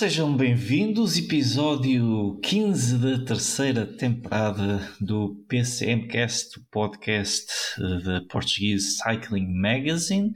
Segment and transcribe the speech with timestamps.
[0.00, 9.52] Sejam bem-vindos, episódio 15 da terceira temporada do PCMcast, o podcast eh, da Portuguese Cycling
[9.52, 10.32] Magazine.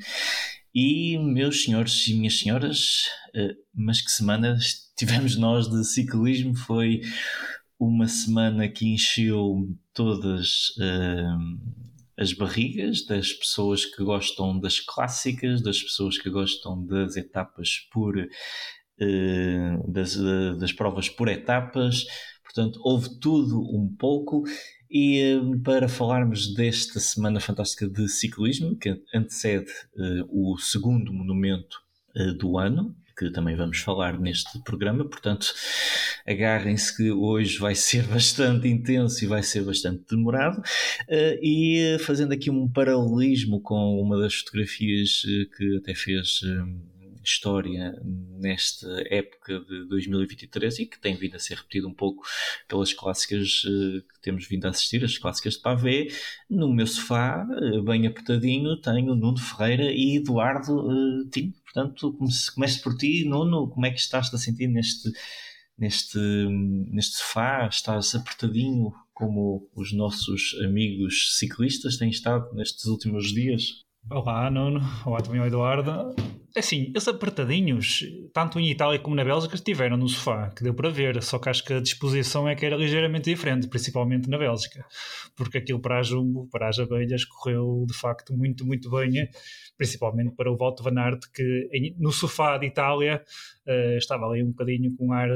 [0.74, 4.58] E, meus senhores e minhas senhoras, eh, mas que semana
[4.94, 6.54] tivemos nós de ciclismo?
[6.54, 7.00] Foi
[7.80, 11.58] uma semana que encheu todas uh,
[12.18, 18.14] as barrigas das pessoas que gostam das clássicas, das pessoas que gostam das etapas por
[19.86, 22.04] das, eh, das provas por etapas,
[22.42, 24.44] portanto, houve tudo um pouco.
[24.90, 29.70] E eh, para falarmos desta semana fantástica de ciclismo, que antecede
[30.28, 31.82] o segundo monumento
[32.38, 35.52] do ano, que também vamos falar neste programa, portanto,
[36.26, 40.62] agarrem-se que hoje vai ser bastante intenso e vai ser bastante demorado.
[41.42, 45.22] E fazendo aqui um paralelismo com uma das fotografias
[45.56, 46.40] que até fez
[47.24, 52.22] história nesta época de 2023 e que tem vindo a ser repetido um pouco
[52.68, 56.08] pelas clássicas eh, que temos vindo a assistir, as clássicas de Pavé.
[56.48, 61.52] No meu sofá, eh, bem apertadinho, tenho Nuno Ferreira e Eduardo uh, Tinho.
[61.64, 62.16] Portanto,
[62.54, 65.10] começo por ti, Nuno, como é que estás a sentir neste,
[65.76, 67.66] neste, neste sofá?
[67.66, 73.83] Estás apertadinho como os nossos amigos ciclistas têm estado nestes últimos dias?
[74.10, 74.80] Olá, Nuno.
[75.06, 76.14] Olá também ao Eduardo.
[76.54, 80.74] É assim, esses apertadinhos, tanto em Itália como na Bélgica, estiveram no sofá, que deu
[80.74, 84.38] para ver, só que acho que a disposição é que era ligeiramente diferente, principalmente na
[84.38, 84.84] Bélgica,
[85.34, 89.28] porque aquilo para a Jumbo, para as abelhas, correu de facto muito, muito bem,
[89.76, 91.68] principalmente para o Walter Van Aert, que
[91.98, 93.20] no sofá de Itália
[93.66, 95.30] uh, estava ali um bocadinho com ar.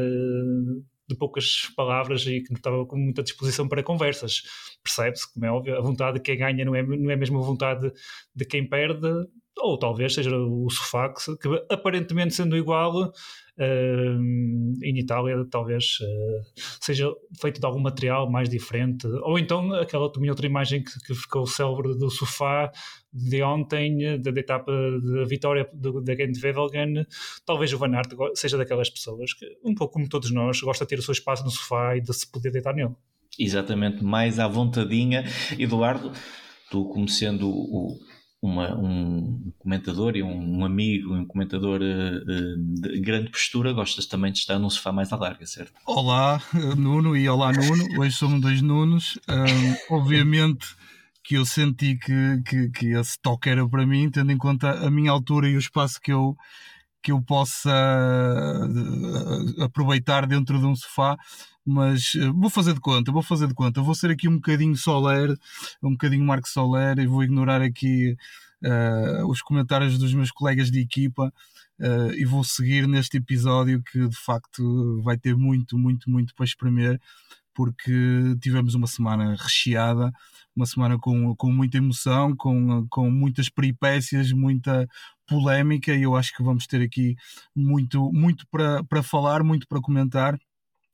[1.08, 4.42] De poucas palavras e que estava com muita disposição para conversas.
[4.82, 7.42] Percebe-se, como é óbvio, a vontade de quem ganha não é, não é mesmo a
[7.42, 7.90] vontade
[8.34, 9.08] de quem perde,
[9.56, 13.12] ou talvez seja o sofá, que aparentemente sendo igual,
[13.58, 20.10] uh, em Itália talvez uh, seja feito de algum material mais diferente, ou então aquela
[20.10, 22.70] também outra imagem que, que ficou célebre do sofá
[23.12, 27.06] de ontem, da, etapa da vitória da Gent Wevelgem,
[27.44, 30.90] talvez o Van Aert seja daquelas pessoas que, um pouco como todos nós, gosta de
[30.90, 32.94] ter o seu espaço no sofá e de se poder deitar nele.
[33.38, 35.24] Exatamente, mais à vontadinha.
[35.58, 36.12] Eduardo,
[36.70, 37.98] tu como sendo o,
[38.40, 44.32] uma, um comentador e um, um amigo, um comentador uh, de grande postura, gostas também
[44.32, 45.72] de estar num sofá mais à larga, certo?
[45.84, 46.40] Olá,
[46.76, 48.00] Nuno, e olá, Nuno.
[48.00, 49.18] Hoje somos dois Nunos.
[49.28, 50.66] Um, obviamente
[51.24, 54.90] que eu senti que, que, que esse toque era para mim, tendo em conta a
[54.90, 56.34] minha altura e o espaço que eu,
[57.02, 57.70] que eu possa
[59.60, 61.18] aproveitar dentro de um sofá,
[61.68, 64.74] mas eh, vou fazer de conta, vou fazer de conta, vou ser aqui um bocadinho
[64.74, 65.36] Soler,
[65.82, 68.16] um bocadinho Marco Soler e vou ignorar aqui
[68.64, 71.30] uh, os comentários dos meus colegas de equipa
[71.78, 76.46] uh, e vou seguir neste episódio que de facto vai ter muito, muito, muito para
[76.46, 76.98] espremer
[77.54, 77.92] porque
[78.40, 80.10] tivemos uma semana recheada,
[80.56, 84.88] uma semana com, com muita emoção, com, com muitas peripécias, muita
[85.26, 87.14] polémica e eu acho que vamos ter aqui
[87.54, 90.38] muito, muito para, para falar, muito para comentar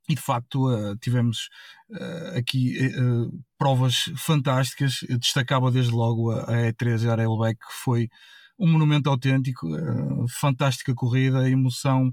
[0.08, 1.48] e de facto uh, tivemos
[1.90, 5.00] uh, aqui uh, provas fantásticas.
[5.08, 8.08] Eu destacava desde logo a, a E3 Arelbeck, que foi
[8.58, 9.66] um monumento autêntico,
[10.28, 12.12] fantástica corrida, emoção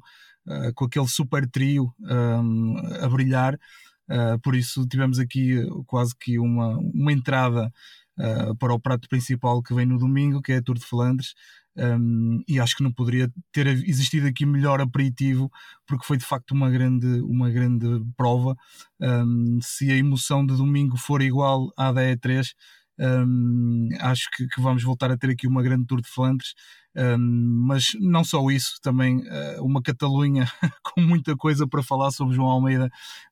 [0.74, 3.60] com aquele super trio um, a brilhar.
[4.42, 7.72] por isso tivemos aqui quase que uma, uma entrada
[8.58, 11.36] para o prato principal que vem no domingo, que é a Tour de Flandres.
[11.78, 15.50] Um, e acho que não poderia ter existido aqui melhor aperitivo
[15.88, 17.88] porque foi de facto uma grande, uma grande
[18.18, 18.56] prova.
[19.00, 22.54] Um, se a emoção de domingo for igual à da E3
[23.00, 26.54] um, acho que, que, vamos voltar a ter aqui uma grande Tour de Flandres.
[26.94, 30.46] Mas não só isso, também uh, uma Catalunha
[30.84, 32.88] com muita coisa para falar sobre João Almeida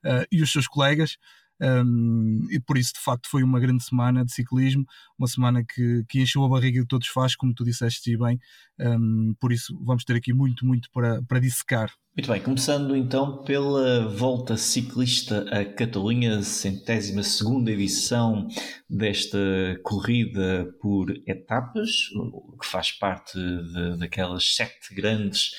[0.06, 1.18] uh, e os seus colegas
[1.62, 4.86] um, e por isso de facto foi uma grande semana de ciclismo,
[5.18, 8.40] uma semana que, que encheu a barriga de todos faz, como tu disseste bem,
[8.80, 11.92] um, por isso vamos ter aqui muito, muito para, para dissecar.
[12.18, 18.48] Muito bem, começando então pela volta ciclista a Catalunha, centésima segunda edição
[18.90, 19.38] desta
[19.84, 21.90] corrida por etapas,
[22.60, 25.52] que faz parte de, daquelas sete grandes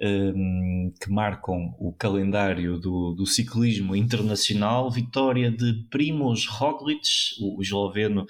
[0.00, 4.90] um, que marcam o calendário do, do, ciclismo internacional.
[4.90, 7.08] Vitória de Primoz Roglic,
[7.40, 8.26] o, o esloveno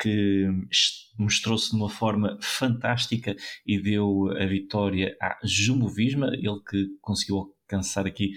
[0.00, 0.48] que
[1.18, 8.06] mostrou-se de uma forma fantástica e deu a vitória à Jumbo-Visma, ele que conseguiu alcançar
[8.06, 8.32] aqui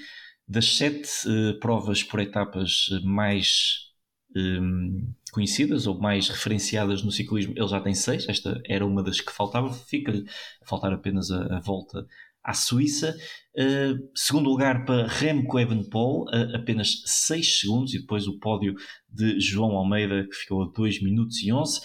[0.47, 3.87] das sete uh, provas por etapas mais
[4.35, 8.27] um, conhecidas ou mais referenciadas no ciclismo, ele já tem seis.
[8.29, 10.25] Esta era uma das que faltava, fica-lhe
[10.61, 12.05] a faltar apenas a, a volta
[12.47, 13.13] à Suíça.
[13.53, 18.73] Uh, segundo lugar para Remco Evenepoel, uh, apenas 6 segundos, e depois o pódio
[19.09, 21.81] de João Almeida, que ficou a 2 minutos e 11.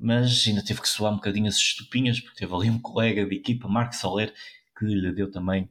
[0.00, 3.36] Mas ainda teve que soar um bocadinho as estupinhas, porque teve ali um colega de
[3.36, 4.34] equipa, Marco Soler,
[4.76, 5.68] que lhe deu também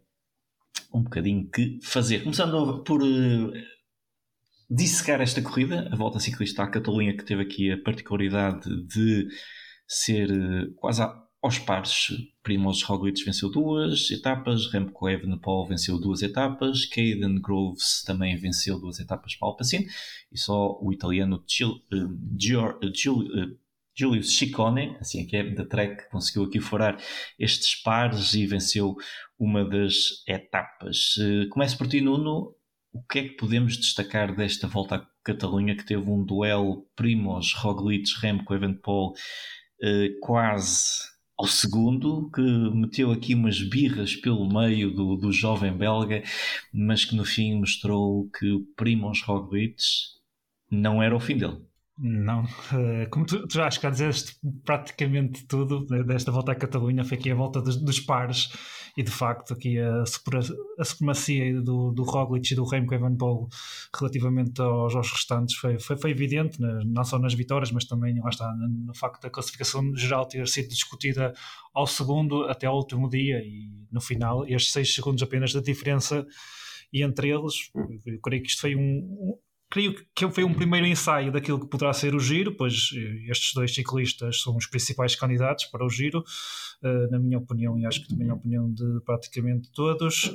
[0.93, 2.23] um bocadinho que fazer.
[2.23, 3.51] Começando por uh,
[4.69, 9.27] dissecar esta corrida, a volta ciclista à Catalunha, que teve aqui a particularidade de
[9.85, 10.29] ser
[10.75, 11.01] quase
[11.41, 12.07] aos pares.
[12.43, 18.99] Primoz Roglic venceu duas etapas, Remco Evenepoel venceu duas etapas, Caden Groves também venceu duas
[18.99, 19.85] etapas para Alpecin
[20.31, 23.57] e só o italiano Gil, uh, Gil, Gil, uh,
[23.95, 26.99] Julius Ciccone, assim é que é, da Trek, conseguiu aqui furar
[27.39, 28.95] estes pares e venceu
[29.39, 31.17] uma das etapas.
[31.17, 32.55] Uh, começo por ti, Nuno.
[32.93, 37.53] O que é que podemos destacar desta volta à Catalunha que teve um duelo Primoz,
[37.53, 39.13] Roglic, Remco Evenepoel
[39.83, 46.23] uh, quase ao segundo, que meteu aqui umas birras pelo meio do, do jovem belga,
[46.73, 49.75] mas que no fim mostrou que o Primoz Roglic
[50.69, 51.66] não era o fim dele.
[51.99, 56.55] Não, eh, como tu, tu já acho que já dizeste praticamente tudo desta volta à
[56.55, 58.49] Catalunha, foi aqui a volta dos, dos pares
[58.95, 63.47] e de facto aqui a, a supremacia do, do Roglic e do Remco Evenepoel
[63.99, 68.29] relativamente aos, aos restantes foi, foi, foi evidente, não só nas vitórias, mas também lá
[68.29, 71.33] está, no facto da classificação geral ter sido discutida
[71.73, 76.23] ao segundo até ao último dia e no final estes seis segundos apenas da diferença
[76.93, 77.71] e entre eles,
[78.05, 79.35] eu creio que isto foi um,
[79.69, 83.53] creio que foi um primeiro ensaio daquilo que poderá ser o giro, pois eh, estes
[83.53, 86.23] dois ciclistas são os principais candidatos para o giro,
[86.83, 90.31] uh, na minha opinião, e acho que também na opinião de praticamente todos.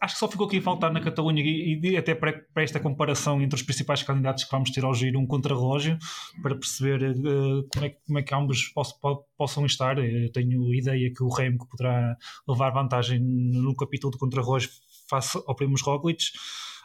[0.00, 2.78] Acho que só ficou aqui a faltar na Catalunha e, e até para, para, esta
[2.78, 5.98] comparação entre os principais candidatos que vamos ter ao giro um contrarrelógio
[6.40, 8.94] para perceber uh, como, é, como é que ambos posso,
[9.36, 9.98] possam estar.
[9.98, 12.16] Eu tenho ideia que o Remco poderá
[12.48, 14.70] levar vantagem no capítulo de contrarrelógio
[15.12, 16.24] face ao Primoz Roglic.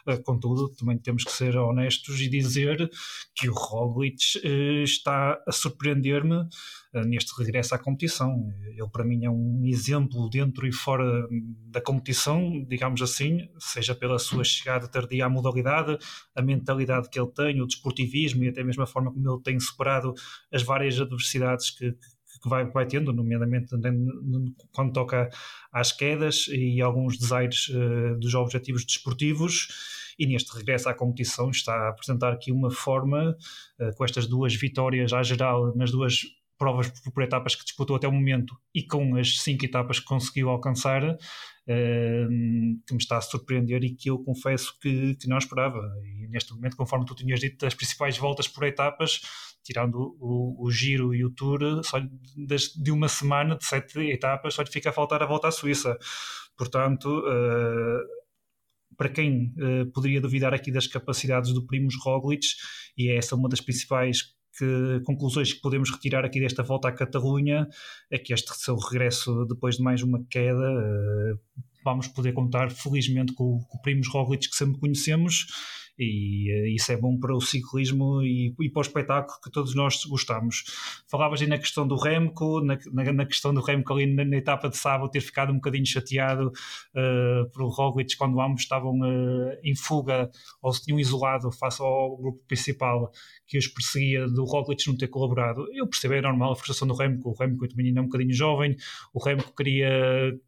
[0.06, 2.88] Uh, contudo, também temos que ser honestos e dizer
[3.34, 8.48] que o Roglic uh, está a surpreender-me uh, neste regresso à competição.
[8.66, 11.26] Ele, para mim, é um exemplo dentro e fora
[11.66, 15.98] da competição, digamos assim, seja pela sua chegada tardia à modalidade,
[16.34, 19.58] a mentalidade que ele tem, o desportivismo e até mesmo a forma como ele tem
[19.58, 20.14] superado
[20.52, 21.94] as várias adversidades que,
[22.42, 23.74] que vai, vai tendo, nomeadamente
[24.72, 25.28] quando toca
[25.72, 29.68] às quedas e alguns desaires uh, dos objetivos desportivos.
[30.18, 33.36] E neste regresso à competição está a apresentar aqui uma forma,
[33.80, 36.22] uh, com estas duas vitórias à geral nas duas
[36.58, 40.50] provas por etapas que disputou até o momento e com as cinco etapas que conseguiu
[40.50, 41.16] alcançar, uh,
[41.66, 45.80] que me está a surpreender e que eu confesso que, que não esperava.
[46.04, 49.20] E neste momento, conforme tu tinhas dito, das principais voltas por etapas,
[49.68, 54.62] tirando o, o, giro e o tour, só de uma semana de sete etapas, só
[54.62, 55.94] lhe fica a faltar a volta à Suíça.
[56.56, 58.00] Portanto, uh,
[58.96, 62.46] para quem uh, poderia duvidar aqui das capacidades do Primos Roglic,
[62.96, 64.22] e é essa uma das principais
[64.56, 67.68] que, conclusões que podemos retirar aqui desta volta à Catalunha,
[68.10, 71.38] é que este seu regresso depois de mais uma queda, uh,
[71.84, 75.44] vamos poder contar felizmente com, com o Primos Roglic que sempre conhecemos
[75.98, 79.74] e uh, isso é bom para o ciclismo e, e, para o espetáculo que todos
[79.74, 80.64] nós gostamos.
[81.10, 84.36] Falavas aí na questão do Remco, na, na, na questão do Remco ali na, na,
[84.36, 89.58] etapa de sábado ter ficado um bocadinho chateado uh, por Roglic quando ambos estavam uh,
[89.64, 90.30] em fuga
[90.62, 93.10] ou se tinham isolado face ao grupo principal
[93.46, 95.66] que os perseguia do Roglic não ter colaborado.
[95.74, 98.34] Eu percebo, é normal a frustração do Remco, o Remco também ainda é um bocadinho
[98.34, 98.76] jovem,
[99.12, 99.90] o Remco queria,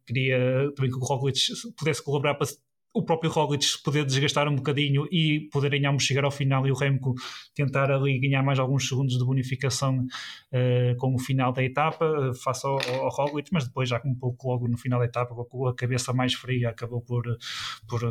[0.05, 1.39] queria também que o Roglic
[1.75, 2.47] pudesse colaborar para
[2.93, 6.75] o próprio Roglic poder desgastar um bocadinho e poderem ambos chegar ao final e o
[6.75, 7.13] Remco
[7.55, 12.33] tentar ali ganhar mais alguns segundos de bonificação uh, com o final da etapa, uh,
[12.33, 15.67] face ao, ao, Roglic, mas depois já um pouco logo no final da etapa, com
[15.67, 17.23] a cabeça mais fria, acabou por,
[17.87, 18.01] por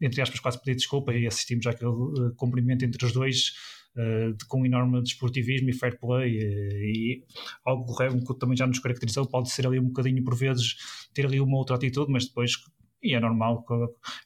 [0.00, 3.52] entre aspas, quase pedir desculpa e assistimos àquele uh, cumprimento entre os dois
[3.94, 7.24] uh, de, com enorme desportivismo e fair play e, e
[7.62, 10.76] algo que também já nos caracterizou, pode ser ali um bocadinho por vezes
[11.12, 12.52] ter ali uma outra atitude, mas depois
[13.02, 13.64] e é normal,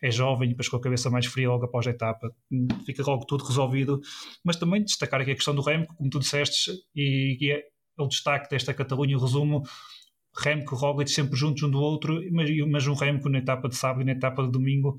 [0.00, 2.30] é jovem e depois com a cabeça mais fria logo após a etapa,
[2.86, 4.00] fica logo tudo resolvido.
[4.44, 7.62] Mas também destacar aqui a questão do Remco, como tu disseste, e, e é
[7.98, 9.62] o destaque desta Catalunha, o resumo,
[10.36, 13.76] Remco e Roglic sempre juntos um do outro, mas, mas um Remco na etapa de
[13.76, 14.96] sábado e na etapa de domingo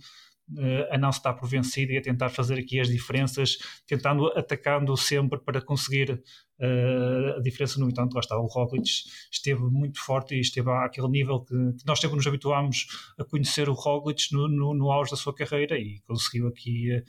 [0.91, 3.57] a não se estar por vencido e a tentar fazer aqui as diferenças,
[3.88, 7.79] tentando, atacando sempre para conseguir uh, a diferença.
[7.79, 8.89] No entanto, lá está, o Roglic
[9.31, 13.69] esteve muito forte e esteve àquele nível que, que nós sempre nos habituámos a conhecer
[13.69, 17.03] o Roglic no, no, no auge da sua carreira e conseguiu aqui uh,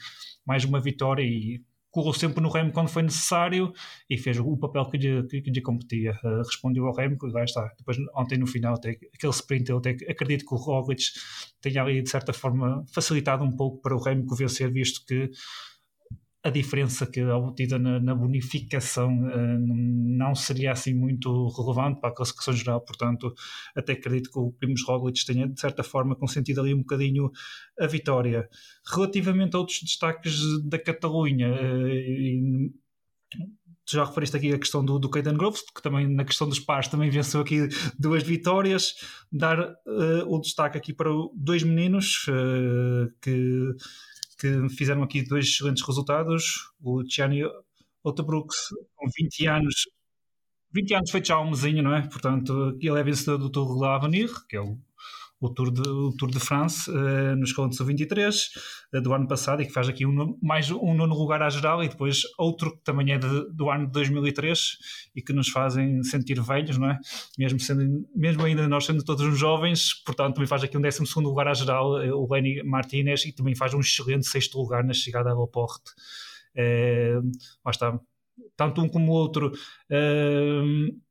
[0.47, 1.63] mais uma vitória e
[1.95, 3.73] correu sempre no remo quando foi necessário
[4.11, 6.11] e fez o papel que lhe, que, que lhe competia.
[6.25, 7.73] Uh, respondeu ao remo, e lá está.
[7.79, 11.05] Depois, ontem no final, até, aquele sprint, eu até acredito que o Roglic
[11.61, 15.31] tenha ali, de certa forma, facilitado um pouco para o remo vencer, visto que
[16.45, 22.11] a diferença que é obtida na, na bonificação uh, não seria assim muito relevante para
[22.11, 23.33] a classificação geral, portanto,
[23.75, 27.31] até acredito que o Primos Roglic tenha de certa forma consentido ali um bocadinho
[27.81, 28.47] a vitória.
[28.87, 32.85] Relativamente a outros destaques da Catalunha, uh,
[33.89, 36.89] já referiste aqui a questão do, do Caden Groves, que também na questão dos pares
[36.89, 38.95] também venceu aqui duas vitórias.
[39.31, 43.75] Dar uh, o destaque aqui para dois meninos uh, que
[44.37, 46.71] que fizeram aqui dois excelentes resultados.
[46.83, 47.43] O Gianni
[48.03, 49.75] Otterbrooks, com 20 anos,
[50.73, 52.03] 20 anos feito já um não é?
[52.09, 54.79] Portanto, ele é vencedor do Tour de l'Avenir, que é o
[55.45, 58.51] o Tour de, o Tour de France uh, nos Contos 23
[58.95, 61.85] uh, do ano passado e que faz aqui um, mais um nono lugar à geral
[61.85, 64.79] e depois outro que também é de, do ano de 2003
[65.15, 66.99] e que nos fazem sentir velhos, não é?
[67.39, 71.07] Mesmo, sendo, mesmo ainda nós sendo todos uns jovens, portanto também faz aqui um 12
[71.07, 74.83] segundo lugar à geral uh, o Lenny Martinez e também faz um excelente sexto lugar
[74.83, 75.91] na chegada à Loporte.
[76.57, 77.21] Uh,
[77.65, 77.99] lá está,
[78.57, 81.05] tanto um como o outro uh,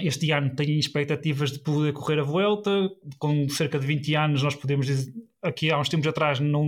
[0.00, 4.54] este ano têm expectativas de poder correr a volta, com cerca de 20 anos nós
[4.54, 6.66] podemos dizer, aqui há uns tempos atrás não,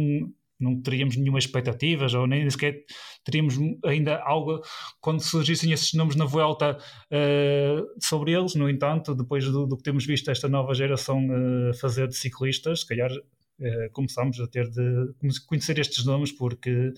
[0.61, 2.85] não teríamos nenhuma expectativas ou nem sequer
[3.25, 4.61] teríamos ainda algo
[5.01, 9.83] quando surgissem esses nomes na volta uh, sobre eles, no entanto depois do, do, que
[9.83, 14.71] temos visto esta nova geração uh, fazer de ciclistas, se calhar uh, começamos a ter
[14.71, 15.13] de
[15.49, 16.93] conhecer estes nomes porque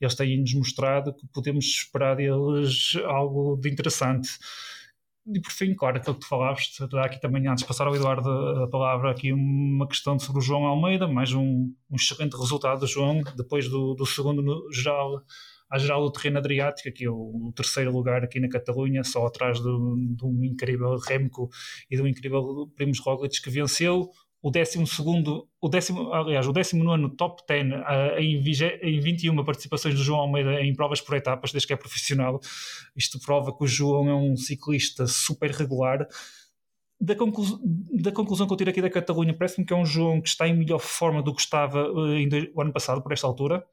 [0.00, 4.30] eles têm-nos mostrado que podemos esperar deles algo de interessante
[5.26, 8.30] e por fim, claro, aquilo que tu falaste, aqui também antes de passar ao Eduardo
[8.30, 12.86] a palavra, aqui uma questão sobre o João Almeida, mais um, um excelente resultado do
[12.86, 15.22] João, depois do, do segundo no geral,
[15.68, 19.60] à geral do terreno Adriático, aqui o, o terceiro lugar aqui na Catalunha, só atrás
[19.60, 21.48] de um incrível Remco
[21.90, 24.08] e do incrível Primos Roglic que venceu,
[24.42, 27.74] o 12 segundo, o décimo, aliás, o 19 top 10 uh,
[28.18, 28.42] em,
[28.82, 32.40] em 21 participações do João Almeida em provas por etapas, desde que é profissional.
[32.94, 36.06] Isto prova que o João é um ciclista super regular.
[37.00, 37.44] Da, conclu
[37.92, 40.46] da conclusão que eu tiro aqui da Catalunha, parece-me que é um João que está
[40.46, 43.64] em melhor forma do que estava uh, o ano passado, por esta altura.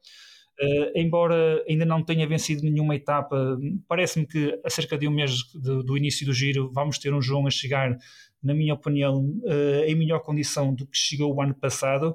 [0.60, 3.58] Uh, embora ainda não tenha vencido nenhuma etapa,
[3.88, 7.46] parece-me que a cerca de um mês do início do giro vamos ter um João
[7.46, 7.98] a chegar
[8.42, 12.14] na minha opinião, uh, em melhor condição do que chegou o ano passado.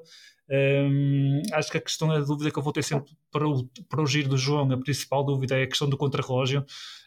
[0.50, 4.02] Um, acho que a questão da dúvida que eu vou ter sempre para o, para
[4.02, 6.66] o giro do João, a principal dúvida é a questão do contrarrelógio.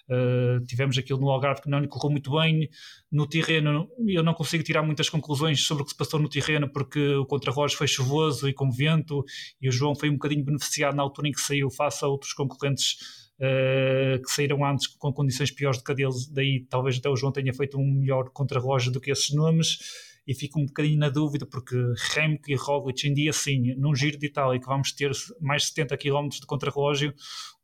[0.09, 2.69] Uh, tivemos aquilo no Algarve que não lhe correu muito bem.
[3.11, 6.69] No terreno, eu não consigo tirar muitas conclusões sobre o que se passou no terreno,
[6.71, 9.25] porque o contrarrelógio foi chuvoso e com vento,
[9.61, 12.33] e o João foi um bocadinho beneficiado na altura em que saiu face a outros
[12.33, 12.97] concorrentes
[13.39, 17.17] uh, que saíram antes com condições piores do que a deles, daí talvez até o
[17.17, 19.79] João tenha feito um melhor contrarrelógio do que esses nomes
[20.27, 21.77] e fico um bocadinho na dúvida porque
[22.15, 25.11] Remco e Roglic em dia sim, num giro de Itália que vamos ter
[25.41, 27.13] mais de 70 km de contrarrelógio,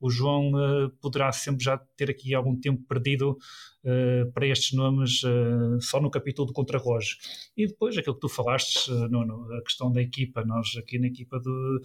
[0.00, 3.36] o João uh, poderá sempre já ter aqui algum tempo perdido
[3.84, 7.16] uh, para estes nomes uh, só no capítulo do contrarrelógio.
[7.56, 11.38] E depois aquilo que tu falaste, uh, a questão da equipa, nós aqui na equipa
[11.40, 11.80] de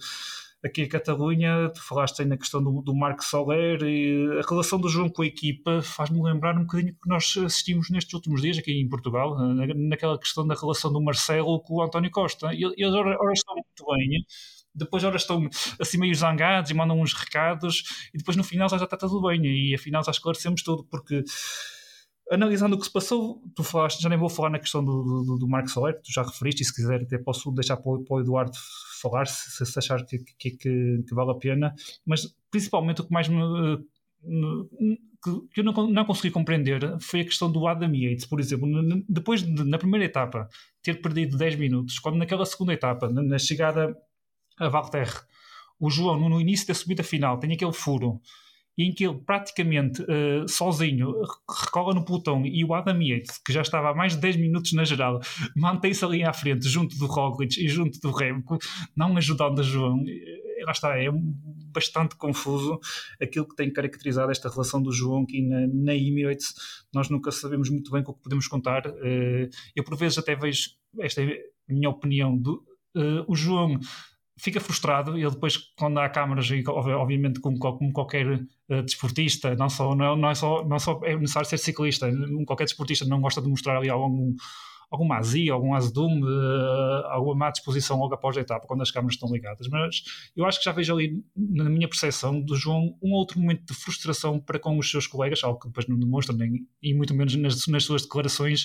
[0.64, 4.80] aqui em Catalunha, tu falaste aí na questão do, do Marco Soler e a relação
[4.80, 8.56] do João com a equipa faz-me lembrar um bocadinho que nós assistimos nestes últimos dias
[8.56, 12.50] aqui em Portugal, na, naquela questão da relação do Marcelo com o António Costa.
[12.54, 14.24] Eles ora, ora estão muito bem,
[14.74, 18.76] depois ora estão assim meio zangados e mandam uns recados e depois no final já
[18.76, 21.22] está tudo bem e afinal já esclarecemos tudo porque
[22.30, 25.38] analisando o que se passou, tu falaste, já nem vou falar na questão do, do,
[25.38, 28.20] do Marco Soler, tu já referiste, e se quiser até posso deixar para para o
[28.20, 28.56] Eduardo
[29.00, 31.74] falar, se, se achar que, que, que, que, vale a pena,
[32.06, 33.36] mas principalmente o que mais me.
[35.52, 38.68] que eu não, não consegui compreender foi a questão do Adam Yates, por exemplo,
[39.08, 40.48] depois de, na primeira etapa
[40.82, 43.94] ter perdido 10 minutos, quando naquela segunda etapa, na chegada
[44.58, 45.20] a Valterre,
[45.78, 48.20] o João no início da subida final tem aquele furo
[48.76, 51.14] em que ele praticamente uh, sozinho
[51.64, 54.72] recola no pelotão e o Adam Yates, que já estava há mais de 10 minutos
[54.72, 55.20] na geral,
[55.56, 58.58] mantém-se ali à frente, junto do Roglic e junto do Remco,
[58.96, 60.02] não ajudando a João.
[60.06, 61.08] Eh, lá está, é
[61.72, 62.78] bastante confuso
[63.20, 66.54] aquilo que tem caracterizado esta relação do João aqui na, na Emirates.
[66.92, 68.86] Nós nunca sabemos muito bem com o que podemos contar.
[68.86, 72.64] Uh, eu, por vezes, até vejo, esta é a minha opinião, do,
[72.96, 73.78] uh, o João
[74.38, 75.16] fica frustrado.
[75.16, 78.40] Ele depois, quando há câmaras, e obviamente como, como qualquer
[78.84, 82.10] desportista, não, só, não, não, é só, não só é necessário ser ciclista,
[82.46, 84.34] qualquer desportista não gosta de mostrar ali algum,
[84.90, 89.14] alguma azia, algum azedume, uh, alguma má disposição logo após a etapa, quando as câmaras
[89.14, 89.68] estão ligadas.
[89.68, 90.02] Mas
[90.36, 93.74] eu acho que já vejo ali, na minha percepção do João, um outro momento de
[93.74, 97.34] frustração para com os seus colegas, algo que depois não demonstra, nem, e muito menos
[97.36, 98.64] nas, nas suas declarações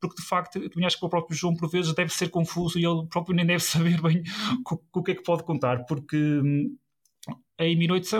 [0.00, 2.86] porque de facto eu acho que o próprio João por vezes deve ser confuso e
[2.86, 4.22] ele próprio nem deve saber bem
[4.94, 6.74] o que é que pode contar, porque hum,
[7.60, 8.10] a Emirates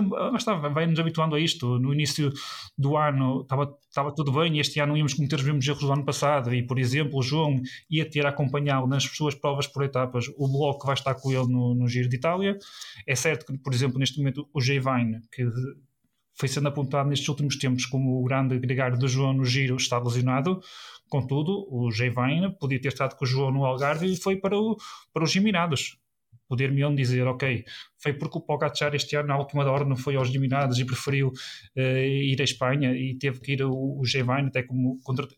[0.74, 1.78] vai nos habituando a isto.
[1.78, 2.30] No início
[2.76, 5.92] do ano estava, estava tudo bem e este ano íamos cometer os mesmos erros do
[5.92, 7.58] ano passado e, por exemplo, o João
[7.90, 10.26] ia ter a acompanhá-lo nas suas provas por etapas.
[10.36, 12.58] O Bloco vai estar com ele no, no Giro de Itália.
[13.06, 15.42] É certo que, por exemplo, neste momento o J-Vine, que
[16.34, 19.98] foi sendo apontado nestes últimos tempos como o grande gregário do João no Giro, está
[19.98, 20.60] lesionado.
[21.08, 24.76] Contudo, o J-Vine podia ter estado com o João no Algarve e foi para, o,
[25.14, 25.98] para os Geminados.
[26.50, 27.64] Poder-me dizer, ok,
[28.02, 31.28] foi porque o Pogacar este ano, na última hora, não foi aos Geminados e preferiu
[31.28, 35.28] uh, ir à Espanha e teve que ir o, o J-Vine até como contra,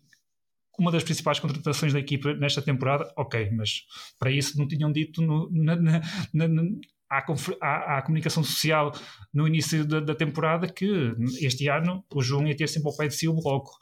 [0.79, 3.85] uma das principais contratações da equipa nesta temporada, ok, mas
[4.19, 6.01] para isso não tinham dito no, na, na,
[6.33, 6.63] na,
[7.11, 7.23] à,
[7.61, 8.91] à, à, comunicação social
[9.35, 13.07] no início da, da, temporada que este ano o João ia ter sempre ao pé
[13.07, 13.73] de si o bloco.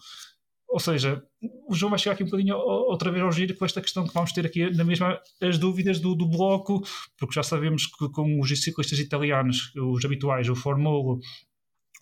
[0.71, 1.21] Ou seja,
[1.69, 4.15] o João vai chegar aqui um bocadinho outra vez ao giro com esta questão que
[4.15, 6.81] vamos ter aqui na mesma as dúvidas do, do bloco,
[7.19, 11.19] porque já sabemos que com os ciclistas italianos, os habituais, o Formolo,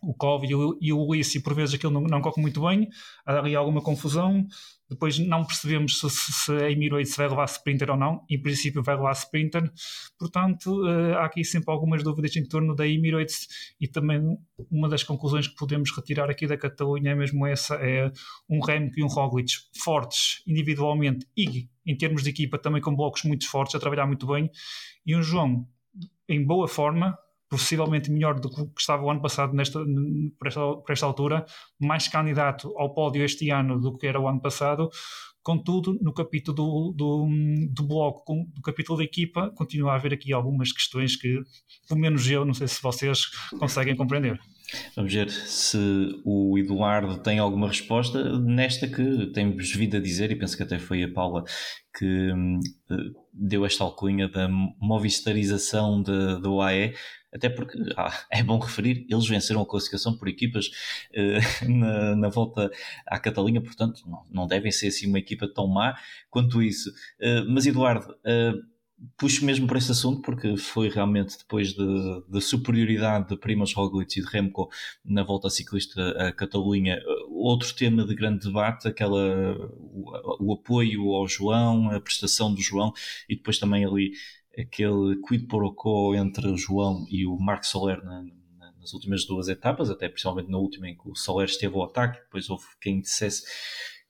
[0.03, 2.89] o Covid e o Ulissi, por vezes aquilo não, não corre muito bem,
[3.27, 4.47] há ali alguma confusão.
[4.89, 8.25] Depois não percebemos se, se a Emirates vai levar Sprinter ou não.
[8.31, 9.71] Em princípio vai levar Sprinter.
[10.19, 14.39] Portanto, uh, há aqui sempre algumas dúvidas em torno da Emirates e também
[14.71, 18.11] uma das conclusões que podemos retirar aqui da Catalunha é mesmo essa, é
[18.49, 19.53] um Remco e um Roglic
[19.83, 24.27] fortes individualmente e em termos de equipa também com blocos muito fortes, a trabalhar muito
[24.27, 24.51] bem,
[25.07, 25.67] e um João
[26.29, 29.81] em boa forma, possivelmente melhor do que estava o ano passado nesta,
[30.39, 31.45] por, esta, por esta altura,
[31.81, 34.89] mais candidato ao pódio este ano do que era o ano passado.
[35.43, 37.29] Contudo, no capítulo do, do,
[37.71, 41.41] do bloco, do capítulo da equipa, continua a haver aqui algumas questões que,
[41.89, 43.27] pelo menos eu, não sei se vocês
[43.59, 44.39] conseguem compreender.
[44.95, 45.79] Vamos ver se
[46.25, 50.79] o Eduardo tem alguma resposta nesta que temos vindo a dizer, e penso que até
[50.79, 51.45] foi a Paula
[51.99, 56.95] que uh, deu esta alcunha da movistarização do UAE,
[57.33, 62.29] até porque ah, é bom referir, eles venceram a classificação por equipas uh, na, na,
[62.29, 62.71] volta
[63.07, 65.99] à Catalunha, portanto não, não, devem ser assim uma equipa tão má
[66.31, 66.91] quanto isso.
[67.21, 68.15] Uh, mas Eduardo,
[69.17, 71.85] puxo mesmo para esse assunto porque foi realmente depois da
[72.29, 74.69] de, superioridade de Primoz Roglic e de Remco
[75.05, 81.29] na volta ciclista a Catalunha outro tema de grande debate aquela o, o, apoio ao
[81.29, 82.93] João a prestação do João
[83.29, 84.13] e depois também ali
[84.61, 88.23] aquele quid pro quo entre o João e o Marco Soler na,
[88.59, 91.85] na, nas últimas duas etapas até principalmente na última em que o Soler esteve ao
[91.85, 93.45] ataque depois houve quem dissesse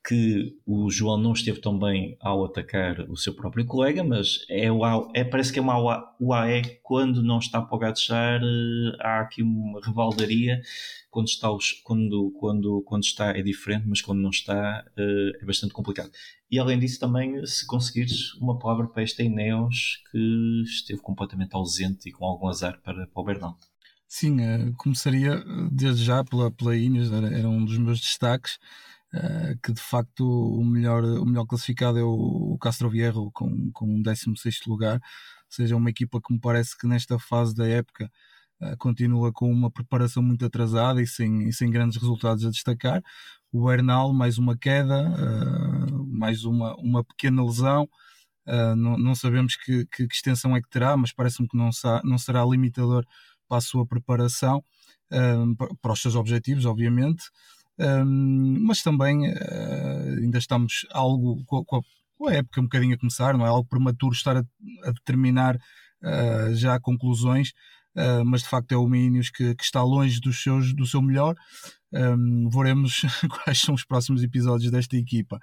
[0.05, 4.71] que o João não esteve tão bem ao atacar o seu próprio colega, mas é,
[4.71, 9.19] o, é parece que é uma UAE quando não está para o gatejar, eh, há
[9.19, 10.61] aqui uma revaldaria,
[11.11, 15.45] quando está, os, quando, quando, quando está é diferente, mas quando não está eh, é
[15.45, 16.09] bastante complicado.
[16.49, 22.09] E além disso também, se conseguires uma palavra para esta Ineos que esteve completamente ausente
[22.09, 23.57] e com algum azar para, para o Bernal.
[24.07, 28.57] Sim, eh, começaria desde já pela, pela Ineos, era, era um dos meus destaques.
[29.11, 33.71] Uh, que de facto o melhor, o melhor classificado é o, o Castro Vierro com,
[33.71, 35.01] com um 16 lugar, ou
[35.49, 38.11] seja, uma equipa que me parece que nesta fase da época
[38.61, 43.01] uh, continua com uma preparação muito atrasada e sem, e sem grandes resultados a destacar.
[43.51, 47.89] O Bernal, mais uma queda, uh, mais uma, uma pequena lesão.
[48.75, 52.01] Não, não, sabemos que, que, que, extensão é que terá, mas parece-me que não, sa,
[52.03, 53.05] não será limitador
[53.47, 54.63] para a sua preparação,
[55.79, 57.25] para os seus objetivos, obviamente
[57.79, 63.37] um, mas também uh, ainda estamos algo com, com, a, época um bocadinho a começar,
[63.37, 64.43] não é algo prematuro estar a,
[64.83, 67.51] a determinar uh, já conclusões,
[67.95, 71.01] uh, mas de facto é o Minions que, que, está longe dos seus, do seu
[71.01, 71.35] melhor.
[71.91, 73.01] Um, veremos
[73.43, 75.39] quais são os próximos episódios desta equipa.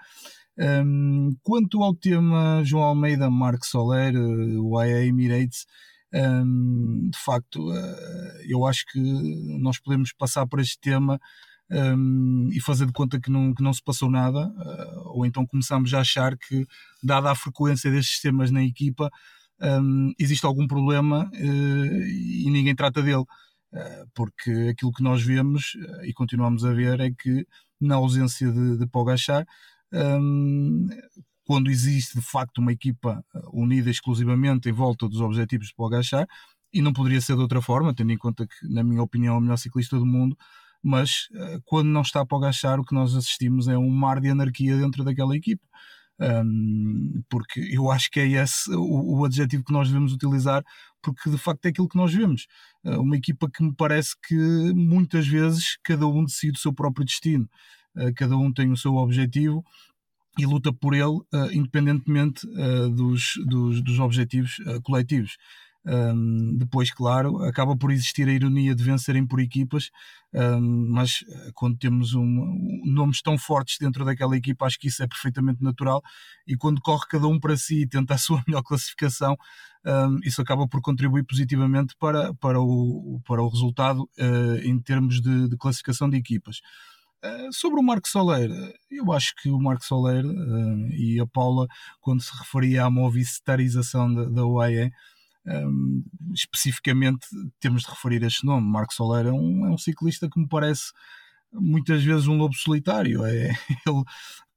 [0.59, 5.65] Um, quanto ao tema João Almeida, Marco Soler, o IA Emirates,
[6.15, 7.73] um, de facto,
[8.47, 9.01] eu acho que
[9.59, 11.19] nós podemos passar por este tema
[11.71, 15.47] um, e fazer de conta que não, que não se passou nada, uh, ou então
[15.47, 16.67] começamos a achar que,
[17.03, 19.11] dada a frequência destes temas na equipa,
[19.61, 23.25] um, existe algum problema uh, e ninguém trata dele.
[24.15, 27.47] porque aquilo que nós vemos e continuamos a ver é que
[27.81, 29.45] na ausência de, de Pogachar,
[29.93, 30.89] um,
[31.45, 36.27] quando existe de facto uma equipa unida exclusivamente em volta dos objetivos de Pogachar,
[36.73, 39.39] e não poderia ser de outra forma, tendo em conta que, na minha opinião, é
[39.39, 40.37] o melhor ciclista do mundo,
[40.87, 44.29] mas uh, quando não está para agachar, o que nós assistimos é um mar de
[44.29, 45.61] anarquia dentro daquela equipe.
[46.19, 50.65] Um, porque eu acho que é esse o, o, adjetivo que nós devemos utilizar,
[51.03, 52.47] porque de facto é aquilo que nós vemos.
[52.85, 54.37] Uh, uma equipa que me parece que
[54.75, 57.49] muitas vezes cada um decide o seu próprio destino,
[57.97, 59.65] uh, cada um tem o seu objetivo
[60.39, 61.19] e luta por ele,
[61.51, 62.47] independentemente
[62.95, 65.39] dos, dos, dos, objetivos coletivos.
[65.87, 69.91] Um, depois, claro, acaba por existir a ironia de vencerem por equipas,
[70.35, 75.03] um, mas eh, quando temos um, nomes tão fortes dentro daquela equipa, acho que isso
[75.03, 76.03] é perfeitamente natural.
[76.47, 79.37] E quando corre cada um para si e tenta a sua melhor classificação,
[80.25, 85.49] isso acaba por contribuir positivamente para, para, o, para o resultado uh, em termos de,
[85.49, 86.57] de, classificação de equipas.
[87.25, 88.51] Uh, sobre o Marco Soler,
[88.91, 91.69] eu acho que o Marco Soler uh, e a Paula,
[92.01, 94.91] quando se referia à movistarização da, da UAE,
[95.47, 97.27] um, especificamente
[97.61, 98.67] temos de referir este nome.
[98.67, 100.93] Marco Soler é um, é um ciclista que me parece
[101.53, 103.25] muitas vezes um lobo solitário.
[103.25, 103.49] É,
[103.87, 104.05] ele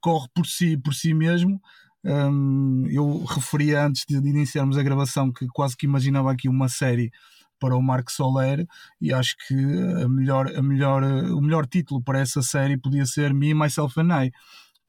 [0.02, 1.62] corre por si, por si mesmo.
[2.04, 7.12] Um, eu referia antes de iniciarmos a gravação que quase que imaginava aqui uma série
[7.60, 8.66] para o Marco Soler
[9.02, 13.34] e acho que a melhor, a melhor, o melhor título para essa série podia ser
[13.34, 14.32] Me, Myself and I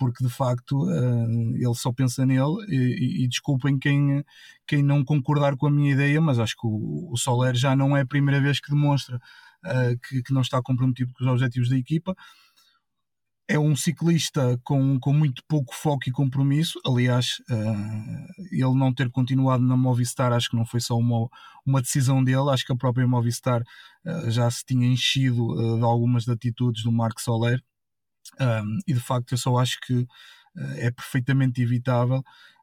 [0.00, 4.24] porque de facto uh, ele só pensa nele e, e, desculpem quem,
[4.66, 7.94] quem não concordar com a minha ideia, mas acho que o, o Soler já não
[7.94, 11.68] é a primeira vez que demonstra uh, que, que, não está comprometido com os objetivos
[11.68, 12.16] da equipa.
[13.46, 16.80] É um ciclista com, com muito pouco foco e compromisso.
[16.86, 21.28] Aliás, uh, ele não ter continuado na Movistar, acho que não foi só uma,
[21.66, 22.48] uma decisão dele.
[22.50, 23.62] Acho que a própria Movistar
[24.28, 27.62] já se tinha enchido de algumas atitudes do Marco Soler
[28.40, 30.06] um, e de facto eu só acho que uh,
[30.76, 32.18] é perfeitamente evitável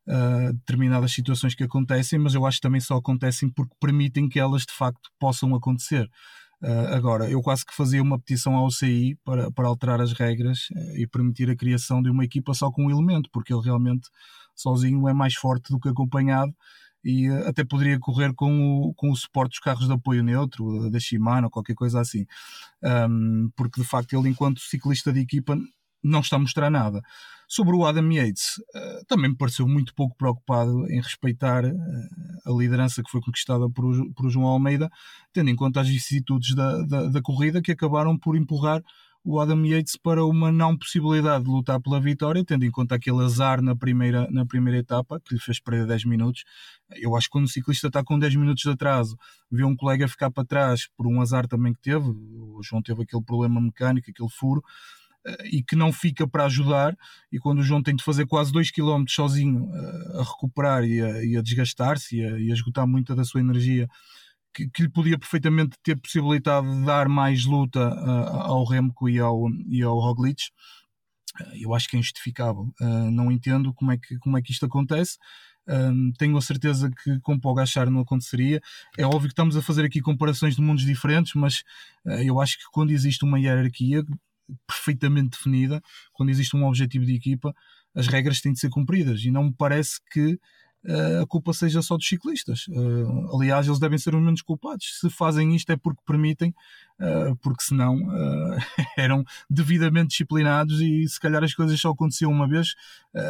[0.07, 4.39] uh, determinadas situações que acontecem, mas eu acho que também só acontecem porque permitem que
[4.39, 6.09] elas de facto possam acontecer.
[6.61, 10.69] Uh, agora, eu quase que fazia uma petição ao CI para, para alterar as regras
[10.95, 14.09] e permitir a criação de uma equipa só com um elemento, porque ele realmente
[14.55, 16.51] sozinho é mais forte do que acompanhado
[17.07, 20.91] e uh, até poderia correr com o, com o suporte dos carros de apoio neutro,
[20.91, 22.25] da Shimano, qualquer coisa assim.
[22.83, 25.57] Um, porque de facto ele, enquanto ciclista de equipa,
[26.03, 27.01] não está a mostrar nada.
[27.47, 31.71] Sobre o Adam Yates, uh, também me pareceu muito pouco preocupado em respeitar uh,
[32.45, 34.89] a liderança que foi conquistada por, por João Almeida,
[35.31, 38.83] tendo em conta as vicissitudes da, da, da corrida que acabaram por empurrar
[39.29, 43.21] o Adam Yates para uma não possibilidade de lutar pela vitória, tendo em conta aquele
[43.25, 46.45] azar na primeira, na primeira etapa, que lhe fez perder 10 minutos.
[46.95, 49.17] Eu acho que quando o ciclista está com 10 minutos de atraso,
[49.51, 53.03] vê um colega ficar para trás por um azar também que teve, o João teve
[53.03, 54.63] aquele problema mecânico, aquele furo,
[55.25, 56.97] eh, e que não fica para ajudar,
[57.29, 61.01] e quando o João tem de fazer quase 2 km sozinho eh, a recuperar e
[61.35, 63.89] a, a desgastar-se e, e a esgotar muita da sua energia
[64.53, 69.19] que, que, lhe podia perfeitamente ter possibilidade de dar mais luta uh, ao Remco e
[69.19, 70.43] ao, e ao Roglic.
[71.39, 72.73] Uh, eu acho que é injustificável.
[72.81, 75.17] Uh, não entendo como é, que, como é que isto acontece.
[76.17, 78.61] tenho a certeza que com Pogachar não aconteceria.
[78.97, 81.63] É óbvio que estamos a fazer aqui comparações de mundos diferentes, mas
[82.25, 84.01] eu acho que quando existe uma hierarquia
[84.65, 85.81] perfeitamente definida,
[86.13, 87.53] quando existe um objetivo de equipa,
[87.93, 90.39] as regras têm de ser cumpridas e não me parece que
[91.21, 92.67] a culpa seja só dos ciclistas.
[92.67, 94.99] Uh, aliás, eles devem ser os menos culpados.
[94.99, 96.53] Se fazem isto é porque permitem,
[96.99, 97.97] uh, porque senão
[98.97, 102.75] eram devidamente disciplinados e se calhar as coisas só aconteciam uma vez,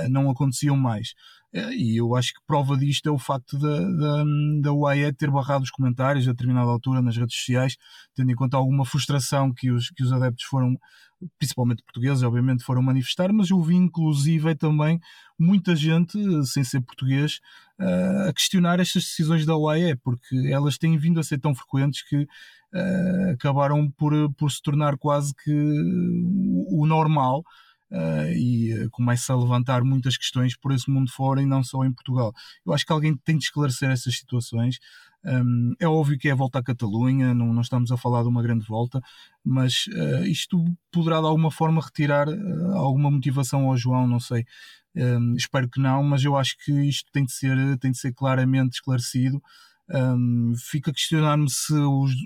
[0.10, 1.14] não aconteciam mais.
[1.54, 4.24] E eu acho que prova disto é o facto da, da,
[4.62, 7.78] da UAE ter barrado os comentários a determinada altura nas redes sociais,
[8.14, 10.76] tendo em conta alguma frustração que os, que os adeptos foram,
[11.40, 15.00] principalmente portugueses, obviamente, foram manifestar, mas eu vi inclusive também
[15.40, 17.40] muita gente, sem ser português,
[18.28, 22.28] a questionar estas decisões da UAE, porque elas têm vindo a ser tão frequentes que
[23.34, 25.52] acabaram por, por se tornar quase que
[26.70, 27.44] o normal
[27.92, 31.92] uh, e começa a levantar muitas questões por esse mundo fora e não só em
[31.94, 32.34] Portugal.
[32.66, 34.80] Eu acho que alguém tem de esclarecer essas situações.
[35.26, 38.30] Um, é óbvio que é a volta à Catalunha, não, não, estamos a falar de
[38.30, 39.02] uma grande volta,
[39.44, 44.46] mas uh, isto poderá de alguma forma retirar uh, alguma motivação ao João, não sei.
[44.96, 48.14] Um, espero que não, mas eu acho que isto tem de ser, tem de ser
[48.14, 49.42] claramente esclarecido.
[49.90, 51.74] Um, fica a questionar-me se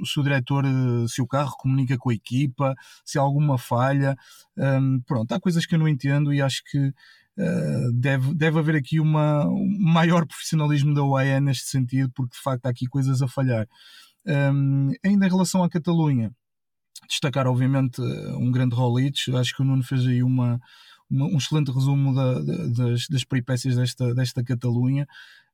[0.06, 4.15] se o diretor, eh, se o carro comunica com a equipa, se há alguma falha.
[4.58, 8.76] Um, pronto, há coisas que eu não entendo e acho que uh, deve, deve haver
[8.76, 13.21] aqui uma, um maior profissionalismo da UAE neste sentido, porque de facto há aqui coisas
[13.21, 13.67] a falhar.
[14.26, 16.32] Um, ainda em relação à Catalunha,
[17.08, 20.60] destacar obviamente um grande Rolich, acho que o Nuno fez aí uma,
[21.12, 25.06] um excelente resumo da, das, das peripécias desta, desta Catalunha.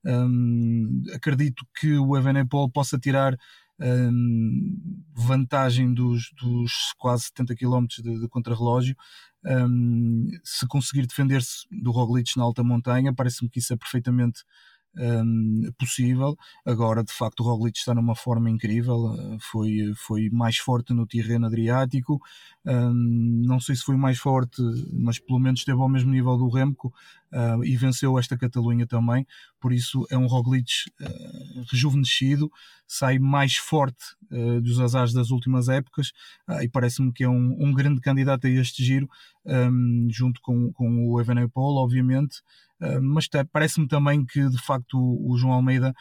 [0.06, 3.38] Um, acredito que o Evenepoel possa tirar
[3.80, 8.96] um, vantagem dos, dos, quase 70 km de, de contrarrelógio.
[9.46, 14.44] Um, se conseguir defender-se do Roglic na alta montanha, parece-me que isso é perfeitamente
[14.98, 16.36] um, possível.
[16.66, 21.06] Agora, de facto, o Roglic está numa forma incrível, eh, foi, foi mais forte no
[21.06, 22.20] Tirreno Adriático,
[22.66, 26.50] um, não sei se foi mais forte, mas pelo menos esteve ao mesmo nível do
[26.50, 26.94] Remco
[27.34, 29.26] uh, e venceu esta Catalunha também,
[29.60, 32.50] por isso é um Roglic uh, rejuvenescido,
[32.88, 36.12] sai mais forte uh, dos azares das últimas épocas.
[36.62, 39.10] E parece-me que é um, um, grande candidato a este giro,
[39.46, 42.42] um, junto com, com o Evenepoel, obviamente,
[43.02, 45.94] mas parece-me também que de facto o, o João Almeida,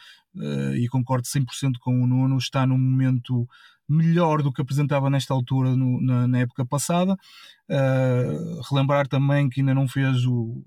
[0.75, 3.47] e concordo 100% com o Nuno, está num momento
[3.89, 7.17] melhor do que apresentava nesta altura no, na, na, época passada.
[7.69, 10.63] Uh, relembrar também que ainda não fez o,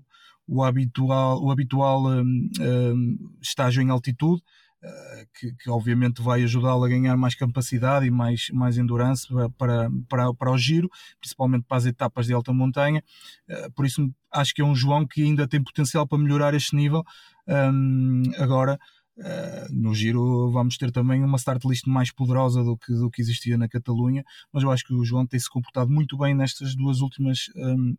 [0.51, 4.43] o habitual, o habitual um, um, estágio em altitude.
[4.83, 9.91] Uh, que, que, obviamente vai ajudá-lo a ganhar mais capacidade e mais, mais endurance para,
[10.09, 13.03] para, para o giro, principalmente para as etapas de alta montanha.
[13.47, 16.75] Uh, por isso acho que é um João que ainda tem potencial para melhorar este
[16.75, 17.03] nível.
[17.47, 18.79] Um, agora,
[19.17, 23.21] Uh, no giro vamos ter também uma start list mais poderosa do que, do que
[23.21, 26.75] existia na Catalunha, mas eu acho que o João tem se comportado muito bem nestas
[26.75, 27.95] duas últimas um,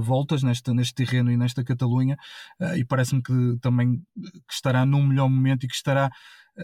[0.00, 2.16] voltas neste, neste terreno e nesta Catalunha
[2.60, 6.10] uh, e parece-me que também que estará num melhor momento e que estará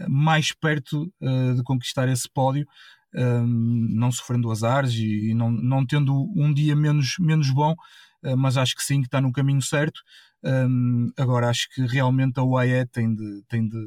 [0.07, 2.63] mais perto de conquistar esse pódio
[3.11, 7.73] não sofrendo azares e, não, não tendo um dia menos, menos bom
[8.37, 9.99] mas acho que sim, que está no caminho certo
[10.43, 13.77] um, agora acho que realmente a UAE tem de, tem de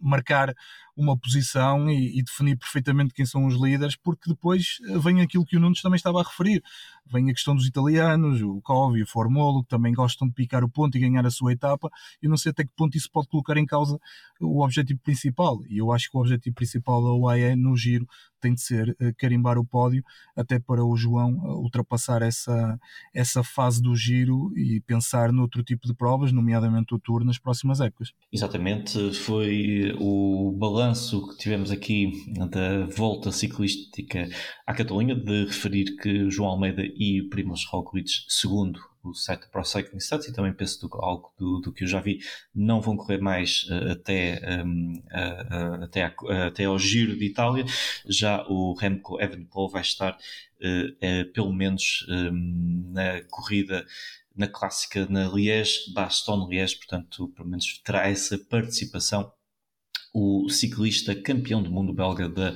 [0.00, 0.52] marcar
[0.96, 5.44] uma posição e, e, definir perfeitamente quem são os líderes, porque depois eh, vem aquilo
[5.44, 6.62] que o Nunes também estava a referir.
[7.10, 10.68] Vem a questão dos italianos, o Covi, o Formolo, que também gostam de picar o
[10.68, 11.88] ponto e ganhar a sua etapa.
[12.20, 13.98] Eu não sei até que ponto isso pode colocar em causa
[14.40, 15.60] o objetivo principal.
[15.68, 18.06] E eu acho que o objetivo principal da UAE no giro
[18.40, 20.02] tem de ser uh, carimbar o pódio,
[20.36, 22.78] até para o João uh, ultrapassar essa,
[23.14, 27.80] essa fase do giro e pensar noutro tipo de provas, nomeadamente o Tour, nas próximas
[27.80, 28.12] épocas.
[28.32, 32.12] Exatamente, foi o balanço que tivemos aqui
[32.50, 34.28] da volta ciclística
[34.66, 39.98] à Catalunha, de referir que João Almeida e Primoz Roglic, segundo o site Pro Cycling
[39.98, 42.20] Stats e também penso do, algo do, do, que eu já vi,
[42.54, 47.26] não vão correr mais uh, até, um, uh, uh, até, a, até ao Giro de
[47.26, 47.64] Itália.
[48.08, 50.16] Já o Remco Evenepoel vai estar
[51.34, 53.84] pelo menos um, na corrida
[54.36, 59.32] na clássica na Liège, Bastogne-Liège, portanto, pelo menos terá essa participação.
[60.14, 62.54] O ciclista campeão do mundo belga da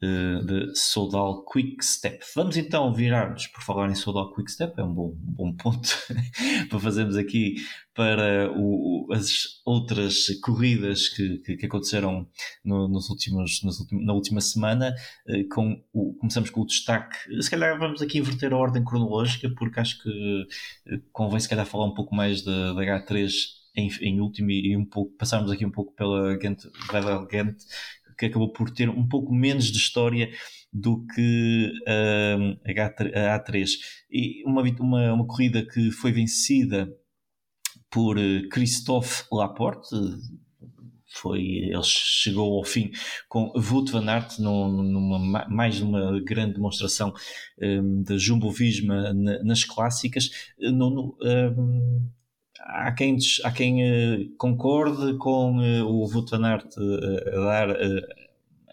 [0.00, 2.24] de Soudal Quick Step.
[2.36, 5.88] Vamos então virar-nos, por falar em Soudal Quick Step, é um bom, um bom ponto
[6.70, 7.56] para fazermos aqui
[7.94, 12.28] para o, as outras corridas que, que, que aconteceram
[12.64, 14.94] no, nos últimos, nos últimos, na última semana.
[15.26, 17.16] Eh, com o, começamos com o destaque.
[17.42, 20.46] Se calhar vamos aqui inverter a ordem cronológica, porque acho que
[20.86, 23.32] eh, convém se calhar falar um pouco mais da, da H3
[23.74, 26.62] em, em, último e um pouco passarmos aqui um pouco pela Gent,
[27.32, 27.56] Gent
[28.18, 30.30] que acabou por ter um pouco menos de história
[30.72, 32.58] do que uh,
[33.14, 33.70] a A3.
[34.10, 36.88] E uma, uma, uma corrida que foi vencida
[37.90, 39.96] por eh, Christophe Laporte,
[41.10, 42.90] foi, ele chegou ao fim
[43.28, 47.14] com Wout van Aert numa, mais uma grande demonstração
[47.60, 50.28] um, de Jumbo Visma nas clássicas.
[50.60, 52.08] Um,
[52.60, 56.06] há quem, há quem uh, concorde com uh, o
[56.44, 57.76] Aert uh, a dar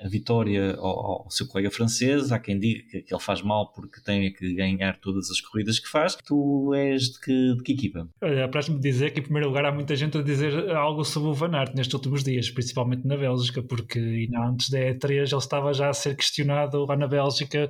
[0.04, 2.32] a vitória ao, ao, seu colega francês.
[2.32, 5.80] Há quem diga que, que, ele faz mal porque tem que ganhar todas as corridas
[5.80, 6.16] que faz.
[6.16, 8.10] Tu és de que, de que equipa?
[8.22, 11.34] Olha, me dizer que, em primeiro lugar, há muita gente a dizer algo sobre o
[11.34, 15.90] Van Aert nestes últimos dias, principalmente na Bélgica, porque antes da E3 ele estava já
[15.90, 17.70] a ser questionado lá na Bélgica.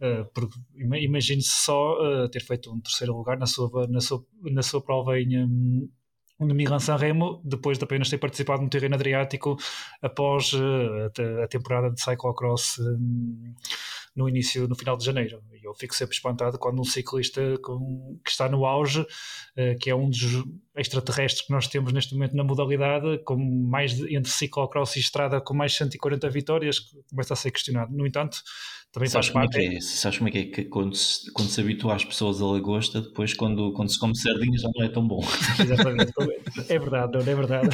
[0.00, 4.62] Uh, porque imagine-se só uh, ter feito um terceiro lugar na sua, na sua, na
[4.62, 5.44] sua prova em.
[5.44, 5.88] Um,
[6.38, 9.56] no Milan Sanremo, depois de apenas ter participado no terreno Adriático
[10.02, 11.10] após uh,
[11.42, 13.54] a, temporada de cyclocross um,
[14.14, 15.42] no início, no final de janeiro.
[15.52, 19.88] E eu fico sempre espantado quando um ciclista com, que está no auge, uh, que
[19.88, 20.44] é um dos
[20.76, 25.40] extraterrestre que nós temos neste momento na modalidade, com mais de, entre ciclocross e estrada,
[25.40, 26.78] com mais de 140 vitórias,
[27.10, 27.94] começa a ser questionado.
[27.96, 28.38] No entanto,
[28.96, 29.52] também sabes faz parte.
[29.52, 29.80] Como é que é?
[29.80, 33.02] Sabes como é que é que quando se, quando se habitua às pessoas a lagosta,
[33.02, 35.20] depois quando, quando se come sardinha já não é tão bom.
[35.60, 36.12] Exatamente,
[36.68, 37.68] é verdade, não é verdade.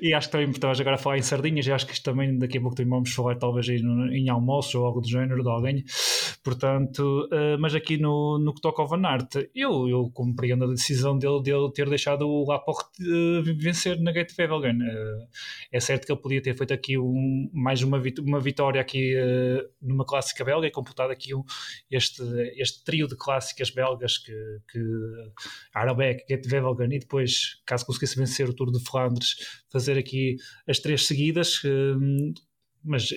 [0.00, 2.38] E acho que também estavas agora a falar em sardinhas, e acho que isto também
[2.38, 5.48] daqui a pouco também vamos falar talvez em, em almoço ou algo do género de
[5.48, 5.82] alguém.
[6.44, 10.68] Portanto, uh, mas aqui no, no que toca ao Van Aert, eu, eu compreendo a
[10.68, 14.76] decisão dele, dele ter deixado o Laporte uh, vencer na Gate Wevelgem.
[14.76, 15.28] Uh,
[15.70, 19.14] é certo que ele podia ter feito aqui um, mais uma, vit uma vitória aqui
[19.80, 21.44] numa clássica belga e completado aqui um,
[21.90, 22.22] este,
[22.56, 24.32] este trio de clássicas belgas que,
[24.70, 24.80] que
[25.74, 29.36] Arabeck, Gate Wevelgem e depois, caso conseguisse vencer o Tour de Flandres,
[29.70, 31.60] fazer aqui as três seguidas.
[32.84, 33.10] mas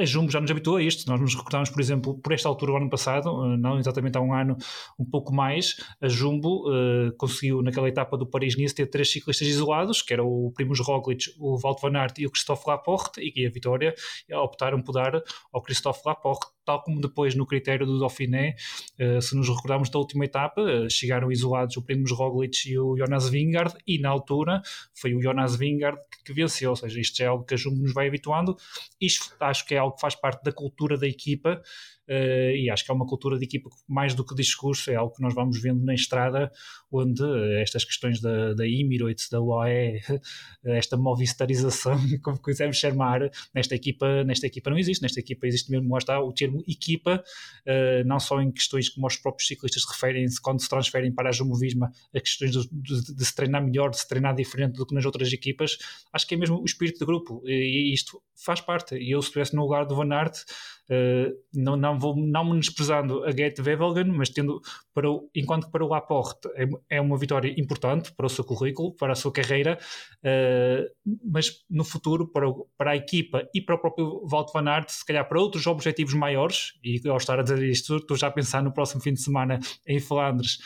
[0.00, 1.08] a Jumbo já nos habituou a isto.
[1.10, 4.20] Nós nos recordamos, por exemplo, por esta altura, o ano passado, eh, não exatamente há
[4.20, 4.56] um ano,
[4.98, 10.02] um pouco mais, a Jumbo uh, conseguiu, naquela etapa do Paris-Nice, ter três ciclistas isolados,
[10.02, 13.46] que era o Primoz Roglic, o Walt van Aert e o Christophe Laporte, e que
[13.46, 13.94] a vitória
[14.32, 18.54] optaram por dar ao Christophe Laporte tal como depois no critério do Dauphiné,
[19.00, 22.96] uh, se nos recordarmos da última etapa, uh, chegaram isolados o Primoz Roglic e o
[22.96, 24.62] Jonas Vingard, e na altura
[24.94, 27.82] foi o Jonas Vingard que, que venceu, ou seja, isto é algo que a Jumbo
[27.82, 28.56] nos vai habituando,
[29.00, 31.60] isto acho que é algo que faz parte da cultura da equipa,
[32.10, 35.14] Uh, e acho que é uma cultura de equipa mais do que discurso, é algo
[35.14, 36.50] que nós vamos vendo na estrada,
[36.90, 37.22] onde
[37.60, 40.00] estas questões da, da Emirates, da UAE,
[40.64, 45.88] esta movistarização, como quisermos chamar, nesta equipa, nesta equipa não existe, nesta equipa existe mesmo,
[45.92, 47.22] lá está, o termo equipa,
[47.64, 51.32] uh, não só em questões como os próprios ciclistas referem-se quando se transferem para a
[51.32, 54.96] Jumovisma, a questões de, de, de, se treinar melhor, de se treinar diferente do que
[54.96, 55.78] nas outras equipas,
[56.12, 59.22] acho que é mesmo o espírito de grupo, e, e isto faz parte, e eu
[59.22, 60.44] se estivesse no lugar do Van Aert,
[60.90, 64.60] Uh, não, não vou não menosprezando a Gate Wevelgem, mas tendo
[64.92, 68.92] para o, enquanto para o Laporte é, é, uma vitória importante para o seu currículo,
[68.96, 69.78] para a sua carreira,
[70.24, 74.68] uh, mas no futuro para, o, para a equipa e para o próprio Walt van
[74.68, 78.26] Aert, se calhar para outros objetivos maiores, e ao estar a dizer isto, estou já
[78.26, 80.58] a pensar no próximo fim de semana em Flandres,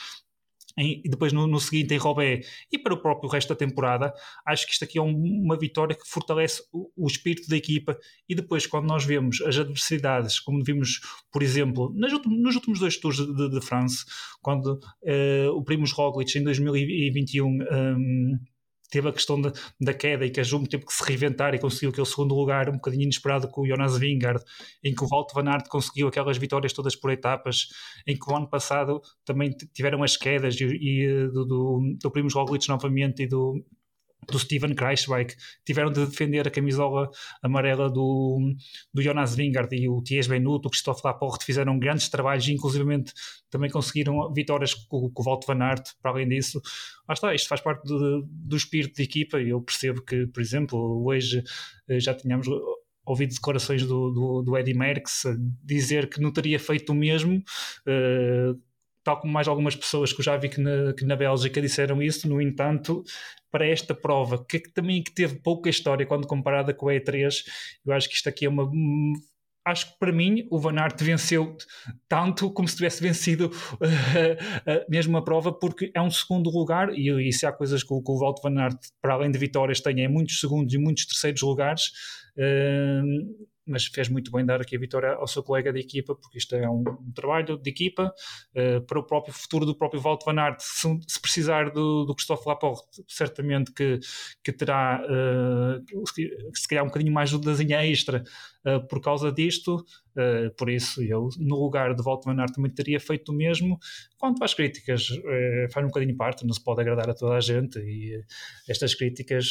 [0.77, 4.13] em, e depois no, no, seguinte em Robé e para o próprio resto da temporada,
[4.47, 7.97] acho que isto aqui é um, uma vitória que fortalece o, o, espírito da equipa.
[8.29, 11.01] E depois quando nós vemos as adversidades, como vimos,
[11.33, 14.05] por exemplo, nos últimos dois tours de, de, France,
[14.43, 18.39] quando uh, o Primos Roglic em 2021 um,
[18.95, 21.59] teve a questão da, da queda e que a Jumbo teve que se reinventar e
[21.59, 24.41] conseguiu aquele segundo lugar um bocadinho inesperado com o Jonas Vingard,
[24.85, 27.67] em que o Walt Van Aert conseguiu aquelas vitórias todas por etapas,
[28.07, 32.35] em que o ano passado também tiveram as quedas e, e do, do, do Primos
[32.35, 33.65] Roglic novamente e do,
[34.31, 35.35] do Steven Kreisbeck,
[35.65, 37.11] tiveram de defender a camisola
[37.43, 38.55] amarela do,
[38.93, 43.13] do Jonas Vingard e o Thies Benut, o Christophe Laporte fizeram grandes trabalhos inclusivamente
[43.55, 46.61] também conseguiram vitórias com, com o Walt Van Aert, para além disso.
[47.09, 50.41] Lá está, isto faz parte do, do espírito de equipa e eu percebo que, por
[50.41, 51.41] exemplo, hoje
[51.89, 52.49] eh, já tínhamos
[53.07, 55.25] ouvido declarações do, do, do Eddie Merckx
[55.63, 58.61] dizer que não teria feito o mesmo, uh,
[59.05, 62.03] tal como mais algumas pessoas que eu já vi que na, que na Bélgica disseram
[62.03, 63.05] isso, no entanto,
[63.51, 67.45] para esta prova, que também que teve pouca história quando comparada com a E3,
[67.87, 68.69] eu acho que isto aqui é uma
[69.65, 71.57] acho que para mim o Van Aert venceu
[72.09, 76.91] tanto como se tivesse vencido uh, uh, mesmo a prova, porque é um segundo lugar
[76.93, 79.39] e, e se há coisas que o, que o Walt Van Aert, para além de
[79.39, 81.85] vitórias, tem é muitos segundos e muitos terceiros lugares.
[82.37, 86.39] Uh, mas fez muito bem dar aqui a vitória ao seu colega de equipa, porque
[86.39, 88.13] isto é um, um trabalho de equipa
[88.55, 90.61] uh, para o próprio futuro do próprio Walt Van Aert.
[90.61, 93.99] Se, se precisar do, do Christophe Laporte, certamente que,
[94.43, 96.05] que terá uh,
[96.55, 98.23] se calhar um bocadinho mais de ajudazinha extra
[98.67, 99.85] uh, por causa disto.
[100.57, 103.79] por isso, eu, no lugar de Walt Van Aert, também teria feito o mesmo.
[104.17, 105.09] Quanto às críticas,
[105.73, 108.23] faz um bocadinho parte, não se pode agradar a toda a gente, e
[108.69, 109.51] estas críticas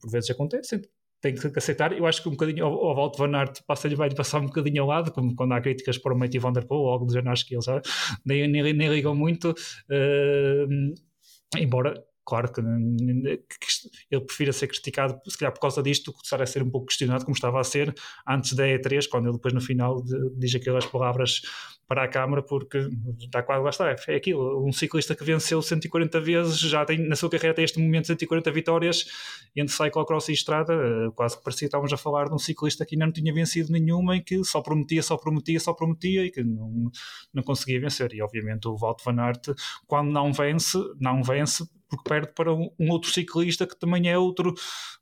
[0.00, 0.80] por vezes acontecem
[1.20, 1.92] tem que aceitar.
[1.92, 4.88] Eu acho que um bocadinho ao Walt Van Aert passa-lhe vai passar um bocadinho ao
[4.88, 7.32] lado, como quando há críticas para o Matthew Van Der Poel ou algo do género,
[7.32, 7.66] acho que eles
[8.24, 9.50] nem, nem, nem ligam muito.
[9.90, 10.94] Uh,
[11.56, 11.94] embora
[12.28, 16.62] claro que, ele prefira ser criticado, se calhar por causa disto, que estar a ser
[16.62, 17.94] um pouco questionado, como estava a ser
[18.28, 20.04] antes da E3, quando ele depois no final
[20.36, 21.40] diz aquelas palavras
[21.86, 22.86] para a Câmara, porque
[23.18, 27.16] está quase lá está, é aquilo, um ciclista que venceu 140 vezes, já tem na
[27.16, 29.06] sua carreira até este momento 140 vitórias,
[29.56, 32.84] entre cyclocross e estrada, eh, quase que parecia que estávamos a falar de um ciclista
[32.84, 36.30] que ainda não tinha vencido nenhuma e que só prometia, só prometia, só prometia e
[36.30, 36.90] que não,
[37.32, 39.48] não conseguia vencer, e obviamente o Walt Van Aert,
[39.86, 44.18] quando não vence, não vence porque perde para um, um, outro ciclista que também é
[44.18, 44.54] outro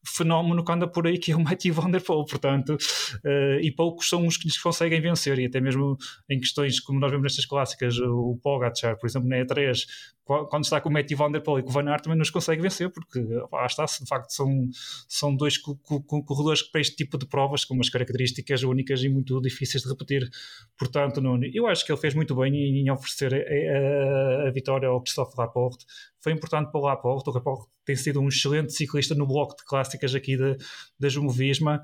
[0.05, 3.73] fenómeno que anda por aí, que é o Matthew Van Der Poel, portanto, uh, e
[3.73, 5.97] poucos são os que lhes conseguem vencer, e até mesmo
[6.29, 9.85] em questões como nós vemos nestas clássicas, o Pogacar, por exemplo, na E3,
[10.27, 12.31] quando está com o Matthew Van Der Poel e com o Van Aert também nos
[12.31, 13.21] consegue vencer, porque
[13.53, 14.69] lá está, de facto são,
[15.09, 19.41] são dois corredores que para este tipo de provas com umas características únicas e muito
[19.41, 20.29] difíceis de repetir.
[20.77, 24.89] Portanto, Nuno, eu acho que ele fez muito bem em, oferecer a, a, a vitória
[24.89, 25.87] ao Christophe Laporte.
[26.27, 29.65] Foi importante para o Laporte, o Laporte tem sido um excelente ciclista no bloco de
[29.65, 30.57] clássicas aqui da,
[30.99, 31.81] da Jumbo-Visma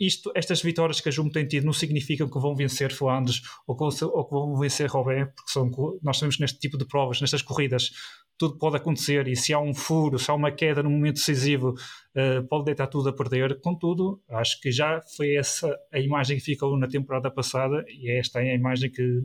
[0.00, 3.76] isto, estas vitórias que a Jumbo tem tido não significam que vão vencer Flandres ou
[3.76, 5.70] que, ou que vão vencer Robert, porque são,
[6.02, 7.92] nós sabemos que neste tipo de provas, nestas corridas,
[8.38, 11.70] tudo pode acontecer e se há um furo, se há uma queda no momento decisivo,
[11.70, 13.60] uh, pode deitar tudo a perder.
[13.60, 18.18] Contudo, acho que já foi essa a imagem que ficou na temporada passada e é
[18.18, 19.22] esta é a imagem que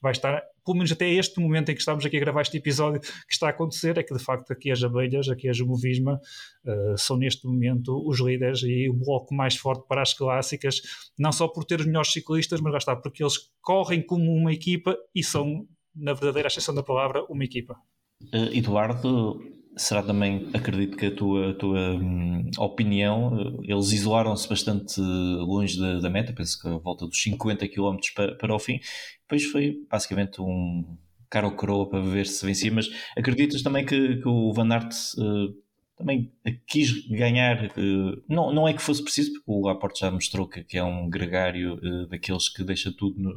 [0.00, 3.00] vai estar pelo menos até este momento em que estamos aqui a gravar este episódio,
[3.00, 6.20] que está a acontecer é que de facto aqui as abelhas, aqui as Movisma,
[6.64, 10.82] uh, são neste momento os líderes e o bloco mais forte para as clássicas,
[11.16, 14.52] não só por ter os melhores ciclistas, mas lá está, porque eles correm como uma
[14.52, 17.76] equipa e são, na verdadeira exceção da palavra, uma equipa.
[18.22, 19.40] Uh, Eduardo,
[19.76, 25.78] será também, acredito que a tua, a tua hum, opinião, eh, eles isolaram-se bastante longe
[25.78, 28.80] da, da, meta, penso que a volta dos 50 km para, para o fim,
[29.20, 30.96] depois foi basicamente um
[31.28, 35.54] caro coroa para ver se vencia, mas acreditas também que, que o Van Aert uh,
[35.96, 36.30] também
[36.66, 40.62] quis ganhar, uh, não, não é que fosse preciso, porque o Laporte já mostrou que,
[40.62, 43.32] que é um gregário uh, daqueles que deixa tudo, no,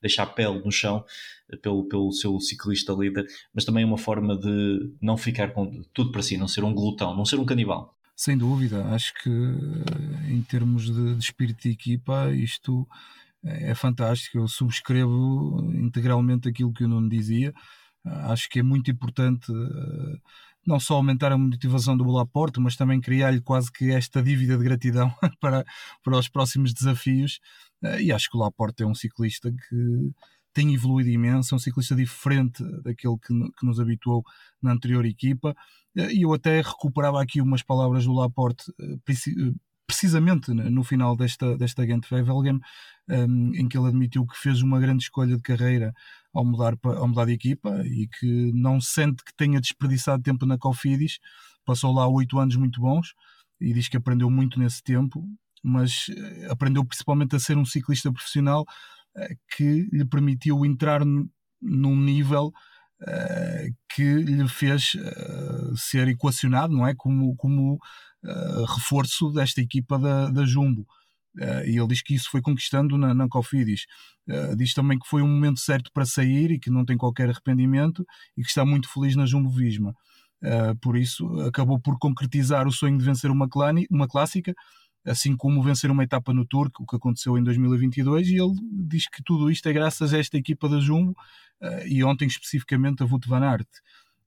[0.00, 1.04] deixa a pele no chão,
[1.60, 6.12] pelo, pelo seu ciclista líder, mas também é uma forma de não ficar com tudo
[6.12, 7.96] para si, não ser um glutão, não ser um canibal.
[8.14, 9.30] Sem dúvida, acho que
[10.28, 12.88] em termos de, de espírito de equipa, isto
[13.44, 14.38] é fantástico.
[14.38, 17.52] Eu subscrevo integralmente aquilo que o Nuno dizia.
[18.04, 19.52] Acho que é muito importante
[20.66, 24.64] não só aumentar a motivação do Laporte, mas também criar-lhe quase que esta dívida de
[24.64, 25.64] gratidão para,
[26.02, 27.40] para os próximos desafios.
[28.00, 30.12] E acho que o Laporte é um ciclista que
[30.56, 34.24] tem evoluído imenso, é um ciclista diferente daquele que, que nos habituou
[34.62, 35.54] na anterior equipa.
[35.94, 39.52] E eu até recuperava aqui umas palavras do Laporte, eh, eh,
[39.86, 42.58] precisamente no final desta, desta Gent Wevelgem,
[43.08, 45.94] um, em que ele admitiu que fez uma grande escolha de carreira
[46.36, 50.58] ao mudar, ao mudar de equipa e que não sente que tenha desperdiçado tempo na
[50.58, 51.18] Cofidis.
[51.64, 53.14] Passou lá oito anos muito bons
[53.60, 55.24] e diz que aprendeu muito nesse tempo,
[55.64, 58.64] mas eh, aprendeu principalmente a ser um ciclista profissional
[59.56, 62.52] que lhe permitiu entrar num nível
[63.00, 64.92] uh, que lhe fez
[65.74, 66.94] ser equacionado, não é?
[66.94, 67.78] Como, como
[68.76, 70.86] reforço desta equipa da, da Jumbo.
[71.66, 73.86] E ele diz que isso foi conquistando na, na Cofidis.
[74.56, 78.04] diz também que foi um momento certo para sair e que não tem qualquer arrependimento
[78.36, 79.94] e que está muito feliz na Jumbo Visma.
[80.80, 84.54] por isso, acabou por concretizar o sonho de vencer uma, clani, uma clássica
[85.06, 88.54] assim como vencer uma etapa no Tour, o que aconteceu em 2022, e ele
[88.88, 91.12] diz que tudo isto é graças a esta equipa da Jumbo
[91.62, 93.68] uh, e ontem especificamente a Wout van Aert.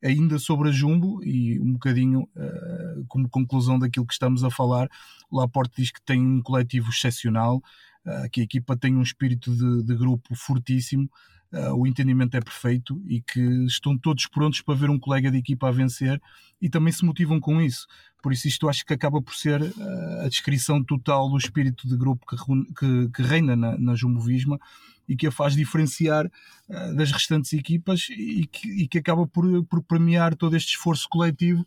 [0.03, 4.89] Ainda sobre a Jumbo, e um bocadinho uh, como conclusão daquilo que estamos a falar,
[5.31, 7.57] Laporte diz que tem um coletivo excepcional,
[8.05, 11.09] uh, que a equipa tem um espírito de, de grupo fortíssimo,
[11.53, 15.37] uh, o entendimento é perfeito e que estão todos prontos para ver um colega de
[15.37, 16.21] equipa a vencer
[16.61, 17.87] e também se motivam com isso.
[18.21, 21.97] Por isso, isto acho que acaba por ser uh, a descrição total do espírito de
[21.97, 22.35] grupo que,
[22.75, 24.59] que, que reina na, na Jumbo Visma
[25.07, 29.63] e que a faz diferenciar uh, das restantes equipas e que, e que acaba por,
[29.65, 31.65] por, premiar todo este esforço coletivo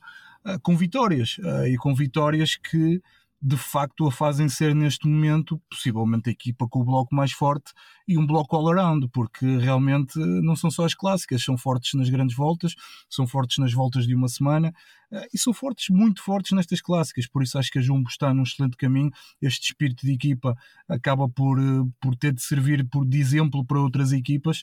[0.62, 1.36] com vitórias
[1.68, 3.00] e com vitórias que
[3.43, 7.72] de facto a fazem ser neste momento possivelmente a equipa com o bloco mais forte
[8.07, 12.09] e um bloco all around, porque realmente não são só as clássicas, são fortes nas
[12.09, 12.76] grandes voltas,
[13.11, 14.72] são fortes nas voltas de uma semana
[15.11, 18.32] eh, e são fortes, muito fortes nestas clássicas, por isso acho que a Jumbo está
[18.32, 20.57] num excelente caminho, este espírito de equipa
[20.88, 24.62] acaba por, eh, por ter de servir por, de exemplo para outras equipas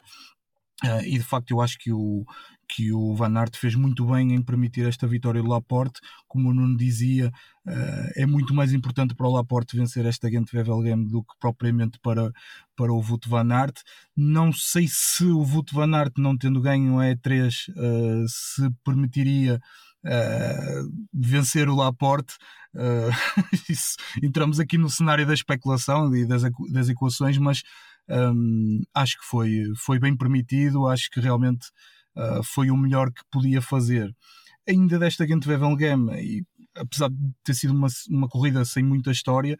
[0.83, 2.25] Uh, e de facto eu acho que o,
[2.67, 5.99] que o Van Aert fez muito bem em permitir esta vitória do Laporte.
[6.25, 7.27] Como o Nuno dizia,
[7.67, 11.99] uh, é muito mais importante para o Laporte vencer esta Gent Wevelgem do que propriamente
[11.99, 12.31] para,
[12.77, 13.81] para o Wout Van Aert.
[14.15, 19.59] Não sei se o Wout Van Aert, não tendo ganho a E3, uh, se permitiria
[21.13, 22.35] vencer o Laporte.
[23.69, 27.63] Isso, entramos aqui no cenário da especulação e das, das equações, mas
[28.09, 31.67] um, acho que foi, foi bem permitido, acho que realmente
[32.15, 34.13] uh, foi o melhor que podia fazer.
[34.67, 36.43] Ainda desta Gent Wevelgem, e
[36.75, 39.57] apesar de ter sido uma, uma corrida sem muita história,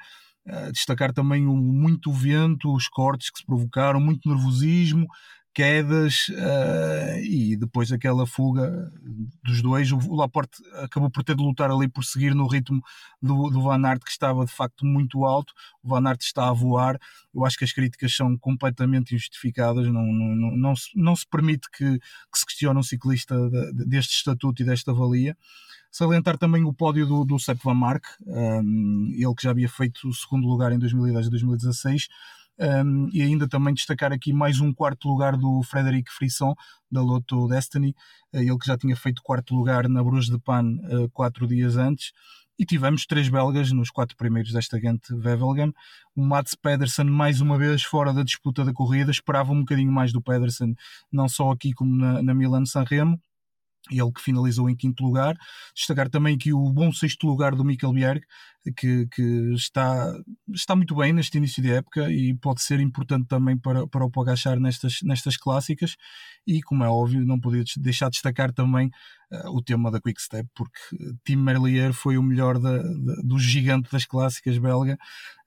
[0.47, 5.08] uh, destacar também o muito vento, os cortes que se provocaram, muito nervosismo,
[5.60, 8.89] quedas uh, e depois aquela fuga
[9.43, 9.91] dos dois.
[9.91, 12.82] O Laporte acabou por ter de lutar ali por seguir no ritmo
[13.22, 15.53] do, do Van Aert, que estava de facto muito alto.
[15.84, 16.97] O Van Aert está a voar.
[17.36, 19.86] Eu acho que as críticas são completamente injustificadas.
[19.88, 23.86] Não, não, não, não, se, não se permite que, que se questione um ciclista de,
[23.86, 25.36] deste estatuto e desta valia.
[25.91, 30.07] Salientar também o pódio do, do Sepp Van Mark, um, ele que já havia feito
[30.07, 32.07] o segundo lugar em 2010 e 2016.
[32.60, 36.53] Um, e ainda também destacar aqui mais um quarto lugar do Frederic Frisson,
[36.91, 37.95] da Lotto Destiny,
[38.34, 41.78] uh, ele que já tinha feito quarto lugar na Bruges de Pan uh, quatro dias
[41.78, 42.12] antes.
[42.57, 45.74] E tivemos três belgas nos quatro primeiros desta Gente Wevelgem.
[46.14, 49.10] O Mats Pedersen, mais uma vez, fora da disputa da corrida.
[49.10, 50.76] Esperava um bocadinho mais do Pedersen,
[51.10, 53.18] não só aqui como na, na Milan-San Remo
[53.90, 55.36] ele que finalizou em quinto lugar.
[55.76, 58.22] Destacar também aqui o bom sexto lugar do Mikkel Bjerg,
[58.76, 60.14] que, que está,
[60.54, 64.12] está muito bem neste início de época e pode ser importante também para, para o
[64.12, 65.96] Pogachar nestas, nestas clássicas.
[66.46, 68.90] E, como é óbvio, não podia deixar de destacar também
[69.32, 70.80] uh, o tema da Quick Step, porque
[71.24, 74.98] Tim Merlier foi o melhor da, da, do gigante das clássicas belga,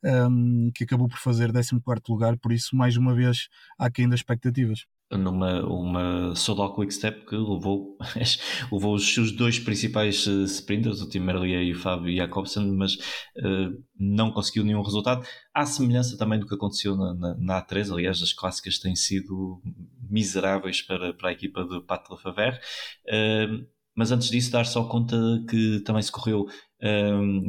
[0.02, 4.20] um, que acabou por fazer 14 lugar, por isso, mais uma vez, há quem das
[4.20, 7.96] expectativas numa uma solo quick step que levou,
[8.72, 12.94] levou os seus dois principais uh, sprinters, o Tim Merlier e o Fábio Jacobsen, mas
[12.94, 15.26] uh, não conseguiu nenhum resultado.
[15.54, 19.60] Há semelhança também do que aconteceu na, na, na, A3, aliás, as clássicas têm sido
[20.08, 22.58] miseráveis para, para a equipa de Pat Lefavere.
[23.06, 25.16] Uh, mas antes disso, dar só conta
[25.48, 26.46] que também se correu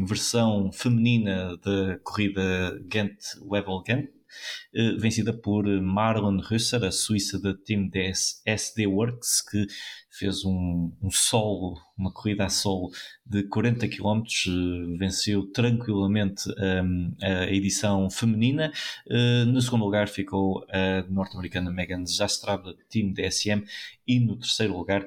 [0.05, 4.22] versão feminina da corrida Ghent Wevel Ghent, eh,
[4.99, 9.67] vencida por Marlon Husser, a Suíça da Team DS SD Works, que
[10.13, 12.91] fez um, um solo, uma corrida a solo
[13.25, 18.71] de 40 km, uh, venceu tranquilamente um, a edição feminina.
[19.07, 23.63] Uh, no segundo lugar ficou a norte-americana Megan Jastrab, Team DSM,
[24.07, 25.05] e no terceiro lugar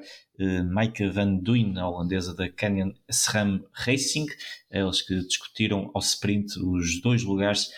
[0.69, 4.27] Maika Van Duyn, a holandesa da Canyon SRAM Racing,
[4.69, 7.69] elas que discutiram ao sprint os dois lugares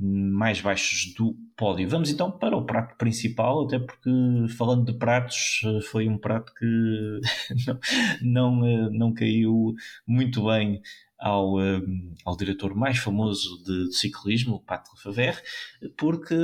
[0.00, 1.88] mais baixos do pódio.
[1.88, 4.10] Vamos então para o prato principal, até porque
[4.56, 7.20] falando de pratos, foi um prato que
[8.22, 9.74] não, não, eh, não caiu
[10.06, 10.80] muito bem
[11.18, 11.82] ao, eh,
[12.24, 15.38] ao diretor mais famoso de, ciclismo, Pat Lefavere,
[15.98, 16.34] porque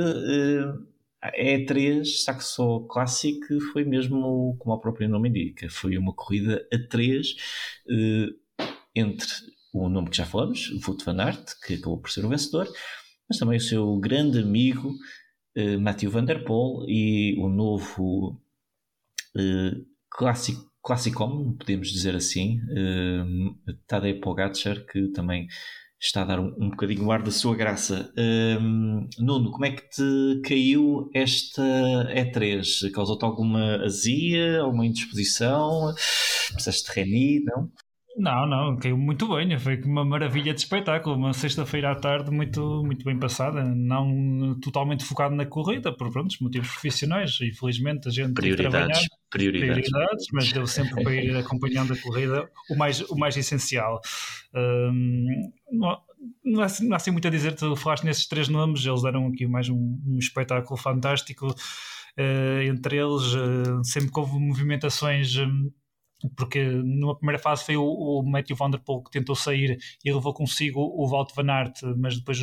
[1.19, 3.39] a E3 Saxo Classic
[3.73, 7.35] foi mesmo, como o próprio nome indica, foi uma corrida a três
[8.95, 9.27] entre
[9.73, 12.67] o nome que já falamos, Wout van Aert, que acabou por ser o vencedor,
[13.27, 14.89] mas também o seu grande amigo
[15.57, 18.41] uh, Matthew Van Der Poel e o novo
[19.35, 25.47] uh, clássico, Classicom, podemos dizer assim, uh, Tadej Pogacar, que também
[25.99, 28.13] está a dar um, um bocadinho o ar da sua graça.
[29.17, 31.63] Nuno, como é que te caiu esta
[32.13, 32.91] E3?
[32.91, 35.93] Causou-te alguma azia, alguma indisposição?
[36.53, 37.71] Precisaste de Reni, não?
[38.17, 39.57] Não, não, caiu muito bem.
[39.59, 41.15] Foi uma maravilha de espetáculo.
[41.15, 43.63] Uma sexta-feira à tarde muito, muito bem passada.
[43.63, 47.37] Não totalmente focado na corrida, por prontos, motivos profissionais.
[47.39, 49.87] Infelizmente a gente prioridades, prioridades.
[49.87, 54.01] prioridades, mas deu sempre para ir acompanhando a corrida o mais, o mais essencial.
[54.55, 55.97] Um, não,
[56.43, 57.53] não, há, não há assim muito a dizer.
[57.53, 61.53] Tu falaste nesses três nomes, eles deram aqui mais um, um espetáculo fantástico.
[62.17, 65.37] Uh, entre eles, uh, sempre que houve movimentações.
[65.37, 65.69] Um,
[66.35, 70.11] porque numa primeira fase foi o, o Matthew Van Der Poel que tentou sair e
[70.11, 72.39] levou consigo o Walt Van Aert, mas depois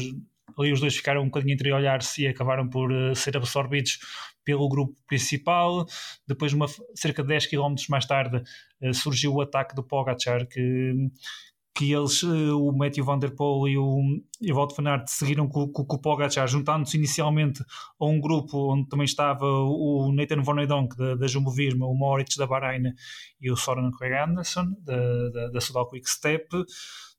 [0.58, 3.98] ali os dois ficaram um bocadinho entre olhar-se e acabaram por uh, ser absorvidos
[4.44, 5.86] pelo grupo principal.
[6.26, 8.42] Depois, uma, cerca de 10 km mais tarde,
[8.82, 10.94] uh, surgiu o ataque do Pogacar, que,
[11.74, 14.00] que eles, eh, o Matthew Van Der Poel e o,
[14.40, 17.64] e o van seguiram com, com, o Pogacar, juntando-se inicialmente
[17.98, 21.94] a um grupo onde também estava o Nathan Van Eydonk da, da Jumbo Visma, o
[21.94, 22.94] Moritz da Bahrein
[23.40, 26.46] e o Soren Craig Anderson da, da, da Sudal Quick Step,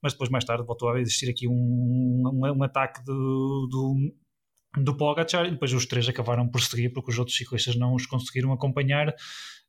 [0.01, 4.13] mas depois mais tarde voltou a existir aqui um, um, um ataque do, do
[4.77, 8.05] do Pogacar e depois os três acabaram por seguir porque os outros ciclistas não os
[8.05, 9.13] conseguiram acompanhar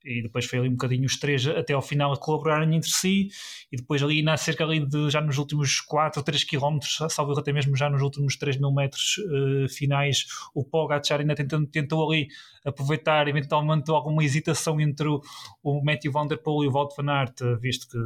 [0.07, 3.29] e depois foi ali um bocadinho os três até ao final a colaborarem entre si.
[3.73, 6.79] E depois ali na cerca ali de já nos últimos 4 ou 3 km,
[7.11, 11.67] salvo até mesmo já nos últimos 3 mil metros uh, finais o Pogacar ainda tentou,
[11.67, 12.29] tentou ali
[12.65, 15.21] aproveitar eventualmente alguma hesitação entre o,
[15.63, 17.99] o Matthew Van Der Poel e o Wout van Aert, visto que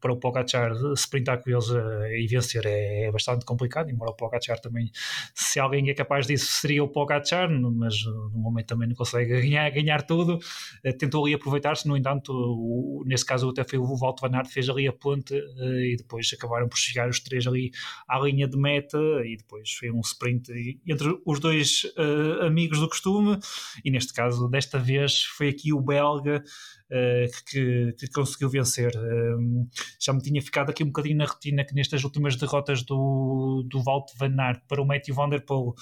[0.00, 4.16] para o Pogacar sprintar com eles uh, e vencer é, é, bastante complicado, embora o
[4.16, 4.90] Pogacar também,
[5.34, 9.28] se alguém é capaz disso seria o Pogacar, mas uh, no momento também não consegue
[9.42, 10.38] ganhar, ganhar tudo,
[10.98, 14.68] tentou ali aproveitar-se, no entanto, o, nesse caso até foi o Walter Van Aert fez
[14.68, 17.70] ali a ponte e depois acabaram por chegar os três ali
[18.08, 20.50] à linha de meta e depois foi um sprint
[20.86, 23.38] entre os dois uh, amigos do costume
[23.84, 26.42] e neste caso, desta vez, foi aqui o belga
[26.88, 28.92] que, que, conseguiu vencer.
[28.96, 29.68] Uh,
[30.00, 33.82] já me tinha ficado aqui um bocadinho na retina que nestas últimas derrotas do, do
[33.82, 35.74] Walt Van Aert para o Matthew Van Der Poel,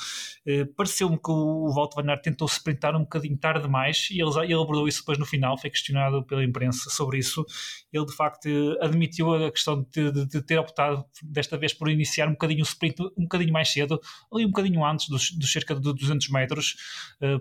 [0.47, 4.31] uh, pareceu-me que o Walt Van Aert tentou sprintar um bocadinho tarde demais e ele,
[4.45, 7.45] ele abordou isso depois no final, foi questionado pela imprensa sobre isso.
[7.93, 8.49] Ele de facto
[8.81, 12.67] admitiu a questão de, de, de ter optado desta vez por iniciar um bocadinho o
[12.67, 14.01] sprint um bocadinho mais cedo,
[14.33, 16.77] ali um bocadinho antes dos, dos cerca de 200 metros,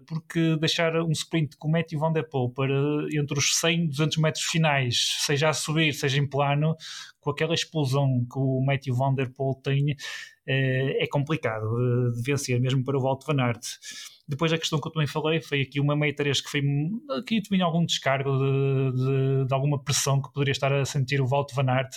[0.08, 2.74] porque deixar um sprint com o Matthew Van Der Poel para
[3.14, 6.76] entre os 100, 200 metros finais, seja a subir, seja em plano,
[7.20, 9.96] com aquela explosão que o Matthew Van Der Poel tem,
[10.48, 11.66] eh, é complicado
[12.14, 13.64] de vencer, mesmo para o Walt Van Aert.
[14.28, 16.62] Depois a questão que eu também falei foi aqui uma meia 3 que foi
[17.18, 21.28] aqui também algum descargo de, de, de, alguma pressão que poderia estar a sentir o
[21.28, 21.92] Walt Van Aert,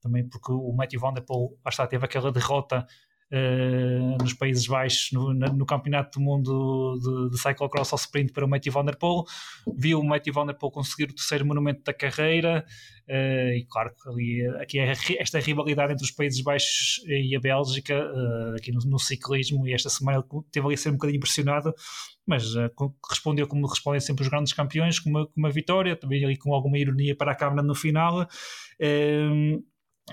[0.00, 2.86] também porque o Matthew Van Der Poel, está, teve aquela derrota
[4.20, 8.48] nos Países Baixos no, no, Campeonato do Mundo de, de Cyclocross ao sprint para o
[8.48, 9.24] Matthew Van Der Poel.
[9.76, 12.64] Viu o Matthew Van Der Poel conseguir o terceiro monumento da carreira
[13.08, 17.94] uh, e claro ali aqui é esta rivalidade entre os Países Baixos e a Bélgica
[17.94, 21.18] uh, aqui no, no, ciclismo e esta semana ele teve ali a ser um bocadinho
[21.18, 21.74] impressionado
[22.26, 22.44] mas
[23.08, 26.54] respondeu como respondem sempre os grandes campeões com uma, com uma vitória, também ali com
[26.54, 28.28] alguma ironia para a câmara no final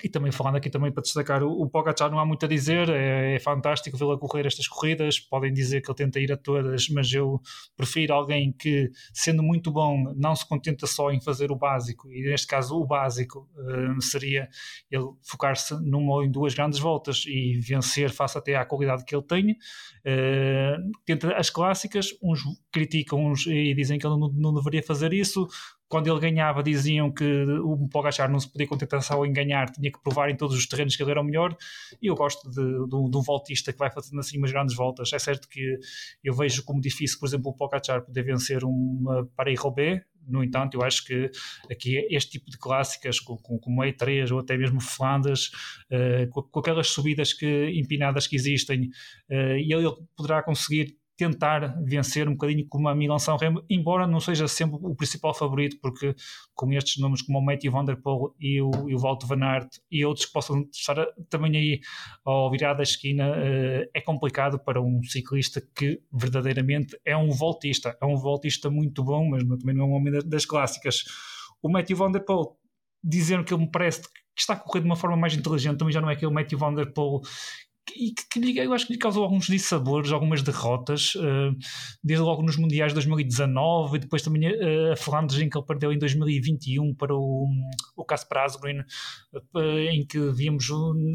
[0.03, 2.89] e também falando aqui também para destacar o, o Pogacar não há muito a dizer,
[2.89, 6.37] é, é fantástico vê-lo a correr estas corridas, podem dizer que ele tenta ir a
[6.37, 7.41] todas, mas eu
[7.75, 12.23] prefiro alguém que, sendo muito bom, não se contenta só em fazer o básico, e
[12.23, 14.49] neste caso o básico uh, seria
[14.89, 19.15] ele focar-se numa ou em duas grandes voltas e vencer face até à qualidade que
[19.15, 19.51] ele tem.
[19.51, 22.41] Uh, tenta as clássicas, uns
[22.71, 25.47] criticam uns e dizem que ele não, não deveria fazer isso,
[25.87, 29.91] quando ele ganhava diziam que o Pogacar não se podia contentar só em ganhar, tinha
[29.91, 31.55] que provar em todos os terrenos que ele era o melhor.
[32.01, 35.13] E eu gosto de, de, de um voltista que vai fazendo assim umas grandes voltas,
[35.13, 35.77] é certo que
[36.23, 40.03] eu vejo como difícil, por exemplo, o Pogacar poder vencer uma Paris-Roubaix.
[40.27, 41.29] No entanto, eu acho que
[41.69, 45.51] aqui este tipo de clássicas, como com, com E3 ou até mesmo Flandres,
[45.91, 48.89] uh, com, com, aquelas subidas que, empinadas que existem,
[49.29, 54.05] uh, e ele poderá conseguir tentar vencer um bocadinho como a Milan San Remo, embora
[54.05, 56.13] não seja sempre o principal favorito, porque
[56.53, 59.43] com estes nomes como o Matthew Van Der Poel e o, e o Walter Van
[59.43, 61.79] Aert e outros que possam estar também aí
[62.25, 67.97] ao virar da esquina, uh, é complicado para um ciclista que verdadeiramente é um voltista,
[68.01, 71.03] é um voltista muito bom, mas também não é um homem das clássicas.
[71.61, 72.57] O Matthew Van Der Poel,
[73.03, 74.01] dizendo que ele me parece
[74.35, 76.59] que está a correr de uma forma mais inteligente, também já não é aquele Matthew
[76.59, 77.21] Van Der Poel
[77.93, 81.55] e que, que, eu acho que lhe causou alguns dissabores, algumas derrotas, uh,
[82.03, 85.65] desde logo nos Mundiais de 2019 e depois também uh, a Flandres em que ele
[85.65, 87.47] perdeu em 2021 para o,
[87.95, 88.79] o Casper Asgreen,
[89.33, 89.59] uh,
[89.91, 90.67] em que víamos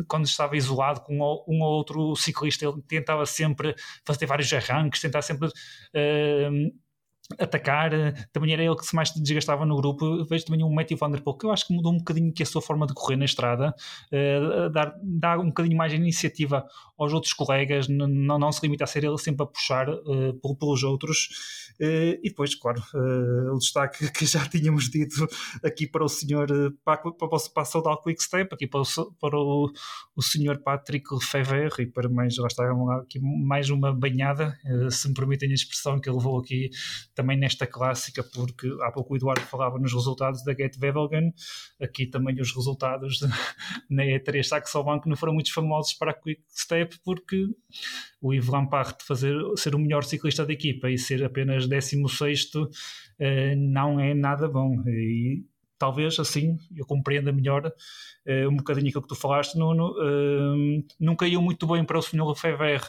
[0.06, 1.16] quando estava isolado com
[1.48, 5.48] um ou outro ciclista, ele tentava sempre fazer vários arranques, tentava sempre
[7.38, 10.24] atacar, eh, também era ele que se mais desgastava no grupo.
[10.24, 12.44] vejo também um Matthew Van Der Poel que eu acho que mudou um bocadinho a
[12.44, 13.74] sua forma de correr na estrada,
[14.12, 16.66] uh, dar, dar um bocadinho mais iniciativa
[16.98, 18.06] aos outros colegas, não,
[18.38, 21.28] não se limita a ser ele sempre a puxar uh, pelos outros.
[21.80, 22.82] Uh, e depois, claro,
[23.54, 25.26] o destaque que já tínhamos dito
[25.64, 26.48] aqui para o senhor,
[26.84, 29.70] para, para, para, para a Saudal Quick Step, aqui para o, para o,
[30.20, 32.62] o senhor Patrick Lefebvre e para mais, lá está,
[33.00, 34.54] aqui mais uma banhada,
[34.90, 36.68] se me permitem a expressão que ele levou aqui
[37.14, 41.32] também nesta clássica, porque há pouco o Eduardo falava nos resultados da Get Wevelgem,
[41.80, 43.20] aqui também os resultados
[43.88, 47.46] na E3 Saxo Bank não foram muito famosos para a Quick Step, porque
[48.20, 52.50] o Yves Lampard fazer, ser o melhor ciclista da equipa e ser apenas 16
[53.18, 54.82] eh, não é nada bom.
[54.86, 55.46] E
[55.80, 59.92] talvez assim eu compreenda melhor uh, um bocadinho aquilo que tu falaste, Nuno.
[59.92, 62.28] Uh, não caiu muito bem para o Sr.
[62.28, 62.82] Lefebvre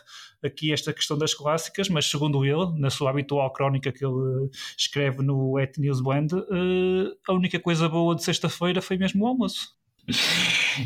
[0.43, 5.23] aqui esta questão das clássicas, mas segundo ele, na sua habitual crónica que ele escreve
[5.23, 9.80] no Et News Blend, uh, a única coisa boa de sexta-feira foi mesmo o almoço.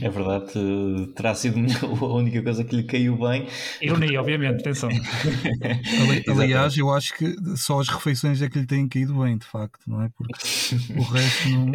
[0.02, 0.52] É verdade,
[1.16, 1.60] terá sido
[2.02, 3.48] a única coisa que lhe caiu bem.
[3.82, 4.90] Ironia, obviamente, atenção.
[6.28, 9.80] Aliás, eu acho que só as refeições é que lhe têm caído bem, de facto,
[9.88, 10.10] não é?
[10.10, 10.34] Porque
[10.98, 11.66] o resto não,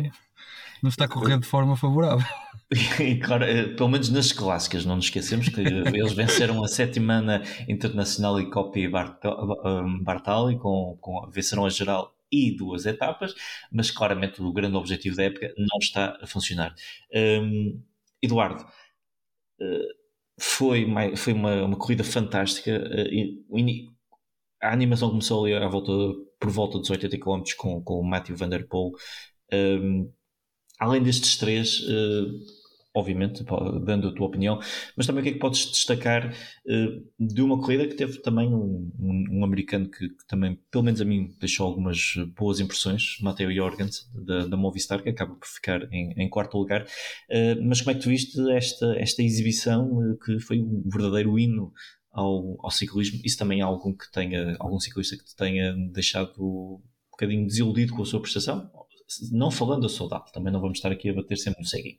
[0.82, 2.26] não está correndo de forma favorável.
[3.01, 7.43] E claro, eh, pelo menos nas clássicas, não nos esquecemos que eles venceram a sétima
[7.66, 13.35] internacional e Copy Bartali, com, com, venceram a geral e duas etapas,
[13.72, 16.74] mas claramente o grande objetivo da época não está a funcionar.
[17.14, 17.83] Um,
[18.22, 18.64] Eduardo,
[19.61, 20.01] uh,
[20.39, 22.70] foi, foi uma, uma corrida fantástica.
[22.72, 23.91] Uh,
[24.62, 25.93] a animação começou ali à volta,
[26.39, 28.93] por volta dos 80 km com, com o Matthew Van Der Poel.
[29.53, 30.12] Um,
[30.78, 32.59] além destes três, uh,
[32.95, 33.45] obviamente,
[33.84, 34.59] dando a tua opinião,
[34.97, 36.34] mas também o que é que podes destacar
[36.66, 40.84] uh, de uma corrida que teve também um, um, um americano que, que, também, pelo
[40.84, 45.47] menos a mim, deixou algumas boas impressões, Matteo Jorgens, da, da Movistar, que acaba por
[45.47, 46.82] ficar em, em quarto lugar.
[47.30, 51.38] Uh, mas como é que tu viste esta, esta exibição uh, que foi um verdadeiro
[51.38, 51.72] hino
[52.11, 53.20] ao, ao ciclismo?
[53.24, 56.80] Isso também é algo que tenha, algum ciclista que te tenha deixado um
[57.12, 58.68] bocadinho desiludido com a sua prestação?
[59.30, 61.99] Não falando da Soldado, também não vamos estar aqui a bater sempre no ceguinho.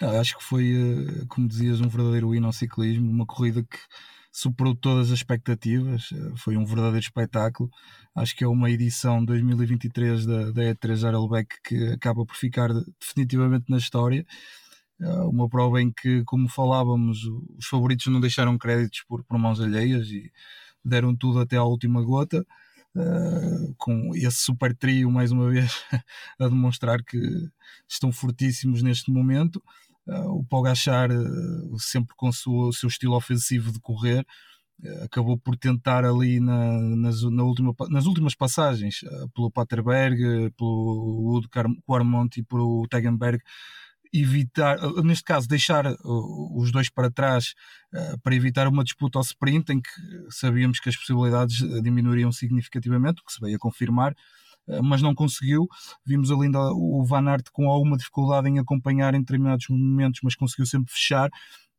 [0.00, 3.78] Acho que foi, eh, como dizias, um verdadeiro hino ao ciclismo, uma corrida que
[4.30, 7.70] superou todas as expectativas, eh, foi um verdadeiro espetáculo.
[8.14, 12.70] Acho que é uma edição 2023 da, da E3 Arelbeck que acaba por ficar
[13.00, 14.24] definitivamente na história.
[15.00, 17.18] Ah, uma prova em que, como falávamos,
[17.58, 20.30] os favoritos não deixaram créditos por, por mãos alheias e
[20.84, 22.46] deram tudo até à última gota.
[22.96, 25.84] Uh, com esse super trio mais uma vez
[26.40, 27.18] a demonstrar que
[27.88, 29.62] estão fortíssimos neste momento.
[30.08, 34.24] Uh, o Pogachar, uh, sempre com seu, o seu, estilo ofensivo de correr,
[34.82, 39.04] uh, acabou por tentar ali na, nas, na última, nas últimas passagens,
[39.34, 41.48] pelo Paterberg, pelo Wood
[41.86, 43.42] Quarmont e pelo Tegenberg,
[44.10, 47.54] evitar, neste caso, deixar os dois para trás
[48.22, 49.90] para evitar uma disputa ao sprint em que
[50.30, 54.16] sabíamos que as possibilidades diminuiriam significativamente, o que se veio a confirmar.
[54.68, 55.66] Eh, mas não conseguiu.
[56.04, 60.34] Vimos ali ainda o Van Aert com alguma dificuldade em acompanhar em determinados momentos, mas
[60.34, 61.30] conseguiu sempre fechar.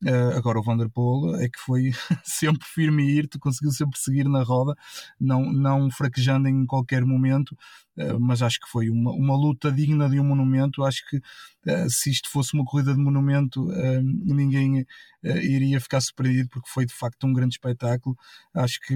[0.01, 1.91] Uh, agora o Vanderpool é que foi
[2.23, 4.73] sempre firme e irte, conseguiu sempre seguir na roda,
[5.19, 7.51] não, não fraquejando em qualquer momento,
[7.97, 10.85] uh, mas acho que foi uma, uma luta digna de um monumento.
[10.85, 13.67] Acho que uh, se isto fosse uma corrida de monumento,
[14.01, 14.85] ninguém
[15.21, 18.15] iria ficar surpreendido, porque foi de facto um grande espetáculo.
[18.53, 18.95] Acho que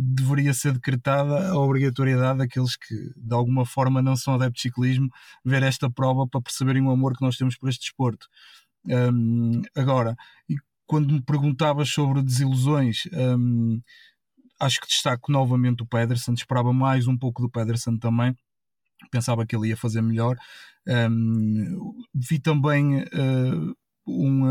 [0.00, 5.10] deveria ser decretada a obrigatoriedade daqueles que de alguma forma não são adeptos de ciclismo
[5.44, 8.28] ver esta prova para perceberem o amor que nós temos por este desporto.
[8.86, 10.16] Um, agora,
[10.48, 10.56] e
[10.86, 13.80] quando me perguntavas sobre desilusões, um,
[14.60, 16.34] acho que destaco novamente o Pedersen.
[16.34, 18.36] Esperava mais um pouco do Pedersen também.
[19.10, 20.36] Pensava que ele ia fazer melhor.
[20.86, 23.76] Um, vi também uh,
[24.06, 24.44] um,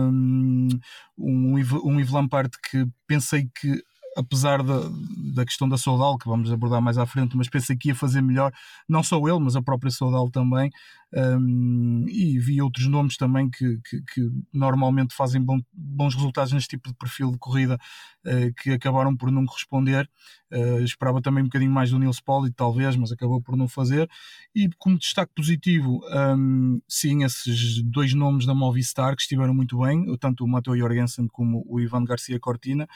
[1.17, 3.83] um, um, Yves Lampard que pensei que
[4.15, 4.89] apesar da,
[5.33, 8.21] da questão da Soudal, que vamos abordar mais à frente, mas pensei que ia fazer
[8.21, 8.51] melhor,
[8.87, 10.71] não só ele, mas a própria Soudal também,
[11.15, 16.69] um, e vi outros nomes também que, que, que normalmente fazem bom, bons resultados neste
[16.69, 17.77] tipo de perfil de corrida
[18.25, 20.09] uh, que acabaram por não corresponder.
[20.51, 24.09] Uh, esperava também um bocadinho mais do Nils Polly, talvez, mas acabou por não fazer.
[24.55, 26.01] E como destaque positivo,
[26.37, 31.27] um, sim, esses dois nomes da Movistar que estiveram muito bem, tanto o Matteo Jorgensen
[31.27, 32.87] como o Ivan Garcia Cortina.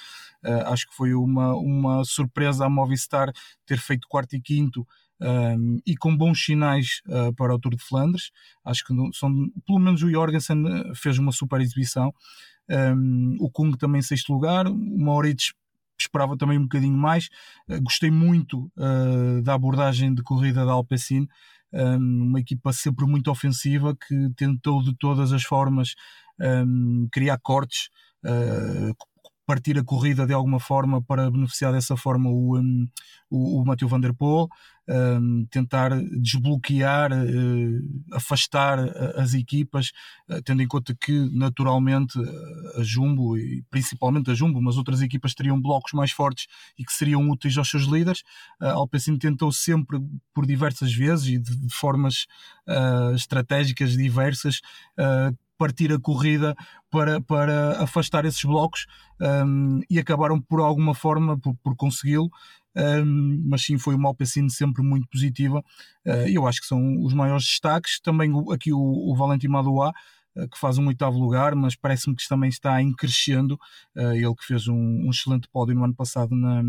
[0.44, 3.32] Uh, acho que foi uma, uma surpresa a Movistar
[3.66, 4.86] ter feito quarto e quinto
[5.20, 8.32] um, e com bons sinais uh, para o Tour de Flandres.
[8.64, 12.14] Acho que são, pelo menos o Jorgensen ah, fez uma super exibição.
[12.70, 15.54] Um, o Kung também em sexto lugar, o Maurits
[16.00, 17.30] esperava também um bocadinho mais.
[17.68, 21.28] Uh, gostei muito uh, da abordagem de corrida da Alpecin,
[21.74, 25.96] um, uma equipa sempre muito ofensiva que tentou de todas as formas
[27.12, 27.90] criar cortes,
[29.48, 32.86] partir a corrida de alguma forma para beneficiar dessa forma o, um,
[33.30, 34.50] o, o Matthew Van Der Poel,
[34.90, 38.78] um, tentar desbloquear, uh, afastar
[39.16, 39.92] as equipas,
[40.30, 42.20] uh, tendo em conta que naturalmente
[42.76, 46.92] a Jumbo e principalmente a Jumbo, mas outras equipas teriam blocos mais fortes e que
[46.92, 48.24] seriam úteis aos seus líderes.
[48.60, 49.98] A Alpecin tentou sempre
[50.34, 52.26] por diversas vezes e de, de formas
[52.68, 54.60] uh, estratégicas diversas
[55.58, 56.56] partir a corrida
[56.90, 58.86] para, para afastar esses blocos
[59.20, 62.30] um, e acabaram por alguma forma por, por consegui-lo.
[62.78, 65.64] Um, mas sim foi uma Alpecin sempre muito positiva.
[66.06, 68.00] Uh, eu acho que são os maiores destaques.
[68.00, 69.92] Também o, aqui o, o Valentim Madouá
[70.36, 73.54] uh, que faz um oitavo lugar mas parece-me que também está em crescendo.
[73.96, 76.62] Uh, ele que fez um, um, excelente pódio no ano passado na,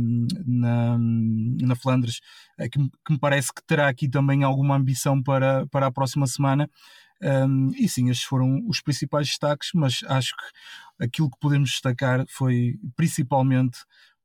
[0.47, 2.21] na, na Flandres
[2.59, 6.71] que, que, me parece que terá aqui também alguma ambição para, para a próxima semana
[7.23, 12.25] um, e sim, estes foram os principais destaques, mas acho que aquilo que podemos destacar
[12.29, 13.79] foi principalmente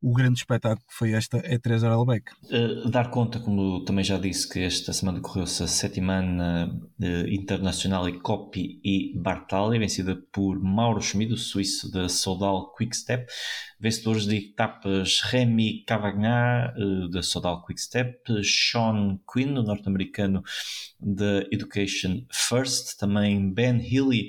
[0.04, 2.32] o grande espetáculo que foi esta E3 Aralbeck.
[2.44, 8.10] Uh, dar conta, como também já disse, que esta semana decorreu-se a sétima uh, internacional
[8.10, 13.32] e Copy e Bartali, vencida por Mauro Schmid, o suíço da Sodal Quickstep,
[13.80, 20.44] vencedores de etapas Remy Cavagnat, uh, da Sodal Quickstep, Sean Quinn, o norte-americano
[21.00, 24.28] da Education First, também Ben Healy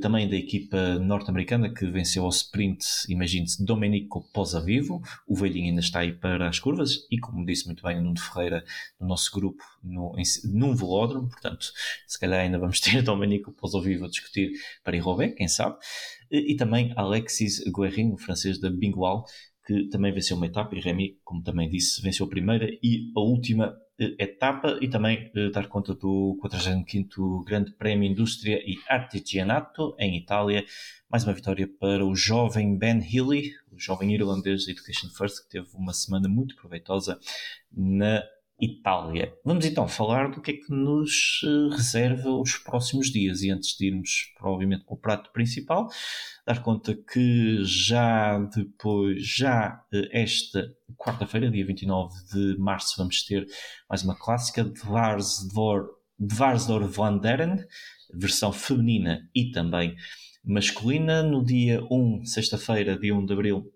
[0.00, 6.00] também da equipa norte-americana que venceu ao sprint, imagine-se, Domenico Posavivo, o velhinho ainda está
[6.00, 8.64] aí para as curvas e como disse muito bem o Nuno Ferreira
[9.00, 11.66] no nosso grupo, no, em, num velódromo, portanto
[12.08, 14.50] se calhar ainda vamos ter Domenico Posavivo a discutir
[14.82, 15.76] para Roubaix, quem sabe,
[16.30, 19.24] e, e também Alexis Guerrin, o francês da Bingual,
[19.64, 23.20] que também venceu uma etapa, e Remy, como também disse, venceu a primeira e a
[23.20, 30.16] última etapa e também eh, dar conta do 45º Grande Prémio Indústria e Artigianato em
[30.16, 30.64] Itália.
[31.10, 35.50] Mais uma vitória para o jovem Ben Healy, o jovem irlandês da Education First, que
[35.50, 37.18] teve uma semana muito proveitosa
[37.70, 38.22] na
[38.62, 39.34] Itália.
[39.44, 43.76] Vamos então falar do que é que nos eh, reserva os próximos dias e antes
[43.76, 45.88] de irmos provavelmente para o prato principal,
[46.46, 53.44] dar conta que já depois, já eh, esta quarta-feira, dia 29 de março, vamos ter
[53.90, 55.88] mais uma clássica de Varsdor
[56.88, 57.66] Vlaanderen,
[58.14, 59.96] versão feminina e também
[60.44, 61.20] masculina.
[61.24, 63.72] No dia 1, sexta-feira, dia 1 de abril,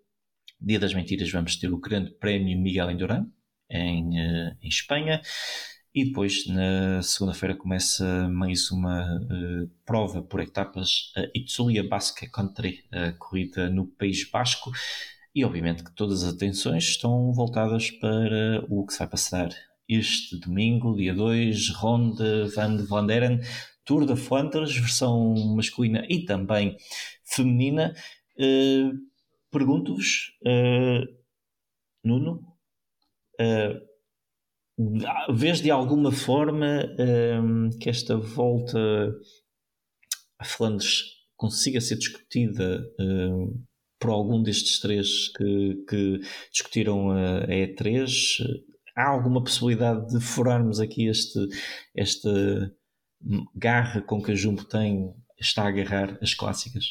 [0.61, 3.26] dia das mentiras, vamos ter o Grande Prémio Miguel Indurain
[3.71, 5.21] em, uh, em Espanha.
[5.95, 12.85] E depois, na segunda-feira, começa mais uma uh, prova por etapas, a Itzulia Basque Country,
[12.93, 14.71] a corrida no País Basco.
[15.35, 19.49] E obviamente que todas as atenções estão voltadas para o que se vai passar
[19.89, 22.23] este domingo, dia 2, Ronde
[22.55, 23.41] van Vlaanderen,
[23.85, 26.77] Tour de Flandres, versão masculina e também
[27.25, 27.95] feminina.
[28.39, 28.93] Uh,
[29.51, 31.07] Pergunto-vos, uh,
[32.05, 32.56] Nuno,
[33.41, 38.78] uh, vês de alguma forma uh, que esta volta
[40.39, 41.03] a Flandres
[41.37, 43.66] consiga ser discutida uh,
[43.99, 46.20] por algum destes três que, que
[46.53, 48.45] discutiram a, E3?
[48.95, 51.39] Há alguma possibilidade de furarmos aqui este,
[51.95, 52.72] esta
[53.55, 56.84] garra com que a Jumbo tem, está a agarrar as clássicas?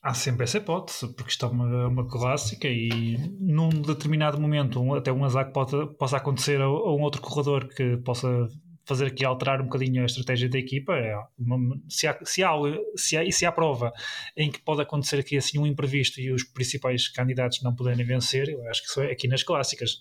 [0.00, 4.94] Há sempre essa hipótese, porque isto é uma, uma clássica e num determinado momento um,
[4.94, 8.48] até um azar que pode, possa acontecer a, a, um outro corredor que possa
[8.88, 10.94] fazer aqui alterar um bocadinho a estratégia da equipa.
[10.94, 12.52] É uma, se, há, se, há,
[12.96, 13.92] se, há, se há prova
[14.36, 18.48] em que pode acontecer aqui assim um imprevisto e os principais candidatos não puderem vencer,
[18.48, 20.00] eu acho que isso é aqui nas clássicas.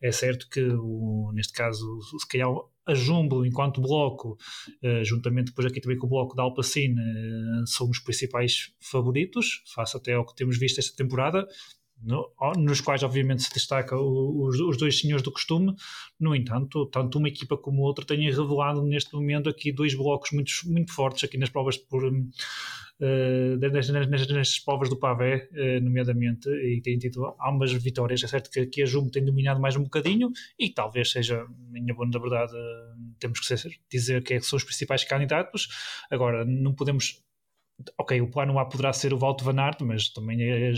[0.00, 2.48] É certo que o, neste caso, se calhar
[2.88, 4.38] a Jumbo, enquanto bloco,
[4.82, 9.62] uh, juntamente depois aqui também com o bloco da Alpacine, uh, são os principais favoritos,
[9.74, 11.46] face até ao que temos visto esta temporada,
[12.02, 15.74] no, nos quais obviamente se destaca os, os, dois senhores do costume.
[16.18, 20.52] No entanto, tanto uma equipa como outra têm revelado neste momento aqui dois blocos muito,
[20.66, 22.02] muito fortes aqui nas provas por
[23.00, 28.22] uh, nestas, nestas provas do Pavé, uh, nomeadamente, e têm tido ambas vitórias.
[28.22, 31.94] É certo que aqui a Jumbo tem dominado mais um bocadinho e talvez seja, minha
[31.94, 32.52] boa da verdade,
[33.18, 33.54] temos que
[33.90, 35.68] dizer que são os principais candidatos.
[36.10, 37.22] Agora, não podemos
[37.96, 40.72] ok, o plano A poderá ser o Walter Van Aert, mas também é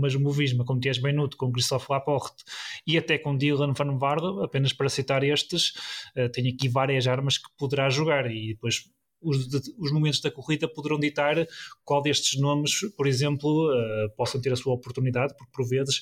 [0.00, 2.44] mas o Movisma, com Tias Benuto, com Christophe Laporte
[2.86, 5.72] e até com Dylan Van Vardo, apenas para citar estes,
[6.16, 8.84] uh, tem aqui várias armas que poderá jogar e depois
[9.20, 9.46] os,
[9.78, 11.46] os, momentos da corrida poderão ditar
[11.84, 16.00] qual destes nomes, por exemplo, uh, possam ter a sua oportunidade, porque por vezes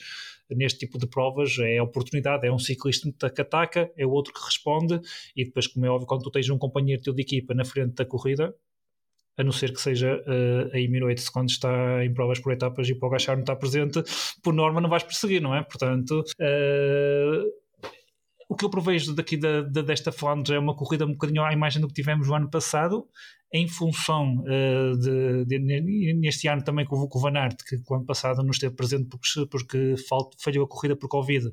[0.50, 4.44] neste tipo de provas é oportunidade, é um ciclista que ataca, é o outro que
[4.44, 5.00] responde,
[5.34, 7.94] e depois, como é óbvio, quando tu tens um companheiro teu de equipa na frente
[7.94, 8.54] da corrida,
[9.36, 12.92] a não ser que seja uh, a Emirates quando está em provas por etapas e
[12.92, 14.02] o Pogachar não está presente,
[14.42, 15.62] por norma não vais perseguir, não é?
[15.62, 17.63] Portanto, uh,
[18.54, 21.52] o que eu provejo daqui da, da, desta Flandres é uma corrida um bocadinho à
[21.52, 23.04] imagem do que tivemos no ano passado,
[23.52, 28.04] em função uh, de, de, neste ano também com, o Van Aert, que o ano
[28.04, 29.94] passado não esteve presente porque, porque
[30.42, 31.52] falhou a corrida por Covid, uh,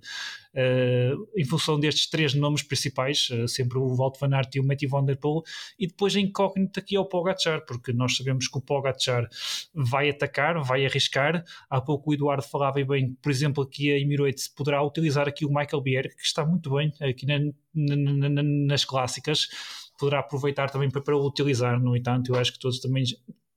[1.38, 4.90] em função destes três nomes principais, uh, sempre o Walt Van Aert e o Matthew
[4.90, 5.44] Van Der Poel,
[5.78, 9.30] e depois a incógnita aqui é o Pogacar, porque nós sabemos que o Pogacar
[9.74, 14.48] vai atacar, vai arriscar, há pouco o Eduardo falava bem, por exemplo, que a Emirates
[14.48, 17.40] poderá utilizar aqui o Michael Bier, que está muito bem aqui na,
[17.76, 19.48] na, na, nas clássicas,
[20.02, 21.80] poderá aproveitar também para, para utilizar.
[21.80, 23.04] No entanto, eu acho que todos também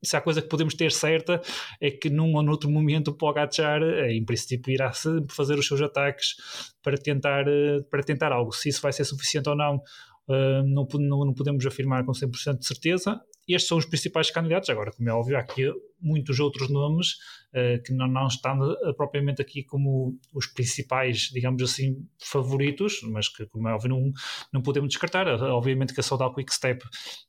[0.02, 1.40] se há coisa que podemos ter certa
[1.80, 4.92] é que num ou noutro momento o Pogacar eh, em princípio irá
[5.30, 6.36] fazer os seus ataques
[6.82, 8.52] para tentar, eh, para tentar algo.
[8.52, 9.80] Se isso vai ser suficiente ou não,
[10.28, 10.86] eh, não
[11.34, 13.18] podemos afirmar com 100% de certeza
[13.48, 14.70] estes são os principais candidatos.
[14.70, 15.70] Agora, como é óbvio, há aqui
[16.00, 17.12] muitos outros nomes
[17.52, 23.28] uh, que não, não estão uh, propriamente aqui como os principais, digamos assim, favoritos, mas
[23.28, 24.12] que, como é óbvio, não,
[24.52, 25.26] não podemos descartar.
[25.26, 26.82] Uh, obviamente que a Soudal Quick-Step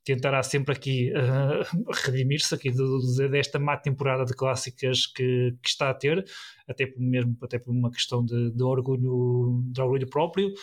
[0.03, 1.11] tentará sempre aqui
[2.05, 6.25] redimir-se aqui de, de, desta má temporada de clássicas que, que, está a ter,
[6.67, 10.53] até por, mesmo até por uma questão de, de orgulho, de orgulho próprio.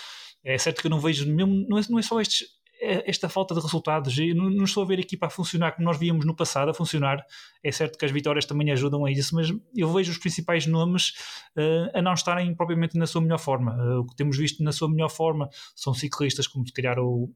[0.45, 3.61] É certo que eu não vejo não é, não é só estes esta falta de
[3.61, 4.19] resultados.
[4.19, 6.71] E não, não, estou a ver a equipa a funcionar como nós víamos no passado
[6.71, 7.25] a funcionar.
[7.63, 11.11] É certo que as vitórias também ajudam a isso, mas eu vejo os principais nomes
[11.57, 13.75] uh, a não estarem propriamente na sua melhor forma.
[13.75, 17.33] Uh, o que temos visto na sua melhor forma são ciclistas como se calhar o,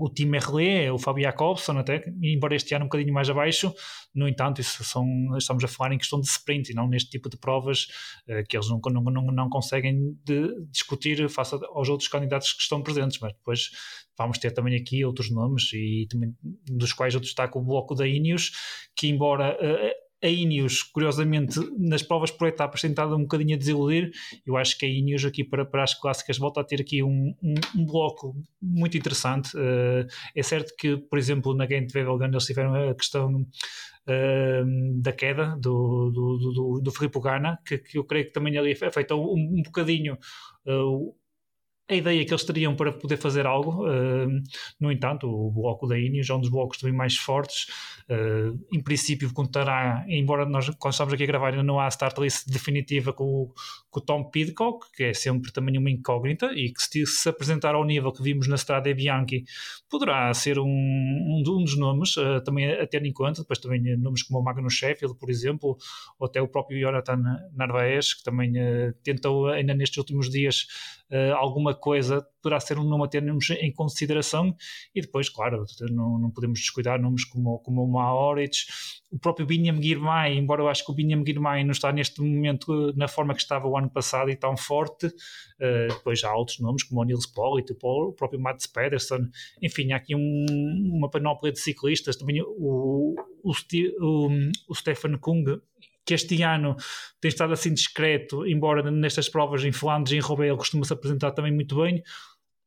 [0.00, 3.72] o time RLE, o Fabio Jacobson até, embora este ano um bocadinho mais abaixo,
[4.14, 5.04] no entanto, isso são,
[5.36, 7.86] estamos a falar em questão de sprint e não neste tipo de provas
[8.26, 12.62] uh, que eles não, não, não, não conseguem de, discutir face aos outros candidatos que
[12.62, 13.70] estão presentes, mas depois
[14.16, 18.06] vamos ter também aqui outros nomes e também, dos quais eu destaco o bloco da
[18.06, 18.52] Ineos,
[18.96, 23.58] que embora uh, a Ineos, curiosamente, nas provas por etapas tem estado um bocadinho a
[23.58, 24.10] desiludir.
[24.46, 27.34] Eu acho que a Ineos aqui para, para as clássicas volta a ter aqui um,
[27.42, 29.56] um, um bloco muito interessante.
[29.56, 35.12] Uh, é certo que, por exemplo, na Gent Wevelgem eles tiveram a questão uh, da
[35.12, 39.34] queda do, do, do, do Filipe Gana, que, que, eu creio que também ali afetou
[39.34, 40.18] um, um bocadinho
[40.66, 41.14] uh,
[41.90, 43.84] a ideia que eles teriam para poder fazer algo.
[43.84, 44.42] Uh,
[44.78, 47.66] no entanto, o bloco da Ineos é um dos blocos também mais fortes.
[48.08, 52.16] Uh, em princípio, contará, embora nós, quando estamos aqui a gravar, ainda não há start
[52.18, 53.54] list definitiva com o,
[53.90, 57.74] com o Tom Pidcock, que é sempre também uma incógnita e que se, se apresentar
[57.74, 59.44] ao nível que vimos na Strada Bianchi,
[59.88, 63.42] poderá ser um, um, um dos nomes uh, também a ter em conta.
[63.42, 65.76] Depois também nomes como o Magnus Sheffield, por exemplo,
[66.20, 67.20] ou até o próprio Jonathan
[67.52, 68.52] Narvaez, que também
[69.02, 70.66] tentou ainda nestes últimos dias
[71.36, 74.54] alguma coisa poderá ser um nome a termos em consideração.
[74.94, 78.66] E depois, claro, não, não podemos descuidar nomes como, como o Maorich,
[79.10, 82.92] o próprio Binyam Girmay, embora eu acho que o Binyam Girmay não está neste momento
[82.96, 86.84] na forma que estava o ano passado e tão forte, uh, depois há outros nomes
[86.84, 89.28] como o Nils Pollitt, o próprio Mats Pedersen,
[89.60, 90.46] enfim, há aqui um,
[90.92, 93.52] uma panóplia de ciclistas, também o, o,
[94.00, 94.28] o,
[94.68, 95.44] o Stefan Kung
[96.10, 96.74] que este ano
[97.20, 100.92] tem estado assim discreto, embora nestas provas em Flandres e em Roubaix ele costuma se
[100.92, 102.02] apresentar também muito bem.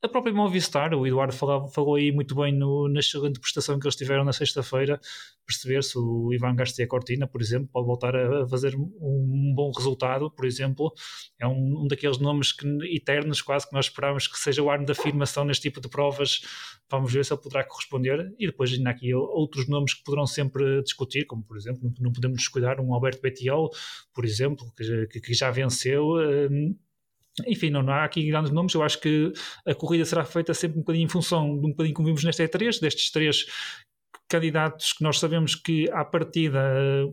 [0.03, 3.85] A própria Movistar, o Eduardo falou, falou aí muito bem no, na excelente prestação que
[3.87, 4.99] eles tiveram na sexta-feira,
[5.45, 10.29] perceber se o Ivan Garcia Cortina, por exemplo, pode voltar a fazer um bom resultado,
[10.29, 10.93] por exemplo.
[11.39, 14.85] É um, um daqueles nomes que, eternos, quase que nós esperamos que seja o ano
[14.85, 16.41] da afirmação neste tipo de provas.
[16.91, 18.29] Vamos ver se ele poderá corresponder.
[18.37, 22.39] E depois ainda aqui outros nomes que poderão sempre discutir, como por exemplo, não, podemos
[22.39, 23.69] descuidar um Alberto Betiol,
[24.13, 26.03] por exemplo, que, que já venceu.
[26.51, 26.75] Hum,
[27.47, 28.73] enfim, não, não, há aqui grandes nomes.
[28.73, 29.31] Eu acho que
[29.65, 32.43] a corrida será feita sempre um bocadinho em função de um bocadinho como vimos nesta
[32.43, 33.45] E3, destes três
[34.33, 36.59] candidatos que nós sabemos que, à partida,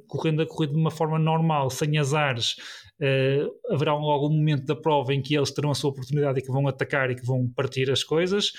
[0.09, 2.57] correndo a corrida de uma forma normal, sem azares,
[2.99, 6.43] uh, haverá logo um momento da prova em que eles terão a sua oportunidade e
[6.43, 8.53] que vão atacar e que vão partir as coisas.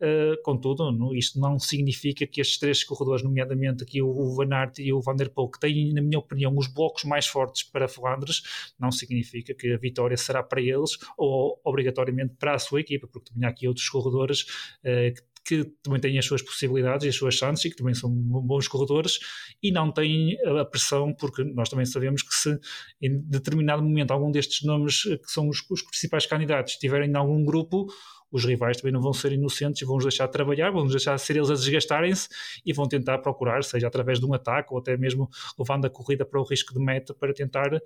[0.00, 4.92] Uh, contudo, isto não significa que estes três corredores, nomeadamente aqui o, Van Aert e
[4.92, 8.42] o Van der Poel, que têm, na minha opinião, os blocos mais fortes para Flandres,
[8.80, 13.32] não significa que a vitória será para eles ou obrigatoriamente para a sua equipa, porque
[13.32, 14.44] também há aqui outros corredores
[14.82, 18.10] que que também têm as suas possibilidades e as suas chances e que também são
[18.10, 19.18] bons corredores
[19.62, 22.58] e não têm a pressão, porque nós também sabemos que se
[23.00, 27.42] em determinado momento algum destes nomes que são os, os principais candidatos estiverem em algum
[27.42, 27.86] grupo,
[28.30, 31.22] os rivais também não vão ser inocentes e vão-nos deixar de trabalhar, vão-nos deixar de
[31.22, 32.28] ser eles a desgastarem-se
[32.64, 36.24] e vão tentar procurar, seja através de um ataque ou até mesmo levando a corrida
[36.24, 37.80] para o risco de meta para tentar uh,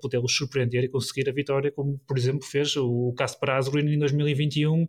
[0.00, 4.82] podê-los surpreender e conseguir a vitória, como por exemplo fez o Casper Asgreen em 2021
[4.82, 4.88] uh,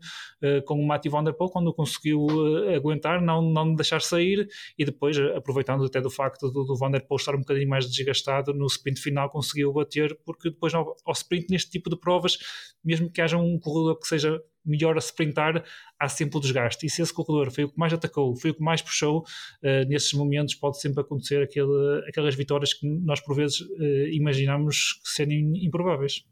[0.66, 4.48] com o Matthew Van Der Poel, quando conseguiu uh, aguentar, não, não deixar sair
[4.78, 7.90] e depois, aproveitando até do facto do, do Van Der Poel estar um bocadinho mais
[7.90, 12.38] desgastado, no sprint final conseguiu bater, porque depois ao, ao sprint neste tipo de provas,
[12.84, 15.64] mesmo que haja um corredor que seja melhor a sprintar,
[16.00, 16.86] há sempre o desgaste.
[16.86, 19.88] E se esse corredor foi o que mais atacou, foi o que mais puxou, uh,
[19.88, 25.66] nesses momentos pode sempre acontecer aquele, aquelas vitórias que nós por vezes uh, imaginamos serem
[25.66, 26.24] improváveis.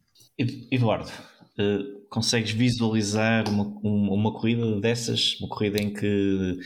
[0.72, 5.40] Eduardo, uh, consegues visualizar uma, uma, corrida dessas?
[5.40, 6.58] Uma corrida em que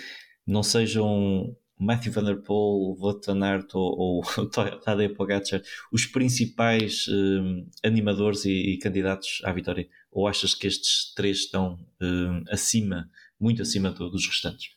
[0.47, 4.23] não sejam Matthew Van Der Poel, Wout Van Aert ou, ou
[4.83, 5.61] Tadej Pogacar
[5.91, 7.05] os principais
[7.83, 9.89] animadores e, e candidatos à vitória?
[10.15, 14.69] Ou achas que estes três estão uh, acima, muito acima dos restantes?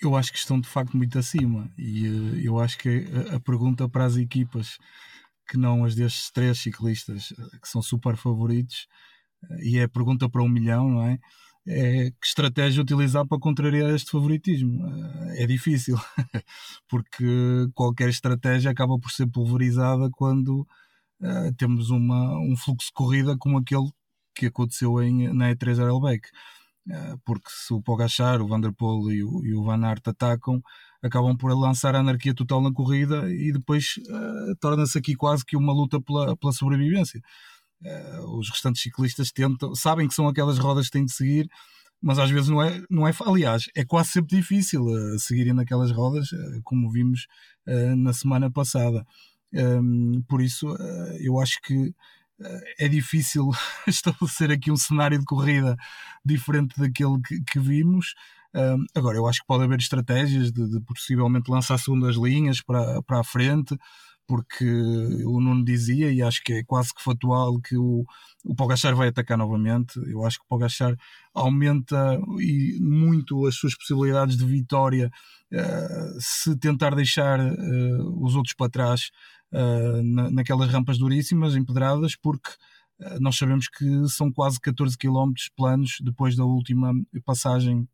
[0.00, 3.40] Eu acho que estão de facto muito acima e uh, eu acho que a, a,
[3.40, 4.78] pergunta para as equipas
[5.46, 8.88] que não as destes três ciclistas eh, que são super favoritos
[9.62, 11.18] e é a pergunta para um milhão, não é?
[11.68, 14.82] É que estratégia utilizar para contrariar este favoritismo?
[15.36, 15.96] É difícil,
[16.88, 20.66] porque qualquer estratégia acaba por ser pulverizada quando
[21.20, 23.90] uh, temos uma, um fluxo de corrida como aquele
[24.36, 26.28] que aconteceu em, na E3 Arlbeck.
[26.88, 30.62] Eh, porque se o Pogachar, o Vanderpool e o, e o Van Aert atacam,
[31.02, 35.56] acabam por lançar a anarquia total na corrida e depois uh, torna-se aqui quase que
[35.56, 37.20] uma luta pela, pela sobrevivência.
[37.82, 41.48] Uh, os restantes ciclistas tentam, sabem que são aquelas rodas que têm de seguir,
[42.00, 45.90] mas às vezes não é, não é aliás, é quase sempre difícil uh, seguirem naquelas
[45.90, 46.28] rodas,
[46.64, 47.26] como vimos
[47.96, 49.04] na semana passada.
[49.52, 50.68] Um, por isso,
[51.18, 51.92] eu acho que
[52.78, 53.50] é difícil
[53.86, 55.76] estabelecer aqui um cenário de corrida
[56.24, 58.14] diferente daquele que, que vimos.
[58.54, 63.02] Um, agora, eu acho que pode haver estratégias de, de, possivelmente lançar segundas linhas para,
[63.02, 63.76] para a frente,
[64.26, 64.64] porque
[65.24, 68.04] o Nuno dizia, e acho que é quase que factual, que o,
[68.44, 70.00] o Pogachar vai atacar novamente.
[70.08, 70.96] Eu acho que o Pogachar
[71.34, 75.10] aumenta e muito as suas possibilidades de vitória
[75.52, 79.10] uh, se tentar deixar uh, os outros para trás
[79.52, 82.50] na, naquelas rampas duríssimas, empedradas, porque
[83.20, 86.92] nós sabemos que são quase 14 km planos depois da última
[87.24, 87.86] passagem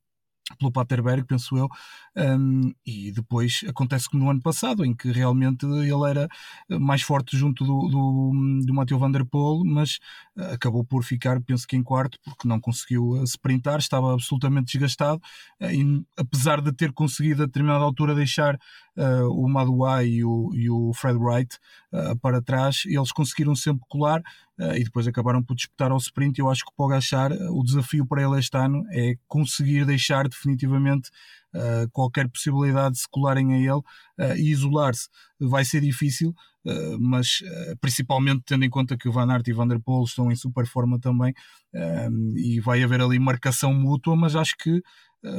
[0.59, 1.69] pelo Paterberg, penso eu,
[2.17, 6.29] um, e depois acontece como no ano passado, em que realmente ele era
[6.69, 9.99] mais forte junto do, do, do Van Der Poel, mas
[10.37, 15.21] uh, acabou por ficar, penso que em quarto, porque não conseguiu sprintar, estava absolutamente desgastado,
[15.61, 18.59] e apesar de ter conseguido a determinada altura deixar
[18.97, 21.59] uh, o Madouai e o, e o Fred Wright
[21.93, 24.21] uh, para trás, eles conseguiram sempre colar
[24.59, 26.39] uh, e depois acabaram por disputar ao sprint.
[26.39, 31.11] Eu acho que o Gachar, o desafio para ele este ano é conseguir deixar definitivamente
[31.55, 36.31] Uh, qualquer possibilidade de se colarem a ele uh, e isolar-se vai ser difícil,
[36.65, 37.43] uh, mas
[37.79, 40.65] principalmente tendo em conta que o Van Aert e Van der Poel estão em super
[40.67, 41.35] forma também
[42.37, 44.83] e vai haver ali marcação mútua, mas acho que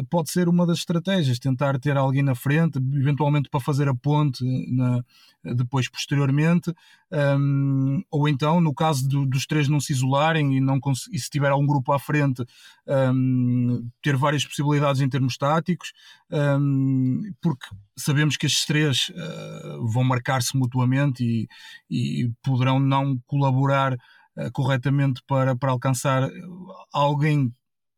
[0.10, 4.44] pode ser uma das estratégias, tentar ter alguém na frente, eventualmente para fazer a ponte
[4.72, 5.04] na,
[5.44, 6.74] depois posteriormente,
[7.12, 10.80] um, ou então, no caso do, dos três não se isolarem e, não
[11.12, 12.46] e se tiver algum grupo à frente,
[12.88, 15.92] um, ter várias possibilidades em termos táticos,
[16.32, 17.68] um, porque
[17.98, 21.48] sabemos que estes três uh, vão marcar-se mutuamente e,
[21.90, 23.98] e poderão não colaborar
[24.52, 26.28] corretamente para, para alcançar
[26.92, 27.54] alguém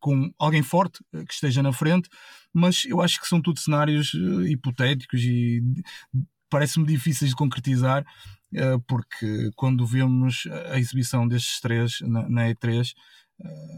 [0.06, 2.08] com alguém forte eh, que esteja na frente,
[2.54, 5.64] mas eu acho que são tudo cenários eh, hipotéticos e
[6.48, 8.06] parece-me difíceis de concretizar,
[8.54, 12.94] eh, porque quando vemos a exibição destes três na, E3,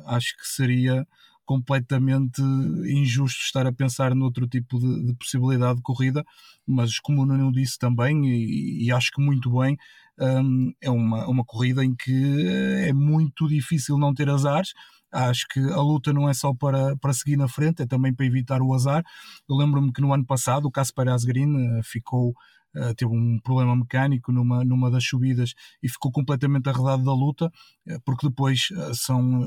[0.06, 1.08] acho que seria
[1.46, 6.26] completamente injusto estar a pensar noutro tipo de, de possibilidade de corrida,
[6.68, 9.78] mas como o Nuno disse também, e, e acho que muito bem,
[10.20, 12.46] um, é uma, uma corrida em que
[12.86, 14.74] é muito difícil não ter azares,
[15.12, 18.26] Acho que a luta não é só para, para seguir na frente, é também para
[18.26, 19.04] evitar o azar.
[19.50, 22.34] Eu lembro-me que no ano passado o Casper Asgreen eh, ficou
[22.76, 27.48] Uh, teve um problema mecânico numa, numa das subidas e ficou completamente arredado da luta,
[27.48, 29.42] uh, porque depois uh, são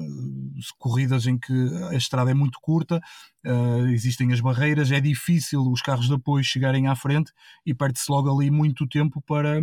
[0.78, 1.52] corridas em que
[1.90, 3.00] a estrada é muito curta,
[3.92, 7.32] existem as barreiras, é difícil os carros de apoio chegarem à frente
[7.64, 9.58] e perde-se logo ali muito tempo para,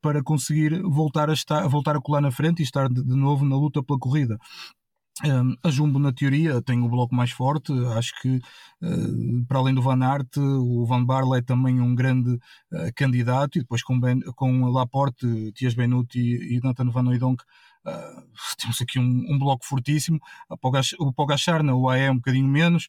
[0.00, 3.44] para conseguir voltar a, estar, voltar a colar na frente e estar de, de novo
[3.44, 4.38] na luta pela corrida.
[5.24, 7.72] Um, a Jumbo, na teoria, tem o bloco mais forte.
[7.96, 12.34] Acho que, uh, para além do Van Aert, o Van Barle é também um grande
[12.34, 13.58] uh, candidato.
[13.58, 17.42] E depois com, ben, com Laporte, Tias Benuti e, Nathan Van Oudonk,
[17.84, 18.22] uh,
[18.58, 20.20] temos aqui um, um, bloco fortíssimo.
[21.00, 22.86] O Pogachar na UAE é um bocadinho menos.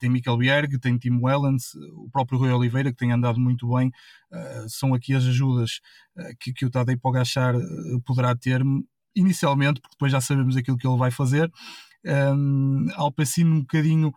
[0.00, 3.92] tem Michael Bierg, tem Tim Wellens, o próprio Rui Oliveira, que tem andado muito bem.
[4.68, 5.80] são aqui as ajudas
[6.40, 7.54] que, que o Tadej Pogachar
[8.04, 8.60] poderá ter
[9.14, 11.50] inicialmente, porque depois já sabemos aquilo que ele vai fazer.
[12.04, 14.12] Um, Alpecin um bocadinho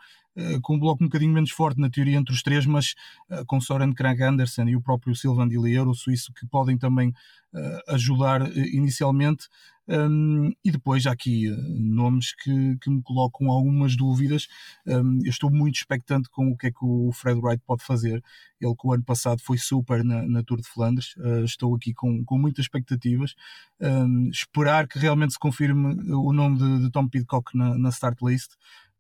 [0.62, 2.96] com um bloco um bocadinho menos forte na teoria entre os três, mas
[3.30, 7.10] uh, com Soren Krag Andersen e o próprio Silvan Dillier, o suíço, que podem também
[7.54, 9.48] uh, ajudar inicialmente.
[9.86, 14.48] Um, e depois há aqui uh, nomes que, que, me colocam algumas dúvidas.
[14.86, 18.24] Um, eu estou muito expectante com o que é que o Fred Wright pode fazer.
[18.62, 21.16] Ele que o ano passado foi super na, na Tour de Flandres.
[21.18, 23.36] Uh, estou aqui com, com muitas expectativas.
[23.82, 28.22] Um, esperar que realmente se confirme o nome de, de Tom Pidcock na, na, start
[28.22, 28.52] list,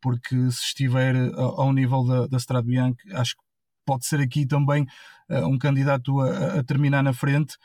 [0.03, 3.43] porque se estiver ao nível da, da Strade Bianchi, acho que
[3.85, 4.85] pode ser aqui também
[5.29, 7.55] uh, um candidato a, a terminar na frente.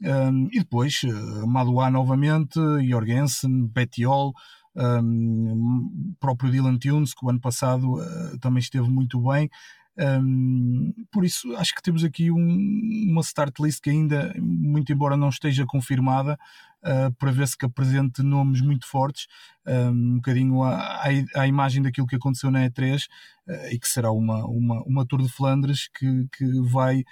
[0.00, 4.32] Um, e depois uh, Madouá novamente, Jorgensen, Bettiol,
[4.76, 9.50] um, próprio Dylan Tunes, que o ano passado uh, também esteve muito bem.
[9.98, 15.16] Um, por isso, acho que temos aqui um, uma start list que ainda, muito embora
[15.16, 16.38] não esteja confirmada,
[16.82, 19.26] uh, para ver se que apresente nomes muito fortes,
[19.66, 23.06] um, um bocadinho à, imagem daquilo que aconteceu na E3
[23.48, 27.04] uh, e que será uma, uma, uma Tour de Flandres que, que vai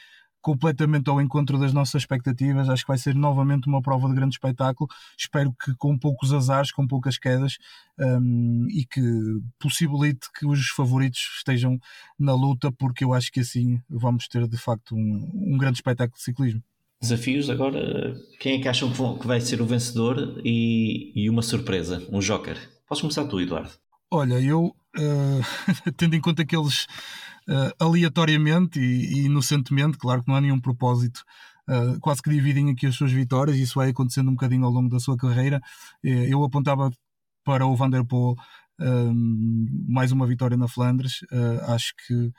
[0.46, 2.68] completamente ao encontro das nossas expectativas.
[2.68, 4.88] Acho que vai ser novamente uma prova de grande espetáculo.
[5.18, 7.58] Espero que com poucos azares, com poucas quedas
[7.98, 9.02] um, e que
[9.58, 11.80] possibilite que os favoritos estejam
[12.16, 16.16] na luta, porque eu acho que assim vamos ter de facto um, um grande espetáculo
[16.16, 16.62] de ciclismo.
[17.02, 22.06] Desafios agora, quem é que acham que vai ser o vencedor e, e uma surpresa,
[22.08, 22.56] um joker?
[22.88, 23.72] Posso começar tu, Eduardo?
[24.08, 26.84] Olha, eu uh, tendo em conta que eles
[27.48, 31.24] uh, aleatoriamente e, e, inocentemente, claro que não há nenhum propósito,
[31.68, 34.88] uh, quase que dividem aqui as suas vitórias, isso vai acontecendo um bocadinho ao longo
[34.88, 35.60] da sua carreira.
[36.02, 36.90] eu apontava
[37.44, 38.34] para o Van der Poel
[39.88, 41.20] mais uma vitória na Flandres,
[41.66, 42.30] acho que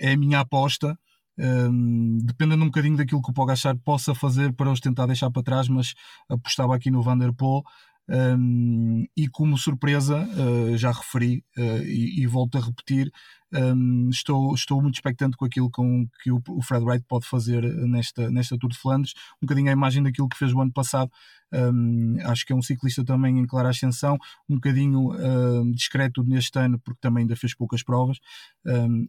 [0.00, 0.96] é a minha aposta.
[1.38, 5.42] Um, dependendo um bocadinho daquilo que o Pogacar possa fazer para os tentar deixar para
[5.42, 5.92] trás, mas
[6.30, 7.62] apostava aqui no Van der Poel
[8.08, 13.10] um, e como surpresa, uh, já referi uh, e, e, volto a repetir,
[13.54, 17.62] um, estou, estou muito expectante com aquilo com, que o, o, Fred Wright pode fazer
[17.62, 21.10] nesta, nesta Tour de Flandres, um bocadinho a imagem daquilo que fez o ano passado.
[21.52, 24.18] Um, acho que é um ciclista também em clara ascensão,
[24.48, 28.18] um bocadinho uh, discreto neste ano, porque também ainda fez poucas provas.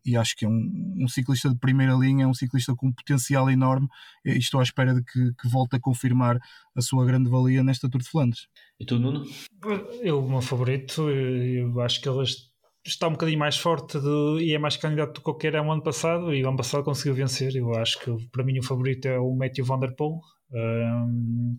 [0.05, 2.93] e acho que é um, um, ciclista de primeira linha, é um ciclista com um
[2.93, 3.87] potencial enorme.
[4.23, 6.39] E estou à espera de que, que volte a confirmar
[6.75, 8.47] a sua grande valia nesta Tour de Flandres.
[8.79, 9.25] E tu, Nuno?
[10.01, 12.21] Eu, o meu favorito, eu acho que ele
[12.87, 15.83] está um bocadinho mais forte de, e é mais candidato do que qualquer ano ano
[15.83, 17.55] passado e o ano passado conseguiu vencer.
[17.55, 20.19] Eu acho que para mim o favorito é o Matthew Van Der Poel.
[20.51, 21.57] Um,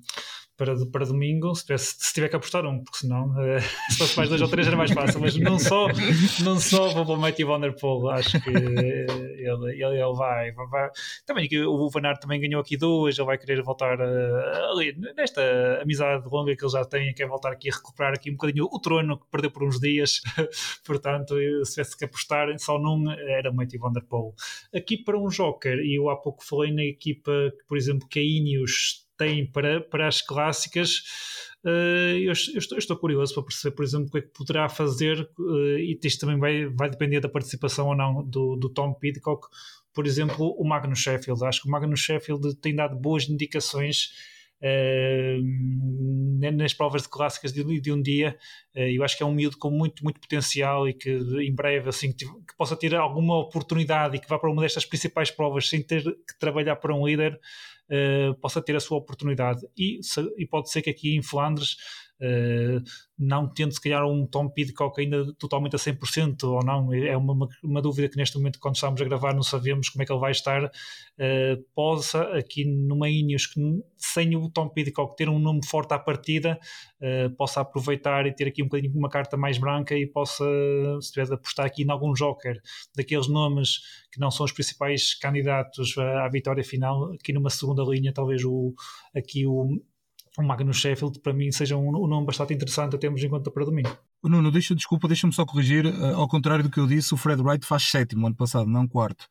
[0.59, 3.61] para, para domingo, se, se tiver que apostar um, porque senão uh,
[3.91, 5.87] se fosse mais dois ou três era mais fácil, mas não só,
[6.43, 9.07] não só vou para o Matthew Van Der Poel, acho que ele,
[9.39, 10.91] ele, ele vai, vai,
[11.25, 15.81] também o Van Aert também ganhou aqui duas, ele vai querer voltar uh, ali, nesta
[15.81, 18.81] amizade longa que ele já tem, quer voltar aqui a recuperar aqui um bocadinho o
[18.81, 20.21] trono que perdeu por uns dias,
[20.85, 24.35] portanto se tivesse que apostar só num era o Matthew Van Der Poel.
[24.75, 27.31] Aqui para um Joker, e eu há pouco falei na equipa,
[27.69, 31.03] por exemplo, que a Ineos tem para, para as clássicas,
[31.65, 34.29] uh, eu, eu, estou, eu, estou, curioso para perceber, por exemplo, o que é que
[34.29, 38.71] poderá fazer, uh, e isto também vai, vai depender da participação ou não do, do
[38.71, 39.49] Tom Pidcock,
[39.93, 41.45] por exemplo, o Magnus Sheffield.
[41.45, 44.13] Acho que o Magnus Sheffield tem dado boas indicações.
[44.61, 48.37] Uh, nas provas de clássicas de, de um dia,
[48.75, 51.89] uh, eu acho que é um miúdo com muito, muito potencial e que em breve
[51.89, 55.69] assim, que, que, possa ter alguma oportunidade e que vá para uma destas principais provas
[55.69, 57.39] sem ter que trabalhar para um líder,
[57.89, 59.61] uh, possa ter a sua oportunidade.
[59.77, 60.01] E,
[60.37, 61.77] e pode ser que aqui em Flandres
[63.19, 67.33] não tendo se calhar um Tom Pidcock ainda totalmente a 100% ou não, é uma,
[67.33, 70.13] uma, uma, dúvida que neste momento quando estamos a gravar não sabemos como é que
[70.13, 73.61] ele vai estar, uh, possa aqui numa Ineos que
[73.97, 76.59] sem o Tom Pidcock ter um nome forte à partida,
[77.01, 80.45] uh, possa aproveitar e ter aqui um bocadinho uma carta mais branca e possa,
[81.01, 82.61] se tiver de apostar aqui em algum joker
[82.97, 83.81] daqueles nomes
[84.11, 88.45] que não são os principais candidatos à, à vitória final, aqui numa segunda linha talvez
[88.45, 88.75] o,
[89.15, 89.81] aqui o
[90.39, 93.51] o Magnus Sheffield para mim seja um, um nome bastante interessante a termos em conta
[93.51, 93.91] para domingo.
[94.23, 95.85] Nuno, deixa, desculpa, deixa-me só corrigir.
[95.85, 98.87] Uh, ao contrário do que eu disse, o Fred Wright faz sétimo ano passado, não
[98.87, 99.27] quarto.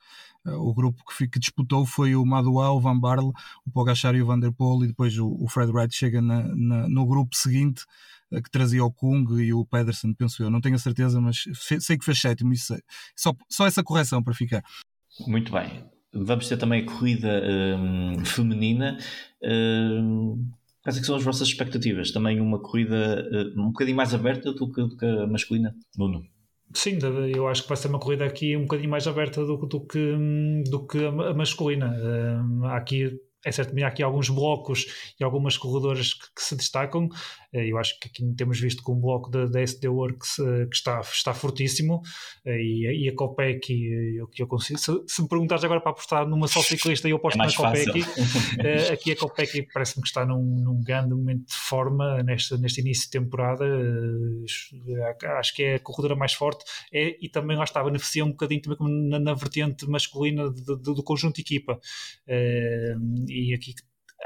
[0.46, 3.32] Uh, o grupo que, que, disputou foi o Madua, o Van Barle,
[3.66, 6.44] o Pogacar e o Van der Poel, e depois o, o Fred Wright chega na,
[6.54, 7.84] na, no grupo seguinte
[8.32, 10.50] uh, que trazia o Kung e o Pedersen, penso eu.
[10.50, 12.52] Não tenho a certeza, mas sei que fez sétimo.
[12.52, 12.78] Isso,
[13.16, 14.62] só, só essa correção para ficar.
[15.26, 15.86] Muito bem.
[16.14, 17.42] Vamos ter também a corrida
[17.78, 18.98] um, feminina.
[19.42, 20.52] Um
[20.88, 22.12] Quais é que são as vossas expectativas?
[22.12, 26.24] Também uma corrida uh, um bocadinho mais aberta do que, do que a masculina, Nuno?
[26.74, 26.98] Sim,
[27.36, 30.16] eu acho que vai ser uma corrida aqui um bocadinho mais aberta do, do que,
[30.70, 31.94] do que a masculina.
[31.94, 37.10] Uh, aqui é certo, há aqui alguns blocos e algumas corredoras que, que, se destacam.
[37.58, 40.66] Eh, eu acho que aqui temos visto com o bloco da, da SD Works eh,
[40.68, 42.02] que está, está fortíssimo
[42.46, 43.68] eh, e, e a Copec,
[44.16, 44.80] eu, que eu consigo.
[44.80, 47.90] Se, se, me perguntares agora para apostar numa só ciclista, eu aposto é na Copec.
[48.94, 53.06] aqui a Copec parece-me que está num, num, grande momento de forma neste, neste início
[53.06, 53.66] de temporada.
[55.40, 56.64] Acho que é a corredora mais forte
[56.94, 60.94] é, e também lá está, beneficia um bocadinho também na, na vertente masculina de, de,
[60.94, 61.80] do conjunto equipa
[63.28, 63.74] e aqui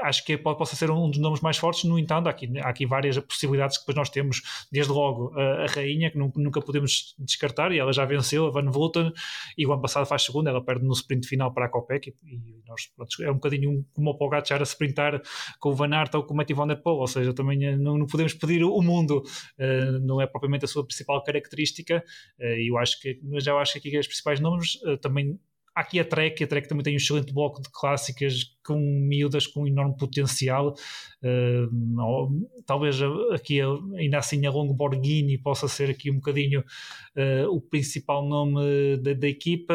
[0.00, 1.84] acho que pode, possa ser um dos nomes mais fortes.
[1.84, 5.64] No entanto, há aqui, há aqui várias possibilidades que depois nós temos, desde logo a,
[5.64, 9.12] a Rainha, que nunca, podemos descartar, e ela já venceu, a Van Vleuten,
[9.56, 12.34] e o ano passado faz segunda, ela perde no sprint final para a Copec, e,
[12.34, 15.20] e nós, pronto, é um bocadinho como o Pogacar a sprintar
[15.58, 17.76] com o Van Aert ou com o Matthew Van Der Poel, ou seja, também eh,
[17.76, 19.22] não, não podemos pedir o mundo,
[19.58, 22.04] uh, não é propriamente a sua principal característica,
[22.38, 25.38] uh, e eu acho que, já acho que aqui os principais nomes uh, também
[25.74, 29.46] Há aqui a Trek, a Trek também tem um excelente bloco de clássicas com miúdas
[29.46, 30.74] com um enorme potencial.
[31.22, 32.96] Uh, talvez
[33.32, 33.60] aqui,
[33.96, 39.28] ainda assim, a Longborghini possa ser aqui um bocadinho uh, o principal nome da, da
[39.28, 39.74] equipa.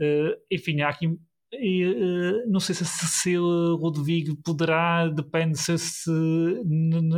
[0.00, 1.18] Uh, enfim, há aqui
[1.60, 6.10] e, uh, não sei se Cecília Ludwig poderá, depende se, se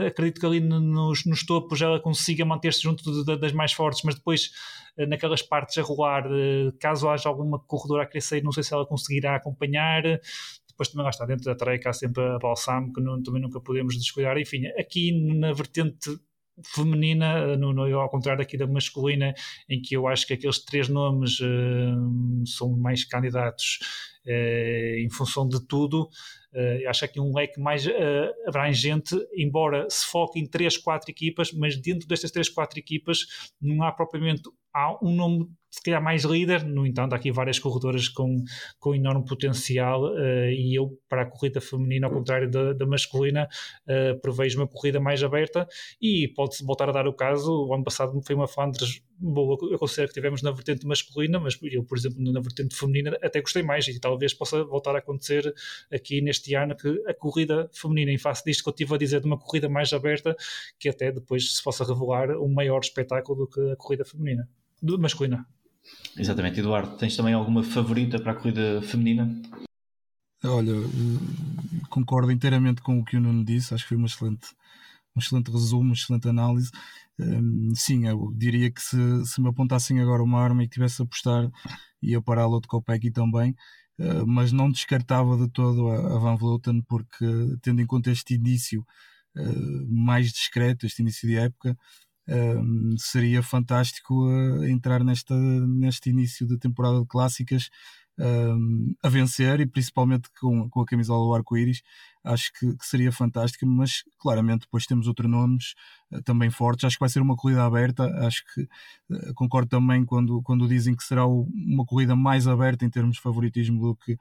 [0.07, 4.15] acredito que ali nos, nos topos ela consiga manter-se junto de, das mais fortes, mas
[4.15, 4.51] depois
[4.99, 8.73] uh, naquelas partes a rolar, uh, caso haja alguma corredora a crescer, não sei se
[8.75, 10.03] ela conseguirá acompanhar.
[10.69, 13.59] Depois também lá está dentro da treca há sempre a Balsam, que não, também nunca
[13.61, 14.37] podemos descuidar.
[14.37, 16.19] Enfim, aqui na vertente
[16.65, 19.35] feminina, no, no, ao contrário aqui da masculina,
[19.69, 23.79] em que eu acho que aqueles três nomes uh, são mais candidatos
[24.27, 26.09] uh, em função de tudo.
[26.53, 27.87] Uh, acho que um leque mais
[28.47, 33.83] abrangente, embora se foque em três, quatro equipas, mas dentro destas três, quatro equipas não
[33.83, 34.43] há propriamente
[34.77, 38.43] há um nome se calhar mais líder, no entanto há aqui várias corredoras com,
[38.79, 43.47] com enorme potencial uh, e eu para a corrida feminina ao contrário da, da masculina
[43.87, 45.69] uh, prevejo uma corrida mais aberta.
[46.01, 49.79] E pode-se voltar a dar o caso, o ano passado foi uma Flandres boa, eu
[49.79, 53.63] considero que tivemos na vertente masculina, mas eu por exemplo na vertente feminina até gostei
[53.63, 55.55] mais e talvez possa voltar a acontecer
[55.93, 59.21] aqui neste ano que a corrida feminina em face disto que eu estive a dizer
[59.21, 60.35] de uma corrida mais aberta
[60.79, 64.49] que até depois se possa revelar um maior espetáculo do que a corrida feminina
[64.83, 65.47] masculina.
[66.17, 66.61] Exatamente.
[66.61, 69.31] Eduardo, tens também alguma favorita para a corrida feminina?
[70.45, 70.73] Olha,
[71.89, 74.49] concordo inteiramente com o que o Nuno disse, acho que foi uma excelente,
[75.15, 76.71] um excelente resumo, uma excelente análise.
[77.19, 78.97] Um, sim, eu diria que se,
[79.27, 81.51] se me apontassem agora uma arma e tivesse a apostar,
[82.03, 83.57] ia para a Lotto Kopecky também,
[83.99, 87.27] uh, mas não descartava de todo a, a Van Vleuten, porque
[87.63, 88.87] tendo em conta este início
[89.37, 91.77] uh, mais discreto, este início de época,
[92.29, 97.71] um, seria fantástico uh, entrar nesta, neste início de temporada de clássicas
[98.19, 101.83] um, a vencer e principalmente com, com a camisola do arco-íris.
[102.25, 105.75] Acho que, que, seria fantástico, mas claramente depois temos outros nomes
[106.11, 110.05] uh, também fortes, acho que vai ser uma corrida aberta, acho que uh, concordo também
[110.05, 113.95] quando, quando dizem que será o, uma corrida mais aberta em termos de favoritismo do
[113.95, 114.19] que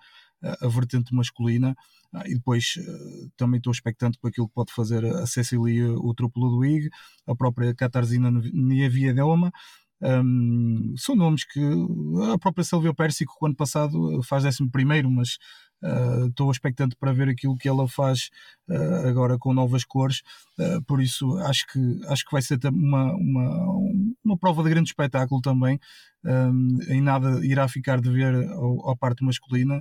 [0.61, 1.75] a vertente masculina.
[2.13, 6.13] Ah, e depois uh, também estou expectante para aquilo que pode fazer a Cecilia, o
[6.13, 6.89] truplo do IG,
[7.27, 9.51] a própria Katarzyna Niewiadoma.
[10.01, 11.59] Um, são nomes que
[12.31, 15.09] a própria Silvia Pérsico, o ano passado, faz 11 primeiro,
[15.83, 18.29] uh, estou expectante para ver aquilo que ela faz
[18.69, 20.21] uh, agora com novas cores.
[20.57, 23.67] Uh, por isso, acho que, acho que vai ser uma, uma,
[24.23, 25.79] uma prova de grande espetáculo também.
[26.89, 29.79] Em nada irá ficar de ver à parte masculina,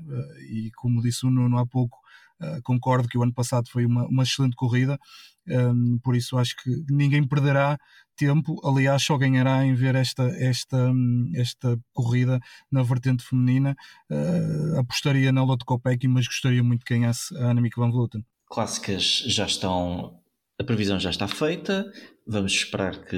[0.50, 1.96] e como disse o Nuno há pouco,
[2.40, 4.98] Uh, concordo que o ano passado foi uma, uma excelente corrida,
[5.46, 7.78] um, por isso acho que ninguém perderá
[8.16, 8.60] tempo.
[8.64, 10.92] Aliás, só ganhará em ver esta, esta,
[11.34, 12.40] esta corrida
[12.70, 13.76] na vertente feminina.
[14.10, 18.24] Uh, apostaria na Lotte Kopecky, mas gostaria muito que ganhasse a Annemiek van Vleuten.
[18.48, 20.20] Clássicas já estão.
[20.56, 21.84] A previsão já está feita.
[22.26, 23.16] Vamos esperar que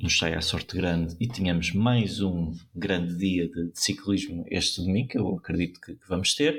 [0.00, 4.80] nos saia a sorte grande e tenhamos mais um grande dia de, de ciclismo este
[4.80, 5.10] domingo.
[5.12, 6.56] Eu acredito que, que vamos ter.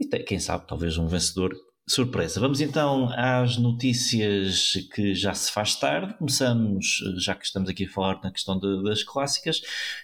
[0.00, 1.54] E tem, quem sabe, talvez um vencedor
[1.88, 2.38] surpresa.
[2.38, 6.14] Vamos então às notícias que já se faz tarde.
[6.18, 9.60] Começamos, já que estamos aqui a falar na questão de, das clássicas,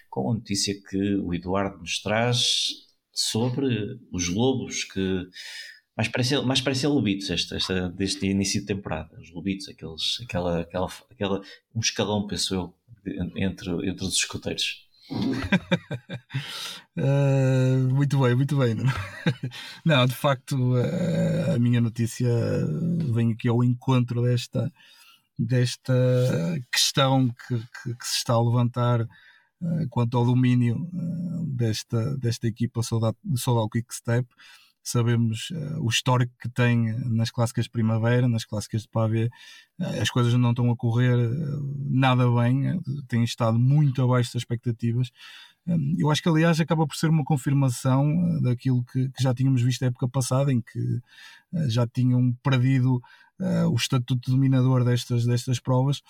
[0.09, 5.27] com a notícia que o Eduardo nos traz sobre os lobos que
[5.95, 9.17] mais parecem, mais parecem lobitos esta, deste início de temporada.
[9.19, 11.41] Os lobitos, aqueles, aquela, aquela, aquela,
[11.73, 12.73] um escalão, penso eu,
[13.37, 15.17] entre, entre os escuteiros uh,
[17.93, 18.75] muito bem, muito bem.
[19.85, 22.29] Não, de facto, uh, a minha notícia
[23.13, 24.71] vem aqui ao encontro desta,
[25.37, 25.93] desta
[26.71, 29.07] questão que, que, que se está a levantar uh,
[29.89, 30.89] quanto ao domínio
[31.47, 34.27] desta, desta equipa Soldado, Soldado Quick Step
[34.85, 39.25] sabemos uh, o histórico que tem nas clássicas de primavera, nas clássicas de pavê,
[39.79, 44.41] uh, as coisas não estão a correr uh, nada bem, têm estado muito abaixo das
[44.41, 45.11] expectativas.
[45.97, 49.81] eu acho que, aliás, acaba por ser uma confirmação daquilo que, que, já tínhamos visto
[49.81, 51.01] na época passada, em que
[51.67, 53.01] já tinham perdido
[53.71, 56.01] o estatuto dominador destas, destas provas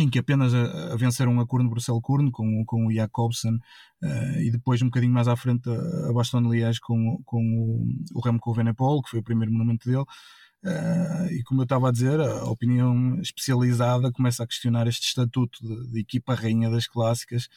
[0.00, 4.40] em que apenas a, a venceram a Kurno Bruxelles Kurno com, com o Jacobsen uh,
[4.40, 8.20] e depois um bocadinho mais à frente a, a Baston Liège com, com o, o
[8.20, 10.04] Remco Evenepoel, que foi o primeiro monumento dele.
[10.62, 15.58] Uh, e como eu estava a dizer, a opinião especializada começa a questionar este estatuto
[15.66, 17.48] de, de equipa rainha das clássicas,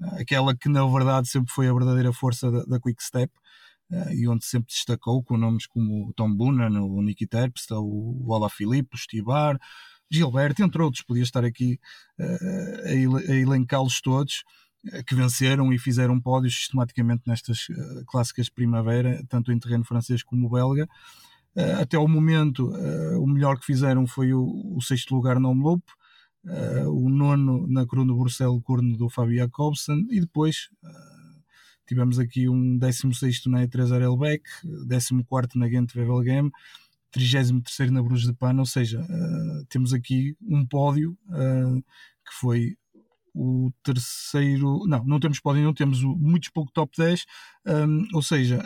[0.00, 3.32] uh, aquela que na verdade sempre foi a verdadeira força da, da Quick Step.
[3.90, 8.34] Uh, e onde sempre destacou com nomes como Tom Boonen, o Nicky Terpstra, o, o
[8.34, 9.58] Ala Filipe, o Stibar,
[10.10, 11.78] Gilberto, entre outros, podia estar aqui
[12.18, 14.42] uh, a, elencá-los todos,
[14.92, 19.84] uh, que venceram e fizeram pódios sistematicamente nestas uh, clássicas de primavera, tanto em terreno
[19.84, 20.88] francês como belga.
[21.80, 22.72] até ao momento,
[23.20, 25.82] o melhor que fizeram foi o, o sexto lugar no Omloop,
[26.86, 30.70] o nono na Corona Bruxelles, corno do Fabio Jacobsen, e depois
[31.86, 34.44] tivemos aqui um 16 na E3 Arelbeck,
[34.88, 36.52] 14 na Gent Wevelgem,
[37.10, 41.82] 33 na Bruges de Pana, ou seja, uh, temos aqui um pódio uh,
[42.24, 42.76] que foi
[43.34, 44.86] o terceiro.
[44.86, 47.24] Não, não temos pódio, não temos muitos pouco top 10,
[47.66, 48.60] um, ehm, ou seja,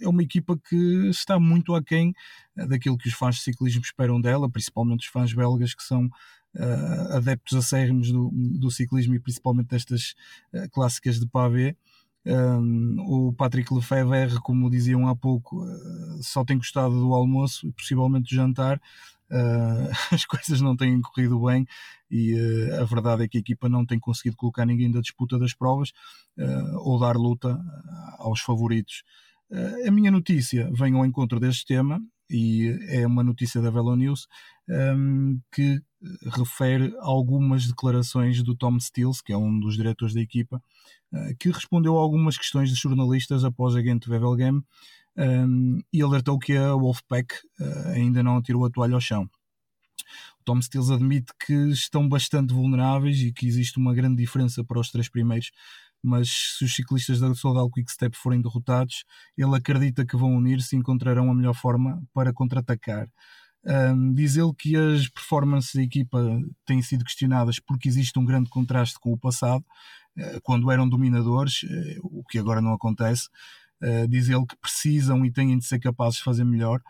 [0.00, 2.14] é uma equipa que está muito aquém
[2.54, 7.16] daquilo que os fãs de ciclismo esperam dela, principalmente os fãs belgas que são uh,
[7.16, 10.14] adeptos acérrimos do, do ciclismo e principalmente destas
[10.70, 11.76] clássicas de pavé.
[12.26, 17.72] Um, o Patrick Lefebvre, como diziam há pouco, uh, só tem gostado do almoço e
[17.72, 18.80] possivelmente do jantar.
[19.30, 21.66] Uh, as coisas não têm corrido bem
[22.10, 25.38] e uh, a verdade é que a equipa não tem conseguido colocar ninguém da disputa
[25.38, 25.92] das provas
[26.80, 27.58] ou dar luta
[28.18, 29.02] aos favoritos.
[29.86, 31.98] a minha notícia vem ao encontro deste tema
[32.28, 34.28] e é uma notícia da Velo News
[34.68, 35.80] um, que
[36.32, 40.62] refere algumas declarações do Tom Stills, que é um dos diretores da equipa,
[41.12, 44.62] uh, que respondeu a algumas questões de jornalistas após a Gent Wevelgem
[45.16, 49.28] um, e alertou que a Wolfpack uh, ainda não tirou a toalha ao chão.
[50.44, 54.90] Tom Stills admite que estão bastante vulneráveis e que existe uma grande diferença para os
[54.90, 55.50] três primeiros,
[56.02, 59.04] mas se os ciclistas da Soudal Quick Step forem derrotados,
[59.36, 63.08] ele acredita que vão unir-se e encontrarão a melhor forma para contra-atacar.
[63.66, 68.48] Um, diz ele que as performances da equipa têm sido questionadas porque existe um grande
[68.48, 69.64] contraste com o passado,
[70.16, 73.28] uh, quando eram dominadores, uh, o que agora não acontece.
[73.82, 76.80] Uh, diz ele que precisam e têm de ser capazes de fazer melhor.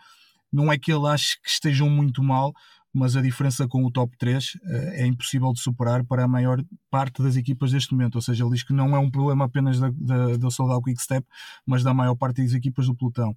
[0.53, 2.53] Não é que ele ache que estejam muito mal,
[2.97, 6.27] mas a diferença com o top 3 uh, eh, é impossível de superar para a
[6.27, 8.15] maior parte das equipas deste momento.
[8.15, 11.01] Ou seja, ele diz que não é um problema apenas da, da, da Soldal Quick
[11.01, 11.25] Step,
[11.65, 13.35] mas da maior parte das equipas do pelotão.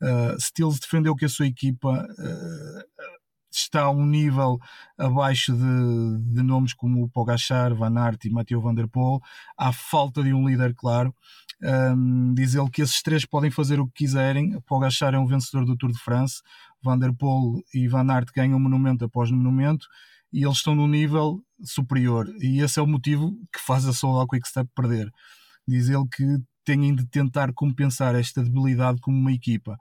[0.00, 3.12] Uh, Stills defendeu que a sua equipa uh,
[3.50, 4.58] está a um nível
[4.98, 9.20] abaixo de, de nomes como Pogachar, Van Aert e Mathieu Van Der Poel.
[9.56, 11.14] Há falta de um líder claro.
[11.62, 14.58] Um, diz ele que esses três podem fazer o que quiserem.
[14.62, 16.42] Pogachar é um vencedor do Tour de France.
[16.82, 19.86] Van der Poel e Van Aert ganham monumento após monumento
[20.32, 22.28] e eles estão num nível superior.
[22.40, 25.10] E esse é o motivo que faz a Soul Quickstep perder.
[25.66, 26.24] Diz ele que
[26.64, 29.76] têm de tentar compensar esta debilidade como uma equipa.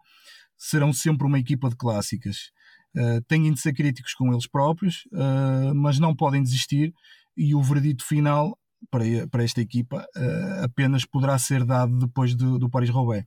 [0.57, 2.51] Serão sempre uma equipa de clássicas.
[2.95, 6.93] Uh, têm de ser críticos com eles próprios, uh, mas não podem desistir.
[7.35, 8.57] E o verdito final
[8.89, 13.25] para, para esta equipa uh, apenas poderá ser dado depois do, do Paris-Roubaix.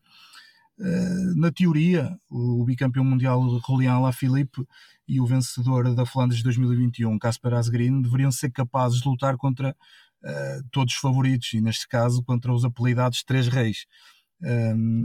[0.78, 4.66] Uh, na teoria, o bicampeão mundial Julian Alaphilippe
[5.06, 10.68] e o vencedor da Flandres 2021, Casper Asgreen, deveriam ser capazes de lutar contra uh,
[10.72, 13.86] todos os favoritos e, neste caso, contra os apelidados Três Reis.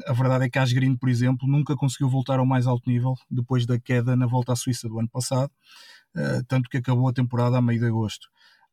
[0.07, 3.65] a verdade é que Asgreen, por exemplo, nunca conseguiu voltar ao mais alto nível depois
[3.65, 5.51] da queda na volta à Suíça do ano passado,
[6.47, 8.27] tanto que acabou a temporada a meio de agosto.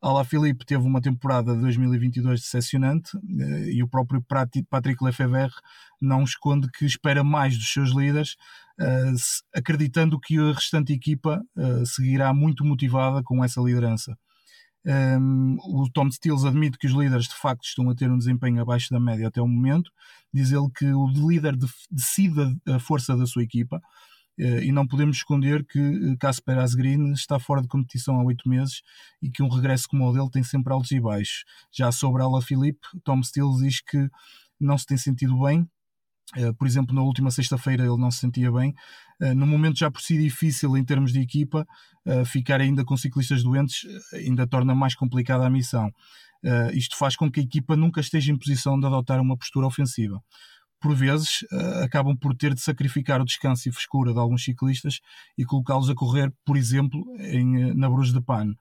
[0.09, 4.25] Alaphilippe teve uma temporada de 2022 decepcionante eh, e o próprio
[4.71, 5.51] Patrick Lefebvre
[6.01, 8.37] não esconde que espera mais dos seus líderes,
[8.79, 9.13] eh,
[9.53, 14.17] acreditando que a restante equipa eh, seguirá muito motivada com essa liderança.
[14.89, 18.63] Um, o Tom Stills admite que os líderes de facto estão a ter um desempenho
[18.63, 19.91] abaixo da média até o momento.
[20.33, 21.57] Diz ele que o líder
[21.91, 23.83] decide a força da sua equipa
[24.39, 28.83] e não podemos esconder que eh, Casper Asgreen está fora de competição há oito meses
[29.23, 31.45] e que um regresso como o dele tem sempre altos e baixos.
[31.73, 34.09] Já sobre Ala Filipe, Tom Steele diz que
[34.61, 35.67] não se tem sentido bem.
[36.37, 38.75] Eh, por exemplo, na última sexta-feira ele não se sentia bem.
[39.35, 41.67] no momento já por si difícil em termos de equipa,
[42.27, 45.91] ficar ainda com ciclistas doentes ainda torna mais complicada a missão.
[46.75, 50.23] isto faz com que a equipa nunca esteja em posição de adotar uma postura ofensiva
[50.81, 55.01] por vezes uh, acabam por ter de sacrificar o descanso e frescura de alguns ciclistas
[55.37, 58.55] e colocá-los a correr, por exemplo, em, eh, na Bruges de Pan.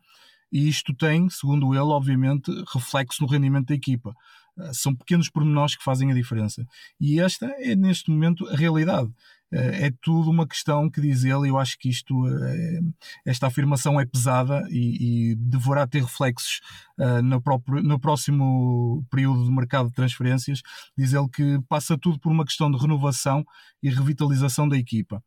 [0.51, 4.15] E isto tem, segundo ele, obviamente, reflexo no rendimento da equipa.
[4.57, 6.65] Uh, são pequenos pormenores que fazem a diferença.
[6.99, 9.11] E esta é, neste momento, a realidade.
[9.51, 12.79] Eh, é tudo uma questão que diz ele, eu acho que isto, eh,
[13.25, 16.61] esta afirmação é pesada e, e deverá ter reflexos
[16.97, 20.61] uh, no, próprio, no próximo período de mercado de transferências.
[20.97, 23.45] Diz ele que passa tudo por uma questão de renovação
[23.81, 25.23] e revitalização da equipa.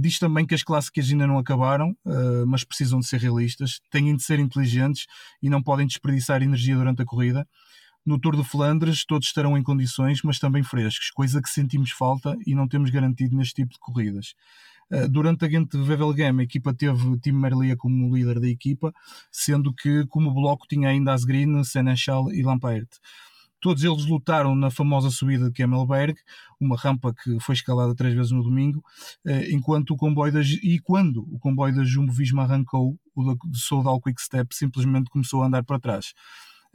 [0.00, 1.94] Diz também que as clássicas ainda não acabaram,
[2.48, 5.06] mas precisam de ser realistas, têm de ser inteligentes
[5.40, 7.46] e não podem desperdiçar energia durante a corrida
[8.06, 12.36] no Tour de Flandres todos estarão em condições, mas também frescos, coisa que sentimos falta
[12.46, 14.34] e não temos garantido neste tipo de corridas.
[14.88, 18.94] Uh, durante a Gente Wevelgem, a equipa teve Tim Merlia como líder da equipa,
[19.32, 22.86] sendo que como bloco tinha ainda Asgreen, Senechal e Lampert.
[23.60, 26.16] Todos eles lutaram na famosa subida de Kemmelberg,
[26.60, 28.78] uma rampa que foi escalada três vezes no domingo,
[29.26, 33.36] uh, enquanto o comboio da, e quando o comboio da Jumbo Visma arrancou, o da
[33.54, 36.14] Soudal Quick Step simplesmente começou a andar para trás.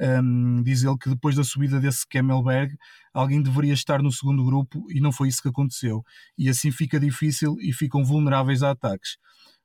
[0.02, 2.76] Um, diz ele que depois da subida desse Kemmelberg,
[3.14, 6.04] alguém deveria estar no segundo grupo e não foi isso que aconteceu.
[6.36, 9.18] E assim fica difícil e ficam vulneráveis a ataques.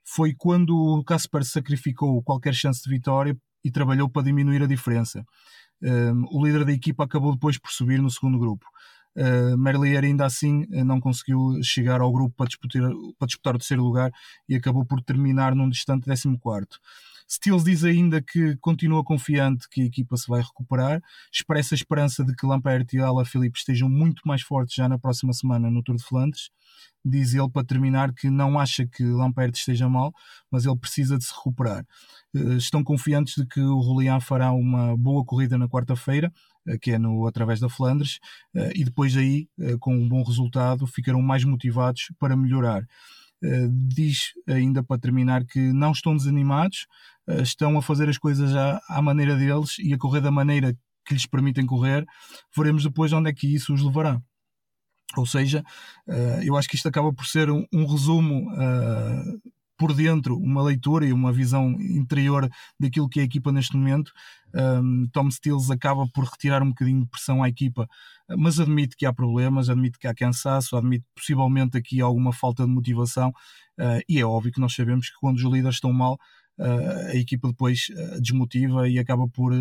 [0.05, 5.25] Foi quando o Casper sacrificou qualquer chance de vitória e trabalhou para diminuir a diferença.
[5.83, 8.67] Um, o líder da equipa acabou depois por subir no segundo grupo.
[9.17, 12.83] Uh, Merlier ainda assim não conseguiu chegar ao grupo para disputar,
[13.19, 14.13] para disputar o terceiro lugar
[14.47, 16.79] e acabou por terminar num distante 14 quarto.
[17.29, 22.25] Stills diz ainda que continua confiante que a equipa se vai recuperar, expressa a esperança
[22.25, 25.83] de que Lampert e Ala Filipe estejam muito mais fortes já na próxima semana no
[25.83, 26.51] Tour de Flandres.
[27.05, 30.13] Diz ele para terminar que não acha que Lampert esteja mal,
[30.51, 31.85] mas ele precisa de se recuperar.
[32.35, 36.33] Eh, estão confiantes de que o Rolian fará uma boa corrida na quarta-feira,
[36.67, 38.19] eh, que é no através da Flandres,
[38.55, 39.49] eh, e depois aí,
[39.81, 42.85] com um bom resultado, ficarão mais motivados para melhorar.
[43.89, 46.87] Diz ainda para terminar que não estão desanimados,
[47.29, 50.77] eh, estão a fazer as coisas à, à maneira deles e a correr da maneira
[51.05, 52.05] que lhes permitem correr,
[52.57, 54.21] veremos depois onde é que isso os levará.
[55.17, 55.63] Ou seja,
[56.09, 58.51] uh, eu acho que isto acaba por ser um, um resumo
[59.79, 64.11] por dentro, uma leitura e uma visão interior daquilo que é a equipa neste momento.
[65.13, 67.87] Tom Stills acaba por retirar um bocadinho de pressão à equipa,
[68.37, 72.71] mas admite que há problemas, admite que há cansaço, admite possivelmente aqui alguma falta de
[72.71, 73.31] motivação.
[73.79, 76.19] Uh, e é óbvio que nós sabemos que quando os líderes estão mal,
[76.59, 77.89] a equipa depois
[78.21, 79.53] desmotiva e acaba por,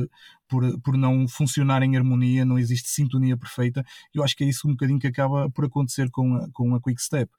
[0.48, 3.84] por, por não funcionar em harmonia, não existe sintonia perfeita.
[4.14, 6.82] Eu acho que é isso um bocadinho que acaba por acontecer com a, com a
[6.82, 7.30] Quick Step.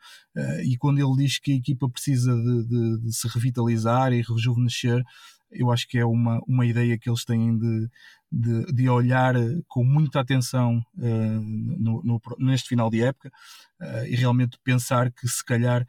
[0.65, 5.03] E quando ele diz que a equipa precisa de, de, de se revitalizar e rejuvenescer,
[5.51, 7.89] eu acho que é uma, uma ideia que eles têm de,
[8.37, 9.35] de, de olhar
[9.67, 11.41] com muita atenção uh,
[11.79, 13.33] no, no, neste final de época
[13.81, 15.87] uh, e realmente pensar que se calhar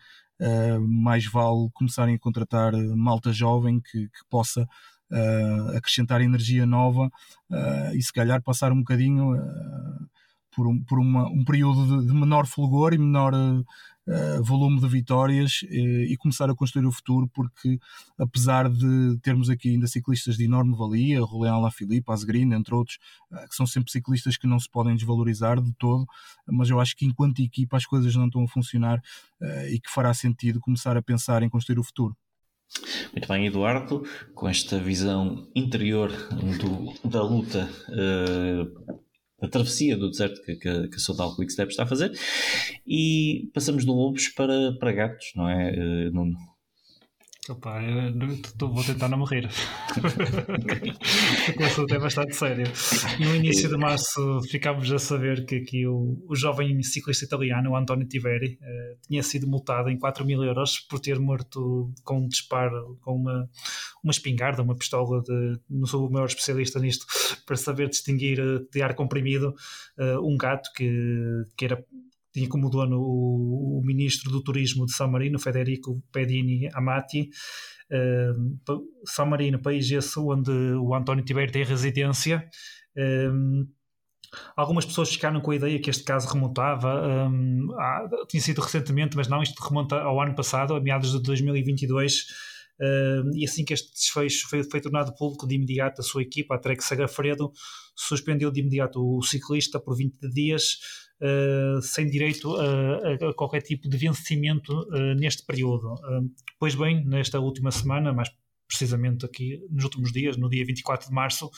[0.88, 4.68] mais vale começarem a contratar malta jovem que, que possa
[5.76, 7.10] acrescentar energia nova
[7.96, 9.34] e se calhar passar um bocadinho
[10.56, 13.34] por, um, por uma, um período de, de menor fulgor e menor
[14.08, 17.80] uh, volume de vitórias uh, e começar a construir o futuro, porque
[18.18, 22.98] apesar de termos aqui ainda ciclistas de enorme valia, Roland Lafilippe, Asgreen, entre outros,
[23.32, 26.06] uh, que são sempre ciclistas que não se podem desvalorizar de todo,
[26.48, 29.02] mas eu acho que enquanto equipa as coisas não estão a funcionar
[29.70, 32.16] e que fará sentido começar a pensar em construir o futuro.
[33.12, 34.04] Muito bem, Eduardo,
[34.34, 36.12] com esta visão interior
[36.60, 37.70] do, da luta
[39.42, 42.12] a travessia do deserto que, que, que a Soudal Quickstep está a fazer
[42.86, 46.10] e passamos de lobos para, para gatos, não é, eh?
[47.50, 48.12] Opa, eu
[48.70, 49.48] vou tentar não morrer.
[51.58, 52.66] o assunto é bastante sério.
[53.20, 57.78] No início de março ficámos a saber que aqui o, o jovem ciclista italiano, o
[57.78, 62.28] António Tiveri, eh, tinha sido multado em 4 mil euros por ter morto com um
[62.28, 63.50] disparo, com uma,
[64.04, 65.22] uma espingarda, uma pistola.
[65.22, 67.06] De, não sou o maior especialista nisto,
[67.46, 69.56] para saber distinguir eh, de ar comprimido
[69.98, 71.82] eh, um gato que, que era
[72.38, 77.30] tinha como dono o, o, ministro do Turismo de São Marino, Federico Pedini Amati.
[77.92, 82.48] Uh, São Marino, país esse onde o António Tibério tem residência.
[82.96, 83.68] Uh,
[84.56, 89.18] algumas pessoas ficaram com a ideia que este caso remontava, um, a, tinha sido recentemente,
[89.18, 92.26] mas não, isto remonta ao ano passado, a meados de 2022.
[92.80, 96.54] Uh, e assim que este desfecho foi, foi, tornado público, de imediato a sua equipa,
[96.54, 97.52] a Trek Sagafredo,
[97.98, 100.78] suspendeu de imediato o ciclista por 20 dias,
[101.22, 105.94] uh, sem direito a, a, qualquer tipo de vencimento uh, neste período.
[105.94, 108.30] Uh, pois bem, nesta última semana, mais
[108.68, 111.50] precisamente aqui nos últimos dias, no dia 24 de março,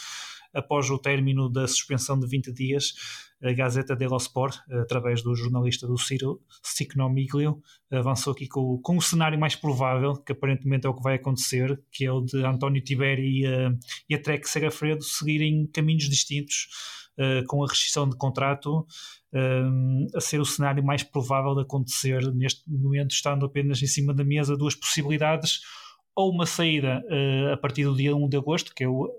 [0.54, 2.94] após o término da suspensão de 20 dias,
[3.42, 9.02] a Gazeta dello Sport, através do jornalista do Ciro Cicnomiglio, avançou aqui com, com o
[9.02, 12.84] cenário mais provável, que aparentemente é o que vai acontecer, que é o de António
[12.84, 13.74] Tiberi e a,
[14.10, 16.68] e a Trek Segafredo seguirem caminhos distintos
[17.18, 18.86] uh, com a rescisão de contrato
[19.34, 24.14] um, a ser o cenário mais provável de acontecer neste momento, estando apenas em cima
[24.14, 25.62] da mesa duas possibilidades,
[26.14, 29.10] ou uma saída uh, a partir do dia 1 de agosto, que é o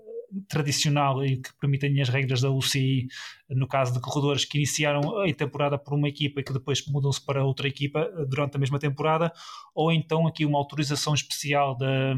[0.47, 3.07] tradicional e que permitem as regras da UCI,
[3.49, 7.23] no caso de corredores que iniciaram a temporada por uma equipa e que depois mudam-se
[7.23, 9.31] para outra equipa durante a mesma temporada,
[9.75, 12.15] ou então aqui uma autorização especial da,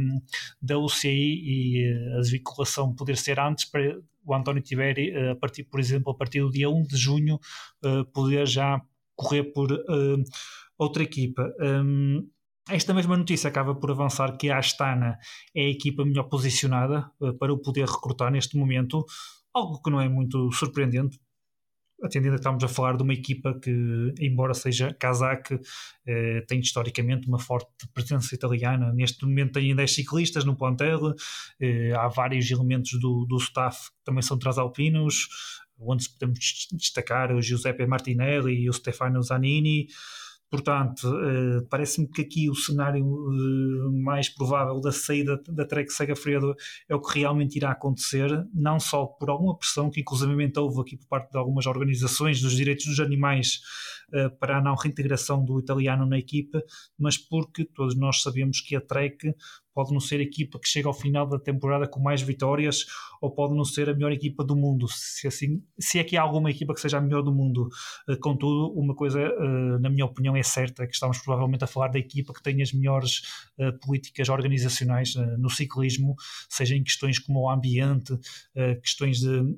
[0.61, 5.63] da UCI e a desvinculação poder ser antes para o António Tiberi, eh, a partir,
[5.65, 7.39] por exemplo, a partir do dia 1 de junho,
[7.83, 8.81] eh, poder já
[9.15, 10.23] correr por eh,
[10.77, 11.53] outra equipa.
[11.59, 12.27] Hum,
[12.69, 15.17] esta mesma notícia acaba por avançar que a Astana
[15.55, 17.09] é a equipa melhor posicionada
[17.39, 19.05] para o poder recrutar neste momento,
[19.53, 21.19] algo que não é muito surpreendente,
[22.03, 25.51] atendendo a estamos a falar de uma equipa que, embora seja Kazakh,
[26.05, 28.91] eh, tem historicamente uma forte presença italiana.
[28.91, 31.13] Neste momento tem 10 ciclistas no plantel,
[31.59, 35.27] eh, há vários elementos do, do staff que também são transalpinos,
[35.79, 39.87] onde podemos destacar o Giuseppe Martinelli e o Stefano Zanini.
[40.53, 46.53] Portanto, uh, parece-me que aqui o cenário uh, mais provável da saída da Trek Segafredo
[46.87, 50.95] é o que realmente irá acontecer, não só por alguma pressão que inclusivamente houve aqui
[50.95, 53.61] por parte de algumas organizações dos direitos dos animais
[54.39, 56.61] para a não reintegração do italiano na equipa,
[56.97, 59.33] mas porque todos nós sabemos que a Trek
[59.73, 62.85] pode não ser a equipa que chega ao final da temporada com mais vitórias
[63.19, 66.21] ou pode não ser a melhor equipa do mundo, se, assim, se é que há
[66.21, 67.69] alguma equipa que seja a melhor do mundo.
[68.07, 71.67] Uh, contudo, uma coisa, uh, na minha opinião, é certa, é que estamos provavelmente a
[71.67, 73.21] falar da equipa que tem as melhores
[73.81, 76.15] políticas organizacionais no ciclismo,
[76.49, 78.17] seja em questões como o ambiente,
[78.81, 79.55] questões de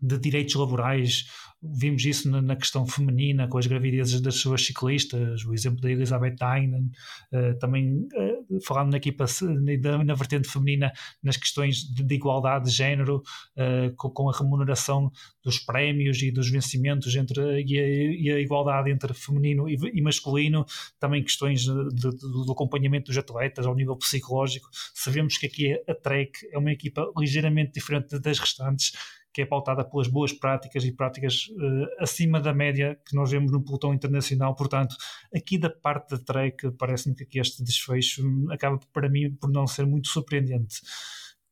[0.00, 1.26] de direitos laborais.
[1.60, 6.36] Vimos isso na, questão feminina, com as gravidezes das suas ciclistas, o exemplo da Elizabeth
[6.36, 6.88] Dynan,
[7.32, 12.66] uh, também uh, falando na equipa, na, na, vertente feminina, nas questões de, de igualdade
[12.66, 13.24] de género,
[13.56, 15.10] uh, com, a remuneração
[15.42, 20.00] dos prémios e dos vencimentos entre, e, a, e a igualdade entre feminino e, e
[20.00, 20.64] masculino,
[21.00, 24.68] também questões de, de, do acompanhamento dos atletas ao nível psicológico.
[24.94, 28.92] Sabemos que aqui a Trek é uma equipa ligeiramente diferente das restantes
[29.38, 33.52] que é pautada pelas boas práticas e práticas uh, acima da média que nós vemos
[33.52, 34.52] no pelotão internacional.
[34.56, 34.96] Portanto,
[35.32, 38.20] aqui da parte da Trek, parece-me que aqui este desfecho
[38.50, 40.80] acaba para mim por não ser muito surpreendente.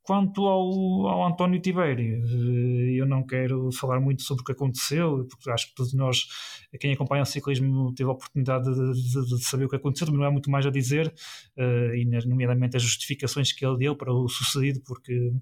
[0.02, 5.24] Quanto ao, ao António Tiberi, eh, eu não quero falar muito sobre o que aconteceu,
[5.30, 6.26] porque acho que todos nós,
[6.80, 10.18] quem acompanha o ciclismo, teve a oportunidade de, de, de saber o que aconteceu, mas
[10.18, 11.14] não há muito mais a dizer,
[11.56, 15.32] uh, e nomeadamente as justificações que ele deu para o sucedido, porque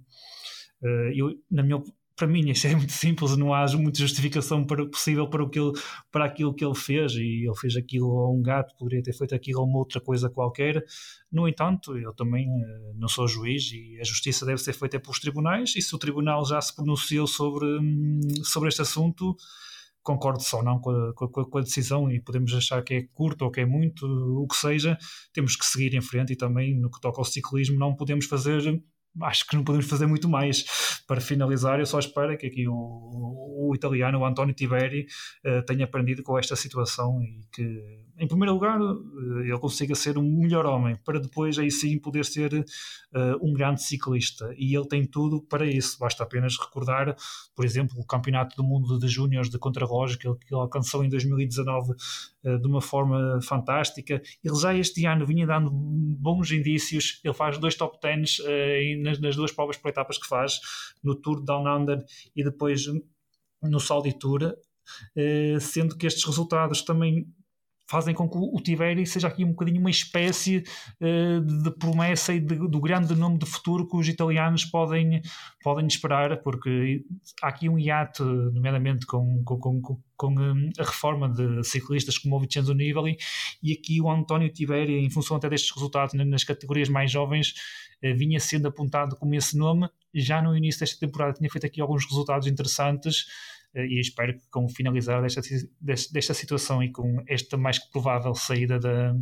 [0.82, 1.82] uh, eu, na minha
[2.16, 5.58] para mim isso é muito simples, não há muita justificação para, possível para, o que
[5.58, 5.72] ele,
[6.12, 9.34] para aquilo que ele fez e ele fez aquilo a um gato, poderia ter feito
[9.34, 10.84] aquilo a uma outra coisa qualquer.
[11.30, 15.18] No entanto, eu também uh, não sou juiz e a justiça deve ser feita pelos
[15.18, 19.36] tribunais e se o tribunal já se pronunciou sobre, um, sobre este assunto,
[20.02, 23.02] concordo só não com a, com, a, com a, decisão e podemos achar que é
[23.12, 24.96] curto ou que é muito, o que seja,
[25.32, 28.80] temos que seguir em frente e também no que toca ao ciclismo não podemos fazer
[29.22, 30.64] acho que não podemos fazer muito mais.
[31.06, 35.06] Para finalizar, eu só espero que aqui o, o italiano, o António Tiberi,
[35.44, 37.64] uh, tenha aprendido com esta situação e que,
[38.18, 42.24] em primeiro lugar, uh, ele consiga ser um melhor homem, para depois aí sim poder
[42.24, 42.64] ser uh,
[43.42, 44.54] um grande ciclista.
[44.56, 45.98] E ele tem tudo para isso.
[45.98, 47.16] Basta apenas recordar,
[47.54, 51.08] por exemplo, o Campeonato do Mundo de Júniores de Contrarrelógio que que ele alcançou em
[51.08, 51.94] 2019
[52.60, 54.20] de uma forma fantástica.
[54.42, 57.20] Ele já este ano vinha dando bons indícios.
[57.24, 58.38] Ele faz dois top tens
[59.02, 60.60] nas, nas, duas provas por etapas que faz,
[61.02, 62.04] no Tour Down Under
[62.34, 62.86] e depois
[63.62, 64.54] no Saudi Tour,
[65.16, 67.26] eh, sendo que estes resultados também
[67.86, 70.64] fazem com que o Tiberi seja aqui um bocadinho uma espécie
[71.00, 75.20] uh, de promessa e de, do grande nome de futuro que os italianos podem,
[75.62, 77.04] podem esperar, porque
[77.42, 82.36] há aqui um hiato, nomeadamente com, com, com, com um, a reforma de ciclistas como
[82.36, 83.16] o Vincenzo Nibali,
[83.62, 87.54] e aqui o António Tiberi, em função até destes resultados nas categorias mais jovens,
[88.02, 91.80] uh, vinha sendo apontado como esse nome, já no início desta temporada tinha feito aqui
[91.80, 93.26] alguns resultados interessantes,
[93.74, 95.40] e espero que com o finalizar desta,
[95.80, 99.14] desta situação e com esta mais que provável saída da,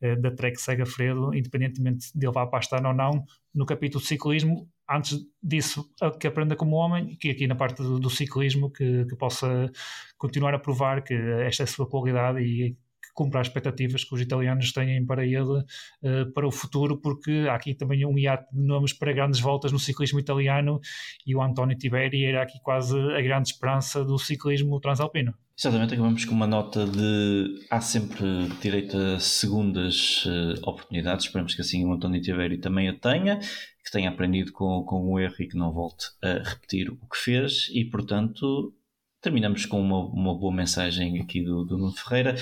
[0.00, 3.24] eh, da Trek Segafredo, independentemente de ele vá para ou não,
[3.54, 5.88] no capítulo de ciclismo, antes disso
[6.20, 9.70] que aprenda como homem, que aqui na parte do, do ciclismo que, que, possa
[10.18, 12.76] continuar a provar que esta é a sua qualidade e
[13.14, 17.54] cumpra as expectativas que os italianos têm para ele uh, para o futuro, porque há
[17.54, 20.80] aqui também um hiato de nomes para grandes voltas no ciclismo italiano
[21.26, 25.32] e o António Tiberi era aqui quase a grande esperança do ciclismo transalpino.
[25.56, 31.60] Exatamente, acabamos com uma nota de há sempre direito a segundas uh, oportunidades, esperamos que
[31.60, 35.46] assim o António Tiberi também a tenha, que tenha aprendido com, com o erro e
[35.46, 38.74] que não volte a repetir o que fez e portanto
[39.24, 42.34] terminamos com uma, uma boa mensagem aqui do, do Nuno Ferreira.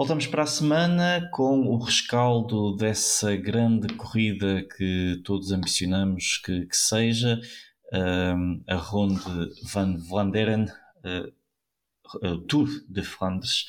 [0.00, 6.74] Voltamos para a semana com o rescaldo dessa grande corrida que todos ambicionamos que, que
[6.74, 7.38] seja
[7.92, 9.22] um, a Ronde
[9.70, 10.64] van Vlaanderen,
[11.04, 13.66] uh, Tour de Flandres,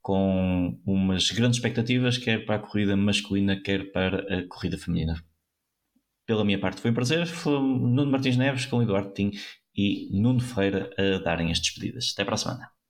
[0.00, 5.20] com umas grandes expectativas, quer para a corrida masculina, quer para a corrida feminina.
[6.24, 9.32] Pela minha parte foi um prazer, foi Nuno Martins Neves com Eduardo Tim
[9.74, 12.12] e Nuno Ferreira a darem as despedidas.
[12.14, 12.83] Até para a semana.